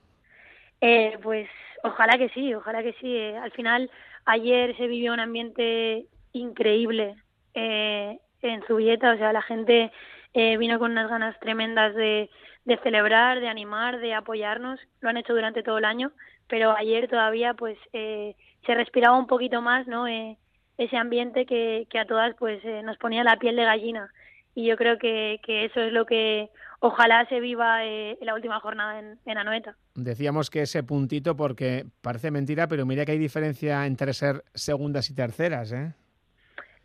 Eh, 0.80 1.18
pues 1.22 1.50
ojalá 1.84 2.18
que 2.18 2.30
sí, 2.30 2.54
ojalá 2.54 2.82
que 2.82 2.94
sí. 2.94 3.14
Eh, 3.14 3.38
al 3.38 3.52
final, 3.52 3.92
ayer 4.24 4.74
se 4.78 4.88
vivió 4.88 5.12
un 5.12 5.20
ambiente 5.20 6.06
increíble 6.32 7.16
eh, 7.56 8.20
en 8.42 8.64
Zubieta, 8.68 9.12
o 9.12 9.18
sea, 9.18 9.34
la 9.34 9.42
gente 9.42 9.92
eh, 10.34 10.56
vino 10.56 10.80
con 10.80 10.92
unas 10.92 11.10
ganas 11.10 11.38
tremendas 11.42 11.94
de, 11.94 12.30
de 12.66 12.78
celebrar, 12.78 13.40
de 13.40 13.48
animar, 13.48 14.00
de 14.00 14.14
apoyarnos. 14.14 14.80
Lo 15.00 15.10
han 15.10 15.18
hecho 15.18 15.34
durante 15.34 15.64
todo 15.64 15.78
el 15.78 15.86
año, 15.86 16.12
pero 16.48 16.76
ayer 16.76 17.08
todavía 17.08 17.54
pues 17.54 17.78
eh, 17.94 18.36
se 18.66 18.76
respiraba 18.76 19.18
un 19.18 19.28
poquito 19.28 19.62
más, 19.62 19.88
¿no? 19.88 20.08
Eh, 20.08 20.38
ese 20.78 20.98
ambiente 20.98 21.46
que, 21.46 21.88
que 21.90 22.00
a 22.00 22.06
todas 22.06 22.36
pues 22.38 22.64
eh, 22.64 22.82
nos 22.84 22.98
ponía 22.98 23.24
la 23.24 23.38
piel 23.38 23.56
de 23.56 23.66
gallina. 23.66 24.10
Y 24.54 24.68
yo 24.68 24.76
creo 24.76 24.98
que, 24.98 25.40
que 25.46 25.66
eso 25.66 25.80
es 25.80 25.94
lo 25.94 26.06
que 26.06 26.50
ojalá 26.80 27.26
se 27.30 27.40
viva 27.40 27.86
eh, 27.86 28.18
en 28.20 28.26
la 28.26 28.34
última 28.34 28.60
jornada 28.60 29.00
en, 29.00 29.18
en 29.26 29.38
Anoeta. 29.38 29.78
Decíamos 29.96 30.50
que 30.50 30.64
ese 30.64 30.84
puntito, 30.84 31.38
porque 31.38 31.86
parece 32.02 32.32
mentira, 32.32 32.68
pero 32.68 32.86
mira 32.86 33.06
que 33.06 33.14
hay 33.14 33.18
diferencia 33.18 33.86
entre 33.86 34.14
ser 34.14 34.44
segundas 34.54 35.10
y 35.10 35.16
terceras, 35.16 35.72
¿eh? 35.72 35.94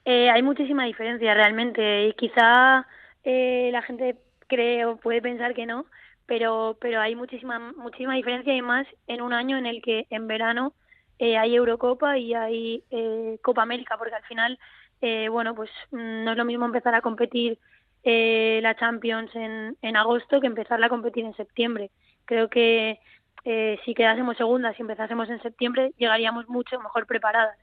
Eh, 0.04 0.30
hay 0.30 0.42
muchísima 0.42 0.84
diferencia 0.84 1.34
realmente 1.34 2.06
y 2.06 2.12
quizá 2.12 2.86
eh, 3.24 3.70
la 3.72 3.82
gente 3.82 4.14
cree 4.46 4.84
o 4.84 4.96
puede 4.96 5.22
pensar 5.22 5.54
que 5.54 5.66
no, 5.66 5.86
pero 6.26 6.76
pero 6.80 7.00
hay 7.00 7.14
muchísima 7.14 7.58
muchísima 7.76 8.14
diferencia 8.14 8.54
y 8.54 8.62
más 8.62 8.86
en 9.06 9.22
un 9.22 9.32
año 9.32 9.56
en 9.56 9.66
el 9.66 9.82
que 9.82 10.06
en 10.10 10.26
verano 10.26 10.74
eh, 11.18 11.36
hay 11.36 11.54
Eurocopa 11.54 12.18
y 12.18 12.34
hay 12.34 12.84
eh, 12.90 13.38
Copa 13.42 13.62
América, 13.62 13.96
porque 13.98 14.14
al 14.14 14.24
final, 14.24 14.58
eh, 15.00 15.28
bueno, 15.28 15.54
pues 15.54 15.70
mm, 15.90 16.24
no 16.24 16.32
es 16.32 16.36
lo 16.36 16.44
mismo 16.44 16.66
empezar 16.66 16.94
a 16.94 17.00
competir 17.00 17.58
eh, 18.02 18.60
la 18.62 18.76
Champions 18.76 19.34
en, 19.34 19.76
en 19.82 19.96
agosto 19.96 20.40
que 20.40 20.46
empezarla 20.46 20.86
a 20.86 20.90
competir 20.90 21.24
en 21.24 21.34
septiembre. 21.34 21.90
Creo 22.24 22.48
que 22.48 23.00
eh, 23.44 23.78
si 23.84 23.94
quedásemos 23.94 24.36
segundas 24.36 24.76
y 24.78 24.82
empezásemos 24.82 25.28
en 25.30 25.40
septiembre, 25.42 25.92
llegaríamos 25.96 26.48
mucho 26.48 26.78
mejor 26.80 27.06
preparadas. 27.06 27.56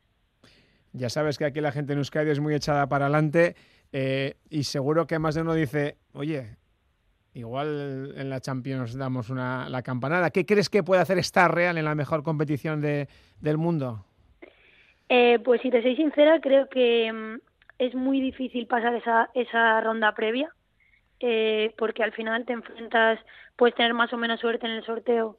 Ya 0.93 1.09
sabes 1.09 1.37
que 1.37 1.45
aquí 1.45 1.61
la 1.61 1.71
gente 1.71 1.93
en 1.93 1.99
Euskadi 1.99 2.29
es 2.29 2.39
muy 2.39 2.53
echada 2.53 2.87
para 2.87 3.05
adelante 3.05 3.55
y 4.49 4.63
seguro 4.63 5.05
que 5.05 5.19
más 5.19 5.35
de 5.35 5.41
uno 5.41 5.53
dice, 5.53 5.97
oye, 6.13 6.57
igual 7.33 8.13
en 8.15 8.29
la 8.29 8.39
Champions 8.39 8.97
damos 8.97 9.29
una, 9.29 9.69
la 9.69 9.81
campanada. 9.81 10.29
¿Qué 10.29 10.45
crees 10.45 10.69
que 10.69 10.83
puede 10.83 11.01
hacer 11.01 11.17
Star 11.19 11.53
Real 11.53 11.77
en 11.77 11.85
la 11.85 11.95
mejor 11.95 12.23
competición 12.23 12.81
de, 12.81 13.07
del 13.41 13.57
mundo? 13.57 14.05
Eh, 15.09 15.39
pues 15.43 15.61
si 15.61 15.69
te 15.69 15.81
soy 15.81 15.95
sincera, 15.95 16.39
creo 16.39 16.67
que 16.69 17.11
mm, 17.11 17.39
es 17.79 17.95
muy 17.95 18.21
difícil 18.21 18.67
pasar 18.67 18.95
esa, 18.95 19.29
esa 19.33 19.81
ronda 19.81 20.13
previa, 20.13 20.49
eh, 21.19 21.73
porque 21.77 22.03
al 22.03 22.13
final 22.13 22.45
te 22.45 22.53
enfrentas, 22.53 23.19
puedes 23.55 23.75
tener 23.75 23.93
más 23.93 24.11
o 24.13 24.17
menos 24.17 24.39
suerte 24.39 24.65
en 24.65 24.73
el 24.73 24.85
sorteo 24.85 25.37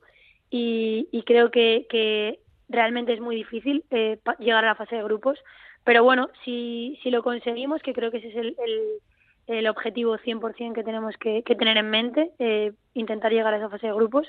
y, 0.51 1.09
y 1.11 1.23
creo 1.23 1.51
que, 1.51 1.87
que, 1.89 2.39
realmente 2.69 3.13
es 3.13 3.21
muy 3.21 3.37
difícil 3.37 3.85
eh, 3.91 4.19
llegar 4.39 4.65
a 4.65 4.69
la 4.69 4.75
fase 4.75 4.97
de 4.97 5.05
grupos. 5.05 5.39
Pero 5.85 6.03
bueno, 6.03 6.31
si, 6.45 6.99
si 7.03 7.11
lo 7.11 7.23
conseguimos, 7.23 7.83
que 7.83 7.93
creo 7.93 8.11
que 8.11 8.19
ese 8.19 8.29
es 8.29 8.37
el, 8.37 8.57
el, 8.67 9.01
el 9.47 9.67
objetivo 9.69 10.17
100% 10.19 10.75
que 10.75 10.85
tenemos 10.85 11.17
que, 11.17 11.43
que 11.43 11.55
tener 11.55 11.77
en 11.77 11.91
mente, 11.91 12.31
eh, 12.39 12.73
intentar 12.95 13.33
llegar 13.33 13.53
a 13.55 13.59
esa 13.59 13.69
fase 13.69 13.89
de 13.89 13.93
grupos, 13.93 14.27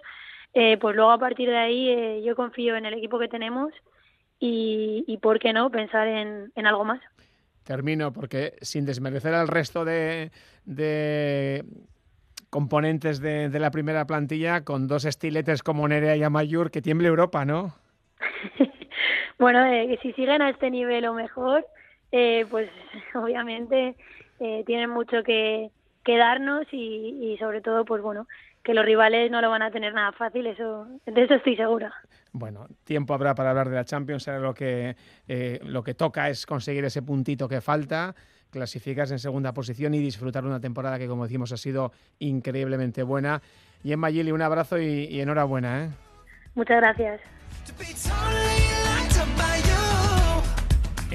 eh, 0.54 0.78
pues 0.78 0.96
luego 0.96 1.12
a 1.12 1.20
partir 1.20 1.50
de 1.50 1.58
ahí 1.58 1.90
eh, 1.90 2.22
yo 2.24 2.36
confío 2.36 2.76
en 2.76 2.86
el 2.86 2.94
equipo 2.94 3.20
que 3.20 3.28
tenemos 3.28 3.74
y, 4.40 5.04
y 5.08 5.18
por 5.18 5.40
qué 5.40 5.54
no, 5.54 5.70
pensar 5.70 6.08
en, 6.08 6.52
en 6.56 6.68
algo 6.68 6.86
más. 6.86 7.02
Termino 7.64 8.14
porque 8.14 8.54
sin 8.62 8.86
desmerecer 8.86 9.34
al 9.34 9.48
resto 9.48 9.86
de, 9.86 10.32
de 10.66 11.66
componentes 12.50 13.20
de, 13.20 13.50
de, 13.50 13.60
la 13.60 13.72
primera 13.72 14.06
plantilla, 14.06 14.64
con 14.64 14.88
dos 14.88 15.04
estiletes 15.06 15.64
como 15.64 15.88
Nerea 15.88 16.16
y 16.16 16.24
Amayur, 16.24 16.70
que 16.70 16.82
tiemble 16.82 17.08
Europa, 17.08 17.44
¿no? 17.44 17.74
bueno, 19.40 19.66
eh, 19.66 19.98
si 20.02 20.14
siguen 20.14 20.42
a 20.42 20.50
este 20.50 20.70
nivel 20.70 21.06
o 21.06 21.14
mejor, 21.14 21.66
eh, 22.12 22.46
pues 22.50 22.70
obviamente 23.16 23.96
eh, 24.40 24.64
tienen 24.66 24.90
mucho 24.90 25.24
que, 25.24 25.72
quedarnos 26.06 26.66
y, 26.72 27.34
y 27.34 27.38
sobre 27.38 27.60
todo, 27.62 27.84
pues 27.84 28.02
bueno, 28.02 28.28
que 28.64 28.74
los 28.74 28.86
rivales 28.86 29.30
no 29.30 29.42
lo 29.42 29.50
van 29.50 29.64
a 29.64 29.72
tener 29.72 29.94
nada 29.94 30.12
fácil, 30.14 30.48
eso, 30.48 30.88
de 31.06 31.24
eso 31.24 31.34
estoy 31.34 31.58
segura. 31.58 31.94
Bueno, 32.32 32.68
tiempo 32.84 33.14
habrá 33.14 33.36
para 33.36 33.50
hablar 33.50 33.70
de 33.70 33.76
la 33.76 33.86
Champions, 33.86 34.28
lo 34.28 34.54
que, 34.54 34.96
eh, 35.28 35.60
lo 35.64 35.84
que 35.84 35.94
toca 35.94 36.30
es 36.30 36.46
conseguir 36.46 36.86
ese 36.86 37.02
puntito 37.02 37.50
que 37.50 37.60
falta, 37.60 38.16
clasificarse 38.52 39.14
en 39.14 39.20
segunda 39.20 39.54
posición 39.54 39.94
y 39.94 40.00
disfrutar 40.00 40.46
una 40.46 40.60
temporada 40.60 40.98
que, 40.98 41.08
como 41.08 41.24
decimos, 41.24 41.52
ha 41.52 41.58
sido 41.58 41.92
increíblemente 42.20 43.04
buena. 43.04 43.42
Y 43.84 43.92
en 43.92 44.00
Mayili, 44.00 44.32
un 44.32 44.42
abrazo 44.42 44.80
y, 44.80 45.06
y 45.06 45.22
enhorabuena. 45.22 45.86
¿eh? 45.86 45.90
Muchas 46.56 46.78
gracias. 46.78 47.22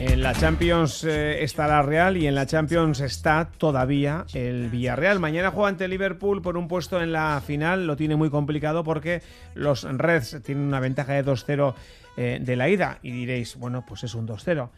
En 0.01 0.23
la 0.23 0.33
Champions 0.33 1.05
eh, 1.05 1.45
está 1.45 1.69
la 1.69 1.83
Real 1.83 2.17
y 2.17 2.27
en 2.27 2.35
la 2.35 2.47
Champions 2.47 3.01
está 3.01 3.51
todavía 3.59 4.25
el 4.33 4.71
Villarreal. 4.71 5.21
Mañana 5.21 5.51
juega 5.51 5.69
ante 5.69 5.89
Liverpool 5.89 6.41
por 6.41 6.57
un 6.57 6.69
puesto 6.69 7.03
en 7.03 7.13
la 7.13 7.43
final. 7.47 7.87
Lo 7.87 7.97
tiene 7.97 8.17
muy 8.17 8.31
complicado 8.31 8.83
porque 8.83 9.21
los 9.55 9.83
Reds 9.83 10.41
tienen 10.43 10.65
una 10.65 10.81
ventaja 10.81 11.13
de 11.13 11.23
2-0 11.23 11.75
eh, 12.17 12.39
de 12.41 12.57
la 12.57 12.71
ida. 12.71 12.99
Y 13.03 13.11
diréis, 13.11 13.57
bueno, 13.57 13.85
pues 13.87 14.03
es 14.03 14.15
un 14.15 14.27
2-0. 14.27 14.71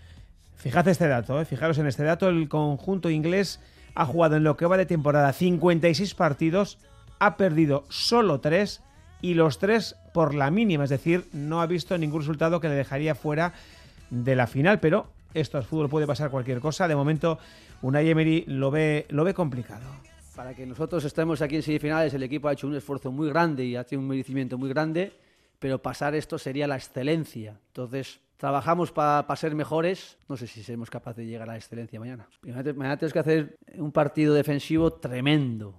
Fijad 0.56 0.88
este 0.88 1.06
dato, 1.06 1.40
eh. 1.40 1.44
fijaros 1.44 1.78
en 1.78 1.86
este 1.86 2.02
dato. 2.02 2.28
El 2.28 2.48
conjunto 2.48 3.08
inglés 3.08 3.60
ha 3.94 4.04
jugado 4.04 4.34
en 4.34 4.42
lo 4.42 4.56
que 4.56 4.66
va 4.66 4.76
de 4.76 4.86
temporada 4.86 5.32
56 5.32 6.16
partidos, 6.16 6.78
ha 7.20 7.36
perdido 7.36 7.84
solo 7.90 8.40
3 8.40 8.82
y 9.20 9.34
los 9.34 9.60
3 9.60 9.94
por 10.12 10.34
la 10.34 10.50
mínima. 10.50 10.82
Es 10.82 10.90
decir, 10.90 11.28
no 11.32 11.62
ha 11.62 11.66
visto 11.66 11.96
ningún 11.96 12.22
resultado 12.22 12.58
que 12.58 12.68
le 12.68 12.74
dejaría 12.74 13.14
fuera 13.14 13.52
de 14.12 14.36
la 14.36 14.46
final, 14.46 14.78
pero 14.78 15.06
esto 15.32 15.58
es 15.58 15.66
fútbol, 15.66 15.88
puede 15.88 16.06
pasar 16.06 16.30
cualquier 16.30 16.60
cosa. 16.60 16.86
De 16.86 16.94
momento, 16.94 17.38
Unai 17.80 18.10
Emery 18.10 18.44
lo 18.46 18.70
ve, 18.70 19.06
lo 19.08 19.24
ve 19.24 19.32
complicado. 19.32 19.86
Para 20.36 20.54
que 20.54 20.66
nosotros 20.66 21.02
estemos 21.04 21.40
aquí 21.40 21.56
en 21.56 21.62
semifinales, 21.62 22.12
el 22.12 22.22
equipo 22.22 22.48
ha 22.48 22.52
hecho 22.52 22.66
un 22.66 22.74
esfuerzo 22.74 23.10
muy 23.10 23.28
grande 23.30 23.64
y 23.64 23.74
ha 23.74 23.84
tenido 23.84 24.02
un 24.02 24.08
merecimiento 24.08 24.58
muy 24.58 24.68
grande, 24.68 25.12
pero 25.58 25.80
pasar 25.80 26.14
esto 26.14 26.38
sería 26.38 26.66
la 26.66 26.76
excelencia. 26.76 27.58
Entonces, 27.68 28.20
trabajamos 28.36 28.92
para 28.92 29.36
ser 29.36 29.54
mejores. 29.54 30.18
No 30.28 30.36
sé 30.36 30.46
si 30.46 30.62
seremos 30.62 30.90
capaces 30.90 31.24
de 31.24 31.26
llegar 31.26 31.48
a 31.48 31.52
la 31.52 31.58
excelencia 31.58 31.98
mañana. 31.98 32.28
Mañana 32.42 32.96
tenemos 32.96 33.12
que 33.14 33.18
hacer 33.18 33.56
un 33.76 33.92
partido 33.92 34.34
defensivo 34.34 34.92
tremendo, 34.92 35.74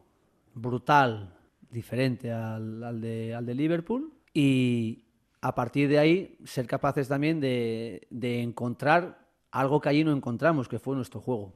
brutal, 0.56 1.36
diferente 1.70 2.32
al, 2.32 2.84
al, 2.84 3.00
de, 3.00 3.36
al 3.36 3.46
de 3.46 3.54
Liverpool. 3.54 4.12
Y, 4.34 5.03
a 5.44 5.54
partir 5.56 5.90
de 5.90 6.00
ahí 6.00 6.38
ser 6.46 6.68
capaces 6.68 7.10
también 7.10 7.42
de, 7.42 8.08
de 8.10 8.42
encontrar 8.42 9.28
algo 9.52 9.82
que 9.82 9.90
allí 9.90 10.06
no 10.06 10.16
encontramos, 10.16 10.70
que 10.70 10.80
fue 10.80 10.96
nuestro 10.96 11.20
juego. 11.20 11.54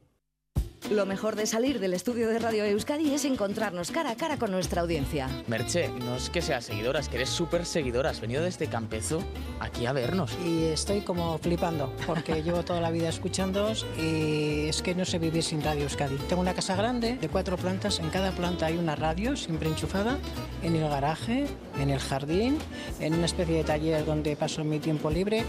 Lo 0.92 1.06
mejor 1.06 1.36
de 1.36 1.46
salir 1.46 1.82
del 1.82 1.94
estudio 1.94 2.30
de 2.30 2.40
Radio 2.40 2.64
Euskadi 2.64 3.14
es 3.14 3.26
encontrarnos 3.26 3.92
cara 3.92 4.12
a 4.12 4.16
cara 4.16 4.38
con 4.38 4.52
nuestra 4.52 4.82
audiencia. 4.82 5.28
Merche, 5.48 5.90
no 5.90 6.16
es 6.16 6.30
que 6.30 6.42
seas 6.42 6.64
seguidora, 6.64 7.02
es 7.02 7.10
que 7.10 7.18
eres 7.18 7.30
súper 7.30 7.66
seguidora. 7.66 8.12
Has 8.12 8.22
venido 8.22 8.42
desde 8.42 8.68
Campezo 8.68 9.22
aquí 9.60 9.86
a 9.86 9.92
vernos. 9.92 10.32
Y 10.46 10.64
estoy 10.64 11.02
como 11.02 11.40
flipando, 11.40 11.92
porque 12.06 12.42
llevo 12.44 12.64
toda 12.64 12.80
la 12.80 12.90
vida 12.90 13.10
escuchándoos 13.10 13.86
y 13.98 14.68
es 14.68 14.82
que 14.82 14.96
no 14.96 15.04
sé 15.04 15.20
vivir 15.20 15.44
sin 15.44 15.62
Radio 15.62 15.84
Euskadi. 15.84 16.16
Tengo 16.30 16.42
una 16.42 16.54
casa 16.54 16.78
grande 16.78 17.18
de 17.18 17.28
cuatro 17.28 17.58
plantas, 17.58 18.00
en 18.00 18.10
cada 18.10 18.32
planta 18.32 18.68
hay 18.68 18.78
una 18.78 18.96
radio 18.96 19.36
siempre 19.36 19.68
enchufada, 19.68 20.18
en 20.64 20.74
el 20.78 20.88
garaje, 20.88 21.48
en 21.80 21.90
el 21.90 22.00
jardín, 22.00 22.60
en 23.02 23.14
una 23.14 23.26
especie 23.26 23.58
de 23.58 23.64
taller 23.66 24.06
donde 24.06 24.38
paso 24.38 24.64
mi 24.64 24.80
tiempo 24.80 25.10
libre 25.10 25.44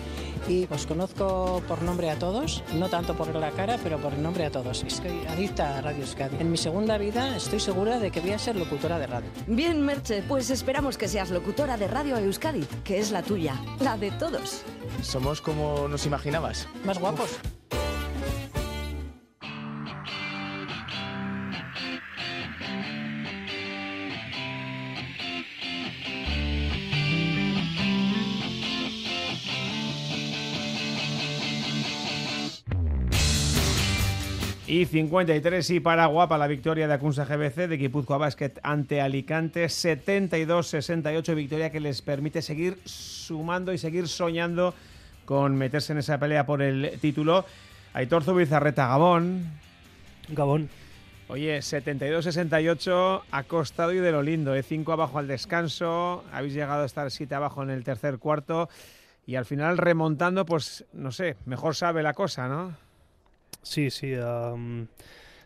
y 0.49 0.66
os 0.68 0.86
conozco 0.86 1.62
por 1.68 1.82
nombre 1.82 2.11
a 2.11 2.18
todos, 2.18 2.64
no 2.74 2.89
tanto 2.89 3.14
por 3.14 3.32
la 3.34 3.51
cara, 3.53 3.78
pero 3.84 3.99
por 3.99 4.14
el 4.14 4.22
nombre 4.22 4.45
a 4.45 4.51
todos. 4.51 4.82
Es 4.82 5.01
que 5.01 5.28
adicta 5.29 5.79
a 5.79 5.81
Radio 5.81 6.03
Euskadi. 6.03 6.37
En 6.41 6.51
mi 6.51 6.57
segunda 6.57 6.99
vida 6.99 7.37
estoy 7.37 7.61
segura 7.61 7.99
de 7.99 8.11
que 8.11 8.20
voy 8.20 8.33
a 8.33 8.39
ser 8.39 8.57
locutora 8.57 8.99
de 8.99 9.07
radio. 9.07 9.31
Bien, 9.47 9.81
Merche, 9.83 10.22
pues 10.26 10.51
esperamos 10.51 10.99
que 10.99 11.09
seas 11.09 11.31
locutora 11.31 11.76
de 11.76 11.89
Radio 11.89 12.16
Euskadi, 12.18 12.64
que 12.85 12.99
es 12.99 13.11
la 13.11 13.22
tuya, 13.22 13.55
la 13.81 13.97
de 13.97 14.11
todos. 14.12 14.62
Somos 15.03 15.41
como 15.41 15.89
nos 15.89 16.07
imaginabas. 16.07 16.68
Más 16.85 16.99
guapos. 16.99 17.39
Y 34.69 34.85
53 34.85 35.71
y 35.71 35.81
para 35.81 36.05
Guapa 36.05 36.37
la 36.37 36.47
victoria 36.47 36.87
de 36.87 36.93
Acunsa 36.93 37.25
GBC 37.25 37.69
de 37.69 37.79
Guipúzcoa 37.79 38.19
Basket 38.19 38.53
ante 38.62 39.01
Alicante 39.01 39.64
72-68 39.64 41.35
victoria 41.35 41.71
que 41.71 41.81
les 41.81 42.03
permite 42.03 42.43
seguir 42.43 42.77
sumando 42.85 43.73
y 43.73 43.79
seguir 43.79 44.09
soñando 44.09 44.75
con 45.25 45.57
meterse 45.57 45.95
en 45.95 46.01
esa 46.01 46.19
pelea 46.19 46.45
por 46.45 46.61
el 46.61 47.01
título. 47.01 47.47
Aitor 47.95 48.25
Zubizarreta, 48.25 48.89
Gabón. 48.89 49.47
Gabón. 50.29 50.69
Oye, 51.29 51.61
72-68 51.61 53.23
ha 53.31 53.43
costado 53.45 53.95
y 53.95 54.01
de 54.01 54.12
lo 54.12 54.23
lindo, 54.23 54.55
¿eh? 54.55 54.62
5 54.62 54.93
abajo 54.93 55.19
al 55.19 55.29
descanso, 55.29 56.25
habéis 56.31 56.53
llegado 56.53 56.83
a 56.83 56.87
estar 56.87 57.11
7 57.11 57.35
abajo 57.35 57.62
en 57.62 57.71
el 57.71 57.85
tercer 57.85 58.19
cuarto 58.19 58.69
y 59.27 59.37
al 59.37 59.47
final 59.47 59.79
remontando, 59.79 60.45
pues 60.45 60.85
no 60.93 61.11
sé, 61.11 61.37
mejor 61.47 61.75
sabe 61.75 62.03
la 62.03 62.12
cosa, 62.12 62.49
¿no? 62.49 62.88
Sí, 63.63 63.91
sí, 63.91 64.15
um, 64.15 64.87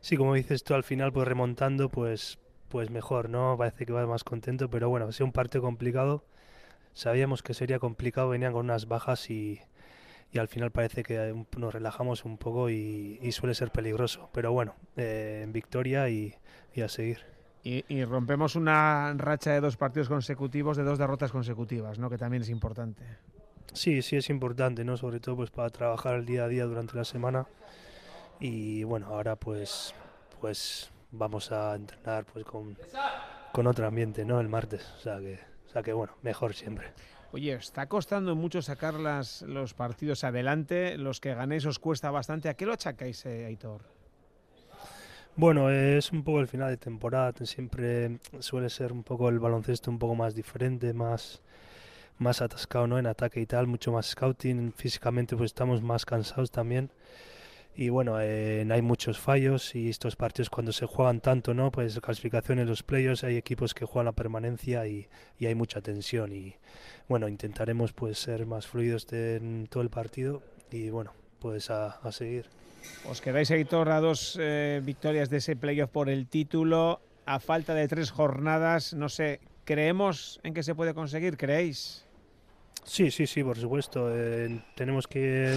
sí, 0.01 0.17
como 0.17 0.35
dices 0.35 0.65
tú, 0.65 0.75
al 0.75 0.85
final, 0.85 1.13
pues 1.13 1.27
remontando, 1.27 1.89
pues, 1.89 2.39
pues 2.69 2.91
mejor, 2.91 3.29
¿no? 3.29 3.57
Parece 3.59 3.87
que 3.87 3.93
va 3.93 4.07
más 4.07 4.25
contento, 4.25 4.71
pero 4.71 4.89
bueno, 4.89 5.07
ha 5.07 5.13
sido 5.13 5.27
un 5.27 5.33
partido 5.33 5.63
complicado. 5.63 6.25
Sabíamos 6.95 7.43
que 7.43 7.55
sería 7.55 7.79
complicado, 7.79 8.29
venían 8.29 8.53
con 8.53 8.67
unas 8.67 8.87
bajas 8.87 9.31
y, 9.31 9.61
y 10.31 10.39
al 10.39 10.49
final 10.49 10.71
parece 10.71 11.03
que 11.03 11.35
nos 11.57 11.75
relajamos 11.75 12.25
un 12.25 12.39
poco 12.39 12.71
y, 12.71 13.19
y 13.23 13.33
suele 13.33 13.55
ser 13.55 13.71
peligroso. 13.71 14.31
Pero 14.33 14.53
bueno, 14.53 14.75
eh, 14.97 15.47
victoria 15.49 16.09
y, 16.09 16.35
y 16.75 16.83
a 16.83 16.89
seguir. 16.89 17.21
Y, 17.65 17.85
y, 17.89 18.05
rompemos 18.05 18.57
una 18.57 19.15
racha 19.17 19.53
de 19.53 19.61
dos 19.61 19.77
partidos 19.77 20.09
consecutivos, 20.09 20.77
de 20.77 20.83
dos 20.83 20.99
derrotas 20.99 21.31
consecutivas, 21.31 21.99
¿no? 21.99 22.11
Que 22.11 22.19
también 22.19 22.43
es 22.43 22.49
importante. 22.49 23.05
Sí, 23.73 24.03
sí 24.03 24.17
es 24.17 24.31
importante, 24.31 24.85
¿no? 24.85 24.97
Sobre 24.97 25.21
todo 25.21 25.37
pues 25.37 25.51
para 25.51 25.71
trabajar 25.71 26.17
el 26.17 26.27
día 26.27 26.45
a 26.45 26.49
día 26.49 26.65
durante 26.65 26.97
la 26.97 27.05
semana 27.05 27.47
y 28.43 28.83
bueno, 28.83 29.07
ahora 29.07 29.37
pues 29.37 29.95
pues 30.41 30.91
vamos 31.13 31.53
a 31.53 31.77
entrenar 31.77 32.25
pues 32.25 32.45
con, 32.45 32.77
con 33.53 33.69
otro 33.69 33.87
ambiente, 33.87 34.25
¿no? 34.25 34.41
El 34.41 34.49
martes, 34.49 34.85
o 34.99 35.01
sea 35.01 35.21
que, 35.21 35.39
o 35.69 35.71
sea 35.71 35.83
que 35.83 35.93
bueno, 35.93 36.15
mejor 36.23 36.53
siempre. 36.53 36.89
Oye, 37.31 37.55
está 37.55 37.87
costando 37.87 38.35
mucho 38.35 38.61
sacar 38.61 38.95
las, 38.95 39.43
los 39.43 39.75
partidos 39.75 40.25
adelante, 40.25 40.99
los 40.99 41.21
que 41.21 41.35
ganéis 41.35 41.65
os 41.65 41.79
cuesta 41.79 42.11
bastante. 42.11 42.49
¿A 42.49 42.55
qué 42.55 42.67
lo 42.67 42.73
achacáis, 42.73 43.25
eh, 43.25 43.47
Aitor? 43.47 43.83
Bueno, 45.37 45.71
es 45.71 46.11
un 46.11 46.25
poco 46.25 46.41
el 46.41 46.49
final 46.49 46.69
de 46.69 46.77
temporada, 46.77 47.33
siempre 47.47 48.19
suele 48.41 48.69
ser 48.69 48.93
un 48.93 49.05
poco 49.05 49.29
el 49.29 49.39
baloncesto 49.39 49.91
un 49.91 49.99
poco 49.99 50.17
más 50.17 50.35
diferente, 50.35 50.93
más, 50.93 51.41
más 52.19 52.43
atascado 52.43 52.87
¿no? 52.89 52.99
en 52.99 53.07
ataque 53.07 53.41
y 53.41 53.47
tal, 53.47 53.67
mucho 53.69 53.93
más 53.93 54.07
scouting, 54.07 54.73
físicamente 54.73 55.37
pues 55.37 55.53
estamos 55.53 55.81
más 55.81 56.05
cansados 56.05 56.51
también 56.51 56.91
y 57.75 57.89
bueno, 57.89 58.21
eh, 58.21 58.67
hay 58.71 58.83
muchos 58.83 59.19
fallos 59.19 59.75
y 59.75 59.89
estos 59.89 60.17
partidos 60.17 60.51
cuando 60.51 60.73
se 60.73 60.87
juegan 60.87 61.21
tanto, 61.21 61.55
¿no? 61.55 61.71
Pues 61.71 61.99
clasificación 62.01 62.59
en 62.59 62.69
los 62.69 62.83
playoffs, 62.83 63.25
hay 63.25 63.37
equipos 63.37 63.75
que 63.75 63.87
juegan 63.87 64.07
la 64.07 64.13
permanencia 64.13 64.87
y, 64.87 65.09
y 65.39 65.47
hay 65.47 65.55
mucha 65.55 65.81
tensión 65.81 66.33
y 66.33 66.57
bueno, 67.09 67.29
intentaremos 67.29 67.93
pues 67.93 68.19
ser 68.19 68.47
más 68.47 68.67
fluidos 68.67 69.07
de, 69.07 69.37
en 69.37 69.67
todo 69.69 69.83
el 69.83 69.91
partido 69.91 70.43
y 70.71 70.91
bueno, 70.91 71.13
pues 71.39 71.71
a, 71.71 71.99
a 71.99 72.13
seguir. 72.13 72.47
Os 73.09 73.21
quedáis, 73.21 73.51
Heitor, 73.51 73.89
a 73.91 74.01
dos 74.01 74.37
eh, 74.41 74.81
victorias 74.85 75.31
de 75.31 75.39
ese 75.39 75.57
playoff 75.57 75.91
por 75.91 76.09
el 76.09 76.27
título, 76.27 77.01
a 77.27 77.39
falta 77.39 77.75
de 77.75 77.87
tres 77.89 78.11
jornadas, 78.11 78.93
no 78.93 79.09
sé, 79.09 79.41
¿creemos 79.65 80.41
en 80.43 80.53
que 80.53 80.63
se 80.63 80.75
puede 80.75 80.93
conseguir? 80.93 81.37
¿Creéis? 81.37 82.05
Sí, 82.85 83.13
sí, 83.13 83.29
sí, 83.29 83.45
por 83.45 83.57
supuesto. 83.57 84.11
Eh, 84.13 84.61
tenemos 84.75 85.07
que 85.07 85.57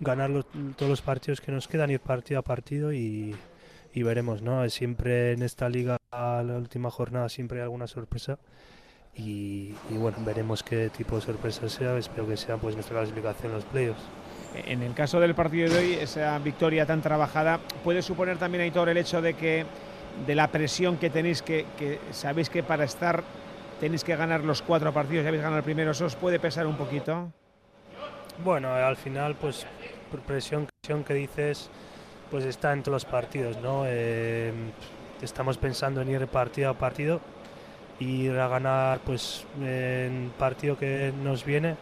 ganar 0.00 0.30
los, 0.30 0.46
todos 0.76 0.90
los 0.90 1.02
partidos 1.02 1.40
que 1.40 1.52
nos 1.52 1.68
quedan, 1.68 1.90
ir 1.90 2.00
partido 2.00 2.40
a 2.40 2.42
partido 2.42 2.92
y, 2.92 3.34
y 3.92 4.02
veremos, 4.02 4.42
¿no? 4.42 4.68
Siempre 4.68 5.32
en 5.32 5.42
esta 5.42 5.68
liga, 5.68 5.98
a 6.10 6.42
la 6.42 6.56
última 6.56 6.90
jornada, 6.90 7.28
siempre 7.28 7.58
hay 7.58 7.64
alguna 7.64 7.86
sorpresa. 7.86 8.38
Y, 9.14 9.74
y, 9.90 9.96
bueno, 9.96 10.18
veremos 10.20 10.62
qué 10.62 10.90
tipo 10.90 11.16
de 11.16 11.22
sorpresa 11.22 11.68
sea. 11.68 11.96
Espero 11.98 12.28
que 12.28 12.36
sea 12.36 12.56
pues 12.56 12.74
nuestra 12.74 12.98
clasificación 12.98 13.50
en 13.50 13.56
los 13.56 13.64
playoffs. 13.64 14.02
En 14.54 14.82
el 14.82 14.94
caso 14.94 15.18
del 15.18 15.34
partido 15.34 15.68
de 15.68 15.78
hoy, 15.78 15.92
esa 15.94 16.38
victoria 16.38 16.86
tan 16.86 17.02
trabajada, 17.02 17.58
¿puede 17.82 18.00
suponer 18.00 18.38
también, 18.38 18.62
Aitor, 18.62 18.88
el 18.88 18.96
hecho 18.96 19.20
de 19.20 19.34
que 19.34 19.66
de 20.26 20.34
la 20.34 20.48
presión 20.48 20.96
que 20.98 21.10
tenéis, 21.10 21.42
que, 21.42 21.66
que 21.76 22.00
sabéis 22.12 22.48
que 22.48 22.62
para 22.62 22.84
estar 22.84 23.22
tenéis 23.80 24.04
que 24.04 24.16
ganar 24.16 24.42
los 24.42 24.62
cuatro 24.62 24.92
partidos, 24.92 25.24
ya 25.24 25.28
habéis 25.28 25.42
ganado 25.42 25.58
el 25.58 25.64
primero, 25.64 25.90
¿eso 25.90 26.06
os 26.06 26.16
puede 26.16 26.40
pesar 26.40 26.66
un 26.66 26.76
poquito? 26.76 27.32
Bueno, 28.44 28.72
al 28.72 28.96
final, 28.96 29.34
pues, 29.34 29.66
presión, 30.08 30.66
que 31.06 31.14
dices, 31.14 31.70
pues 32.30 32.44
está 32.44 32.72
en 32.72 32.82
todos 32.82 32.94
los 32.94 33.04
partidos, 33.04 33.58
¿no? 33.60 33.84
Eh, 33.86 34.52
estamos 35.22 35.58
pensando 35.58 36.00
en 36.00 36.10
ir 36.10 36.26
partido 36.26 36.70
a 36.70 36.74
partido, 36.74 37.20
ir 38.00 38.32
a 38.38 38.48
ganar 38.48 39.00
pues 39.00 39.44
en 39.60 40.32
partido 40.38 40.78
que 40.78 41.12
nos 41.22 41.44
viene 41.44 41.76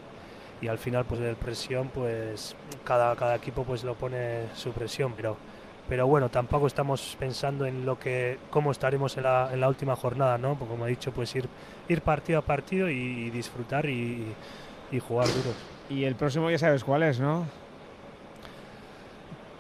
y 0.61 0.69
al 0.69 0.79
final 0.79 1.05
pues 1.05 1.21
de 1.21 1.35
presión 1.35 1.91
pues 1.93 2.57
cada, 2.85 3.15
cada 3.17 3.35
equipo 3.37 3.65
pues 3.65 3.85
lo 3.85 3.95
pone 3.95 4.47
su 4.55 4.73
presión, 4.73 5.13
pero 5.17 5.37
pero 5.89 6.07
bueno, 6.07 6.29
tampoco 6.29 6.67
estamos 6.67 7.17
pensando 7.19 7.65
en 7.65 7.87
lo 7.87 7.99
que 7.99 8.39
cómo 8.51 8.73
estaremos 8.73 9.17
en 9.17 9.23
la, 9.23 9.51
en 9.53 9.61
la 9.61 9.69
última 9.69 9.95
jornada, 9.95 10.37
¿no? 10.37 10.59
Como 10.59 10.87
he 10.87 10.91
dicho, 10.91 11.13
pues 11.13 11.35
ir, 11.37 11.49
ir 11.89 12.03
partido 12.03 12.41
a 12.41 12.43
partido 12.43 12.91
y, 12.91 13.31
disfrutar 13.31 13.87
y, 13.87 14.35
y, 14.91 14.99
jugar 14.99 15.29
duros. 15.29 15.55
Y 15.89 16.05
el 16.05 16.17
próximo 16.17 16.51
ya 16.51 16.59
sabes 16.59 16.83
cuál 16.83 17.05
es, 17.05 17.21
¿no? 17.21 17.47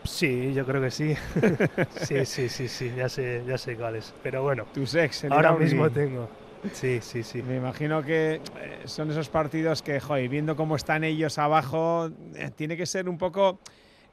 Sí, 0.06 0.52
yo 0.54 0.64
creo 0.64 0.80
que 0.80 0.90
sí. 0.90 1.14
sí, 2.00 2.24
sí, 2.24 2.48
sí, 2.48 2.68
sí, 2.68 2.92
ya 2.96 3.08
sé, 3.08 3.42
ya 3.46 3.58
sé 3.58 3.76
cuál 3.76 3.96
es. 3.96 4.14
Pero 4.22 4.42
bueno, 4.42 4.66
tu 4.72 4.86
sex, 4.86 5.24
ahora 5.24 5.52
mismo 5.52 5.90
tengo. 5.90 6.28
Sí, 6.72 7.00
sí, 7.00 7.22
sí. 7.22 7.42
Me 7.42 7.56
imagino 7.56 8.02
que 8.02 8.34
eh, 8.34 8.40
son 8.84 9.10
esos 9.10 9.28
partidos 9.28 9.82
que, 9.82 10.00
joder, 10.00 10.28
viendo 10.28 10.56
cómo 10.56 10.76
están 10.76 11.04
ellos 11.04 11.38
abajo, 11.38 12.10
eh, 12.34 12.50
tiene 12.54 12.76
que 12.76 12.86
ser 12.86 13.08
un 13.08 13.18
poco, 13.18 13.60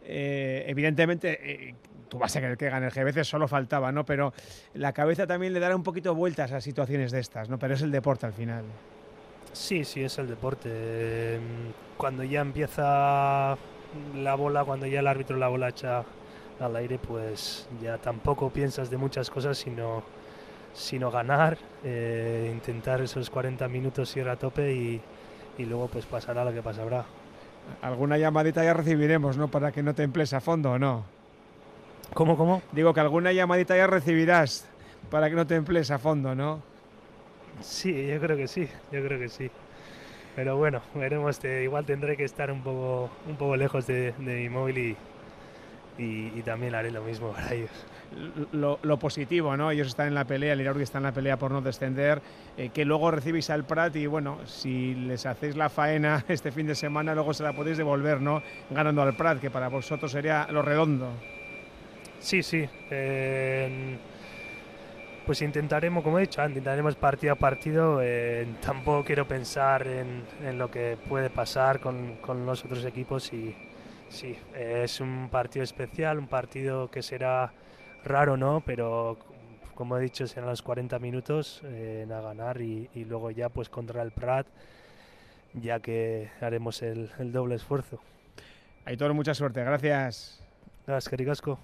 eh, 0.04 0.66
evidentemente, 0.68 1.76
tú 2.10 2.20
vas 2.20 2.36
a 2.36 2.42
querer 2.42 2.58
que 2.58 2.70
gane 2.70 2.88
el 2.88 2.92
G, 2.92 3.04
veces 3.04 3.28
solo 3.28 3.48
faltaba, 3.48 3.92
¿no? 3.92 4.06
Pero 4.06 4.34
la 4.74 4.94
cabeza 4.94 5.26
también 5.26 5.54
le 5.54 5.60
dará 5.60 5.76
un 5.76 5.84
poquito 5.84 6.14
vueltas 6.14 6.52
a 6.52 6.62
situaciones 6.62 7.12
de 7.12 7.20
estas, 7.20 7.50
¿no? 7.50 7.58
Pero 7.58 7.74
es 7.74 7.82
el 7.82 7.92
deporte 7.92 8.26
al 8.26 8.34
final. 8.34 8.66
Sí, 9.52 9.84
sí, 9.84 10.04
es 10.04 10.18
el 10.18 10.28
deporte. 10.28 11.40
Cuando 11.98 12.24
ya 12.24 12.42
empieza 12.42 13.58
la 14.16 14.36
bola, 14.36 14.64
cuando 14.64 14.86
ya 14.86 15.00
el 15.00 15.08
árbitro 15.08 15.38
la 15.38 15.48
bola 15.48 15.70
echa 15.70 16.04
al 16.60 16.76
aire, 16.76 17.00
pues 17.00 17.68
ya 17.82 17.98
tampoco 17.98 18.50
piensas 18.50 18.90
de 18.90 18.98
muchas 18.98 19.30
cosas, 19.30 19.58
sino, 19.58 20.04
sino 20.74 21.12
ganar, 21.12 21.58
eh, 21.84 22.50
intentar 22.54 23.02
esos 23.02 23.30
40 23.30 23.68
minutos 23.68 24.16
ir 24.18 24.30
a 24.30 24.36
tope 24.36 24.74
y, 24.74 25.02
y 25.58 25.66
luego 25.66 25.88
pues 25.88 26.06
pasará 26.06 26.46
lo 26.46 26.54
que 26.54 26.62
pasará. 26.62 27.06
Alguna 27.82 28.18
llamadita 28.18 28.64
ya 28.64 28.74
recibiremos, 28.74 29.38
¿no? 29.38 29.48
Para 29.48 29.72
que 29.72 29.84
no 29.84 29.94
te 29.94 30.04
emplees 30.04 30.34
a 30.34 30.42
fondo, 30.42 30.72
¿o 30.72 30.80
no? 30.80 31.06
¿Cómo, 32.14 32.38
cómo? 32.38 32.62
Digo 32.72 32.94
que 32.94 33.00
alguna 33.00 33.32
llamadita 33.32 33.76
ya 33.76 33.88
recibirás 33.88 34.68
para 35.10 35.30
que 35.30 35.36
no 35.36 35.48
te 35.48 35.56
emplees 35.56 35.90
a 35.92 35.98
fondo, 35.98 36.36
¿no? 36.36 36.62
Sí, 37.62 38.08
yo 38.08 38.20
creo 38.20 38.36
que 38.38 38.48
sí, 38.48 38.68
yo 38.92 39.04
creo 39.04 39.20
que 39.20 39.30
sí. 39.30 39.50
Pero 40.36 40.58
bueno, 40.58 40.82
veremos. 40.96 41.40
igual 41.44 41.86
tendré 41.86 42.18
que 42.18 42.24
estar 42.24 42.52
un 42.52 42.62
poco, 42.62 43.10
un 43.28 43.36
poco 43.36 43.56
lejos 43.56 43.86
de, 43.86 44.14
mi 44.18 44.50
móvil 44.50 44.96
y, 45.98 46.42
también 46.42 46.74
haré 46.74 46.92
lo 46.92 47.04
mismo 47.04 47.32
para 47.32 47.54
ellos. 47.54 47.86
Lo, 48.52 48.98
positivo, 48.98 49.56
¿no? 49.56 49.72
Ellos 49.72 49.88
están 49.88 50.08
en 50.08 50.16
la 50.16 50.26
pelea, 50.26 50.54
el 50.54 50.62
Iraurgi 50.62 50.84
está 50.84 50.98
en 50.98 51.06
la 51.06 51.12
pelea 51.12 51.38
por 51.38 51.52
no 51.52 51.62
descender, 51.62 52.22
eh, 52.58 52.70
que 52.70 52.84
luego 52.86 53.12
recibís 53.12 53.50
al 53.50 53.64
Prat 53.64 53.96
y 53.96 54.08
bueno, 54.08 54.40
si 54.46 54.96
les 54.96 55.26
hacéis 55.26 55.56
la 55.56 55.70
faena 55.70 56.26
este 56.30 56.52
fin 56.52 56.68
de 56.68 56.76
semana, 56.76 57.14
luego 57.14 57.34
se 57.34 57.44
la 57.44 57.54
podéis 57.54 57.78
devolver, 57.78 58.22
¿no? 58.22 58.42
Ganando 58.70 59.02
al 59.02 59.16
Prat, 59.16 59.40
que 59.40 59.50
para 59.50 59.68
vosotros 59.68 60.12
sería 60.12 60.48
lo 60.50 60.62
redondo. 60.62 61.12
Sí, 62.20 62.42
sí 62.42 62.68
pues 65.26 65.42
intentaremos, 65.42 66.04
como 66.04 66.20
he 66.20 66.22
dicho, 66.22 66.46
intentaremos 66.46 66.96
partido 66.96 67.34
a 67.34 67.36
partido. 67.36 68.00
Eh, 68.02 68.48
tampoco 68.62 69.06
quiero 69.06 69.28
pensar 69.28 69.88
en, 69.88 70.58
lo 70.58 70.70
que 70.70 70.98
puede 71.08 71.30
pasar 71.30 71.80
con, 71.80 72.18
los 72.46 72.66
otros 72.66 72.84
equipos 72.86 73.32
y 73.34 73.56
sí, 74.10 74.38
es 74.54 75.00
un 75.00 75.30
partido 75.30 75.64
especial, 75.64 76.20
un 76.20 76.28
partido 76.28 76.90
que 76.92 77.02
será 77.02 77.54
raro, 78.04 78.38
¿no? 78.38 78.62
Pero 78.66 79.18
como 79.76 79.98
he 79.98 80.02
dicho, 80.02 80.28
serán 80.28 80.50
los 80.50 80.62
40 80.62 81.00
minutos 81.00 81.62
eh, 81.64 82.06
a 82.10 82.22
ganar 82.22 82.62
y, 82.62 82.90
luego 83.08 83.32
ya 83.32 83.50
pues 83.50 83.70
contra 83.70 84.02
el 84.02 84.12
Prat, 84.12 84.46
ya 85.54 85.80
que 85.80 86.30
haremos 86.42 86.82
el, 86.82 87.10
doble 87.32 87.56
esfuerzo. 87.56 88.00
Aitor, 88.86 89.14
mucha 89.14 89.34
suerte, 89.34 89.64
gracias. 89.64 90.44
Gracias, 90.86 91.10
Caricasco. 91.10 91.58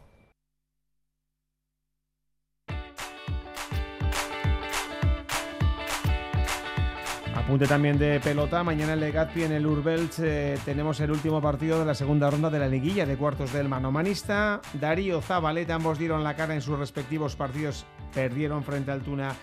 Apunte 7.49 7.65
también 7.65 7.97
de 7.97 8.19
pelota. 8.19 8.63
Mañana 8.63 8.93
en 8.93 8.99
Legazpi, 8.99 9.41
en 9.41 9.53
el 9.53 9.65
Urbelch, 9.65 10.19
eh, 10.19 10.55
tenemos 10.65 10.99
el 10.99 11.09
último 11.09 11.41
partido 11.41 11.79
de 11.79 11.85
la 11.85 11.95
segunda 11.95 12.29
ronda 12.29 12.51
de 12.51 12.59
la 12.59 12.67
liguilla 12.67 13.07
de 13.07 13.17
cuartos 13.17 13.51
del 13.51 13.67
manomanista. 13.67 14.61
Darío 14.73 15.19
Zabaleta, 15.19 15.73
ambos 15.73 15.97
dieron 15.97 16.23
la 16.23 16.35
cara 16.35 16.53
en 16.53 16.61
sus 16.61 16.77
respectivos 16.77 17.35
partidos, 17.35 17.87
perdieron 18.13 18.63
frente 18.63 18.91
al 18.91 19.01
Tuna 19.01 19.33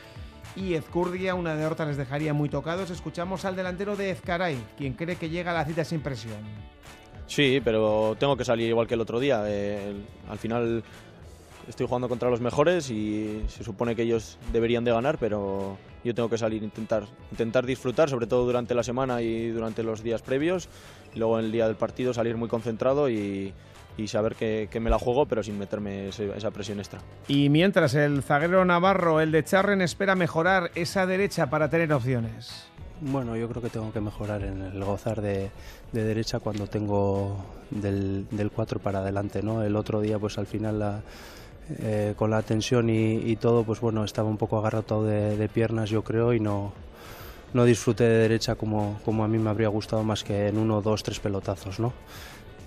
y 0.54 0.74
Ezcurdia. 0.74 1.34
Una 1.34 1.56
derrota 1.56 1.84
les 1.84 1.96
dejaría 1.96 2.32
muy 2.32 2.48
tocados. 2.48 2.90
Escuchamos 2.90 3.44
al 3.44 3.56
delantero 3.56 3.96
de 3.96 4.10
Ezcaray, 4.12 4.56
quien 4.78 4.92
cree 4.92 5.16
que 5.16 5.28
llega 5.28 5.50
a 5.50 5.54
la 5.54 5.64
cita 5.64 5.84
sin 5.84 6.00
presión. 6.00 6.38
Sí, 7.26 7.60
pero 7.64 8.14
tengo 8.20 8.36
que 8.36 8.44
salir 8.44 8.68
igual 8.68 8.86
que 8.86 8.94
el 8.94 9.00
otro 9.00 9.18
día. 9.18 9.42
Eh, 9.48 9.96
al 10.28 10.38
final 10.38 10.84
estoy 11.68 11.88
jugando 11.88 12.08
contra 12.08 12.30
los 12.30 12.40
mejores 12.40 12.88
y 12.88 13.42
se 13.48 13.64
supone 13.64 13.96
que 13.96 14.02
ellos 14.02 14.38
deberían 14.52 14.84
de 14.84 14.92
ganar, 14.92 15.18
pero 15.18 15.76
yo 16.06 16.14
tengo 16.14 16.30
que 16.30 16.38
salir, 16.38 16.62
intentar, 16.62 17.04
intentar 17.32 17.66
disfrutar, 17.66 18.08
sobre 18.08 18.26
todo 18.26 18.44
durante 18.44 18.74
la 18.74 18.84
semana 18.84 19.22
y 19.22 19.50
durante 19.50 19.82
los 19.82 20.02
días 20.02 20.22
previos, 20.22 20.68
y 21.14 21.18
luego 21.18 21.38
en 21.38 21.46
el 21.46 21.52
día 21.52 21.66
del 21.66 21.76
partido 21.76 22.14
salir 22.14 22.36
muy 22.36 22.48
concentrado 22.48 23.10
y, 23.10 23.52
saber 24.06 24.36
que, 24.36 24.68
me 24.80 24.88
la 24.88 24.98
juego, 24.98 25.26
pero 25.26 25.42
sin 25.42 25.58
meterme 25.58 26.08
esa 26.08 26.50
presión 26.52 26.78
extra. 26.78 27.00
Y 27.26 27.48
mientras 27.48 27.94
el 27.94 28.22
zaguero 28.22 28.64
Navarro, 28.64 29.20
el 29.20 29.32
de 29.32 29.42
Charren, 29.42 29.82
espera 29.82 30.14
mejorar 30.14 30.70
esa 30.76 31.06
derecha 31.06 31.50
para 31.50 31.68
tener 31.68 31.92
opciones. 31.92 32.68
Bueno, 33.00 33.36
yo 33.36 33.48
creo 33.48 33.60
que 33.60 33.68
tengo 33.68 33.92
que 33.92 34.00
mejorar 34.00 34.42
en 34.42 34.62
el 34.62 34.84
gozar 34.84 35.20
de, 35.20 35.50
derecha 35.92 36.38
cuando 36.38 36.66
tengo 36.66 37.44
del, 37.70 38.26
del 38.30 38.50
4 38.50 38.78
para 38.80 39.00
adelante, 39.00 39.42
¿no? 39.42 39.62
El 39.62 39.76
otro 39.76 40.00
día, 40.00 40.18
pues 40.18 40.38
al 40.38 40.46
final 40.46 40.78
la, 40.78 41.02
eh, 41.80 42.14
con 42.16 42.30
la 42.30 42.42
tensión 42.42 42.88
y, 42.90 43.36
todo, 43.36 43.64
pues 43.64 43.80
bueno, 43.80 44.04
estaba 44.04 44.28
un 44.28 44.36
poco 44.36 44.58
agarrotado 44.58 45.04
de, 45.04 45.48
piernas 45.48 45.90
yo 45.90 46.02
creo 46.02 46.32
y 46.32 46.40
no, 46.40 46.72
no 47.54 47.64
disfruté 47.64 48.04
de 48.04 48.18
derecha 48.18 48.54
como, 48.54 49.00
como 49.04 49.24
a 49.24 49.28
mí 49.28 49.38
me 49.38 49.50
habría 49.50 49.68
gustado 49.68 50.02
más 50.02 50.22
que 50.22 50.48
en 50.48 50.58
uno, 50.58 50.82
dos, 50.82 51.02
tres 51.02 51.18
pelotazos, 51.18 51.80
¿no? 51.80 51.92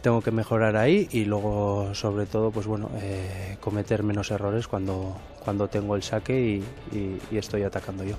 Tengo 0.02 0.22
que 0.22 0.32
mejorar 0.32 0.78
ahí 0.78 1.10
y 1.12 1.26
luego 1.26 1.94
sobre 1.94 2.26
todo 2.26 2.52
pues 2.52 2.66
bueno 2.66 2.90
eh, 3.02 3.58
cometer 3.60 4.02
menos 4.02 4.32
errores 4.32 4.68
cuando, 4.68 5.18
cuando 5.44 5.68
tengo 5.68 5.96
el 5.96 6.04
saque 6.04 6.62
y 6.92 7.38
estoy 7.38 7.64
atacando 7.64 8.06
yo. 8.06 8.16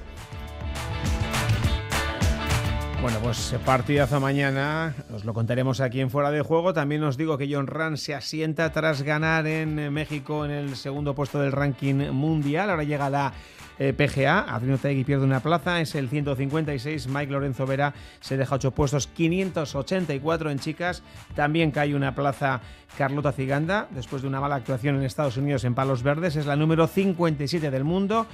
Bueno, 3.03 3.19
pues 3.23 3.55
partidazo 3.65 4.21
mañana, 4.21 4.95
os 5.11 5.25
lo 5.25 5.33
contaremos 5.33 5.81
aquí 5.81 6.03
en 6.03 6.11
Fuera 6.11 6.31
de 6.31 6.43
Juego. 6.43 6.75
También 6.75 7.03
os 7.03 7.17
digo 7.17 7.39
que 7.39 7.49
John 7.51 7.67
Ran 7.67 7.97
se 7.97 8.15
asienta 8.15 8.73
tras 8.73 9.01
ganar 9.01 9.47
en 9.47 9.91
México 9.91 10.45
en 10.45 10.51
el 10.51 10.77
segundo 10.77 11.15
puesto 11.15 11.41
del 11.41 11.51
ranking 11.51 12.11
mundial. 12.11 12.69
Ahora 12.69 12.85
llega 12.85 13.09
la 13.09 13.33
eh, 13.79 13.95
PGA, 13.95 14.41
Adriano 14.41 14.77
Tegui 14.77 15.05
pierde 15.05 15.25
una 15.25 15.41
plaza, 15.41 15.81
es 15.81 15.95
el 15.95 16.11
156. 16.11 17.09
Mike 17.09 17.33
Lorenzo 17.33 17.65
Vera 17.65 17.95
se 18.21 18.37
deja 18.37 18.57
ocho 18.57 18.73
puestos, 18.73 19.07
584 19.07 20.51
en 20.51 20.59
chicas. 20.59 21.03
También 21.35 21.71
cae 21.71 21.95
una 21.95 22.15
plaza 22.15 22.61
Carlota 22.99 23.33
Ciganda, 23.33 23.89
después 23.93 24.21
de 24.21 24.29
una 24.29 24.43
mala 24.43 24.57
actuación 24.57 24.97
en 24.97 25.05
Estados 25.05 25.39
Unidos 25.39 25.65
en 25.65 25.75
Palos 25.75 26.03
Verdes, 26.03 26.37
es 26.37 26.45
la 26.45 26.57
número 26.57 26.87
57 26.87 27.71
del 27.71 27.85
mundo. 27.85 28.27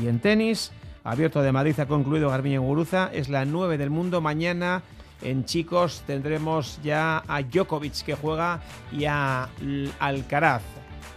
Y 0.00 0.06
en 0.06 0.20
tenis. 0.20 0.70
Abierto 1.04 1.42
de 1.42 1.52
Madrid 1.52 1.78
ha 1.80 1.86
concluido 1.86 2.30
Garbiñe 2.30 2.58
Guruza, 2.58 3.10
es 3.12 3.28
la 3.28 3.44
9 3.44 3.76
del 3.78 3.90
mundo. 3.90 4.20
Mañana 4.20 4.82
en 5.20 5.44
chicos 5.44 6.02
tendremos 6.06 6.80
ya 6.82 7.22
a 7.26 7.42
Djokovic 7.42 8.04
que 8.04 8.14
juega 8.14 8.60
y 8.92 9.04
a 9.06 9.48
Alcaraz. 9.98 10.62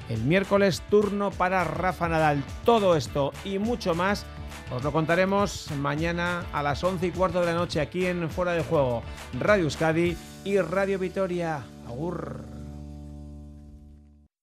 El 0.10 0.22
miércoles 0.24 0.82
turno 0.90 1.32
para 1.32 1.64
Rafa 1.64 2.08
Nadal. 2.08 2.44
Todo 2.64 2.96
esto 2.96 3.32
y 3.44 3.60
mucho 3.60 3.96
más 3.96 4.26
os 4.72 4.84
lo 4.84 4.92
contaremos 4.92 5.70
mañana 5.80 6.44
a 6.52 6.64
las 6.64 6.84
11 6.84 7.08
y 7.08 7.12
cuarto 7.12 7.40
de 7.40 7.48
la 7.48 7.54
noche 7.54 7.80
aquí 7.80 8.06
en 8.06 8.30
Fuera 8.30 8.54
de 8.54 8.64
Juego, 8.64 9.04
Radio 9.40 9.66
Euskadi 9.66 10.18
y 10.44 10.58
Radio 10.60 10.98
Vitoria. 10.98 11.64
Agur. 11.88 12.55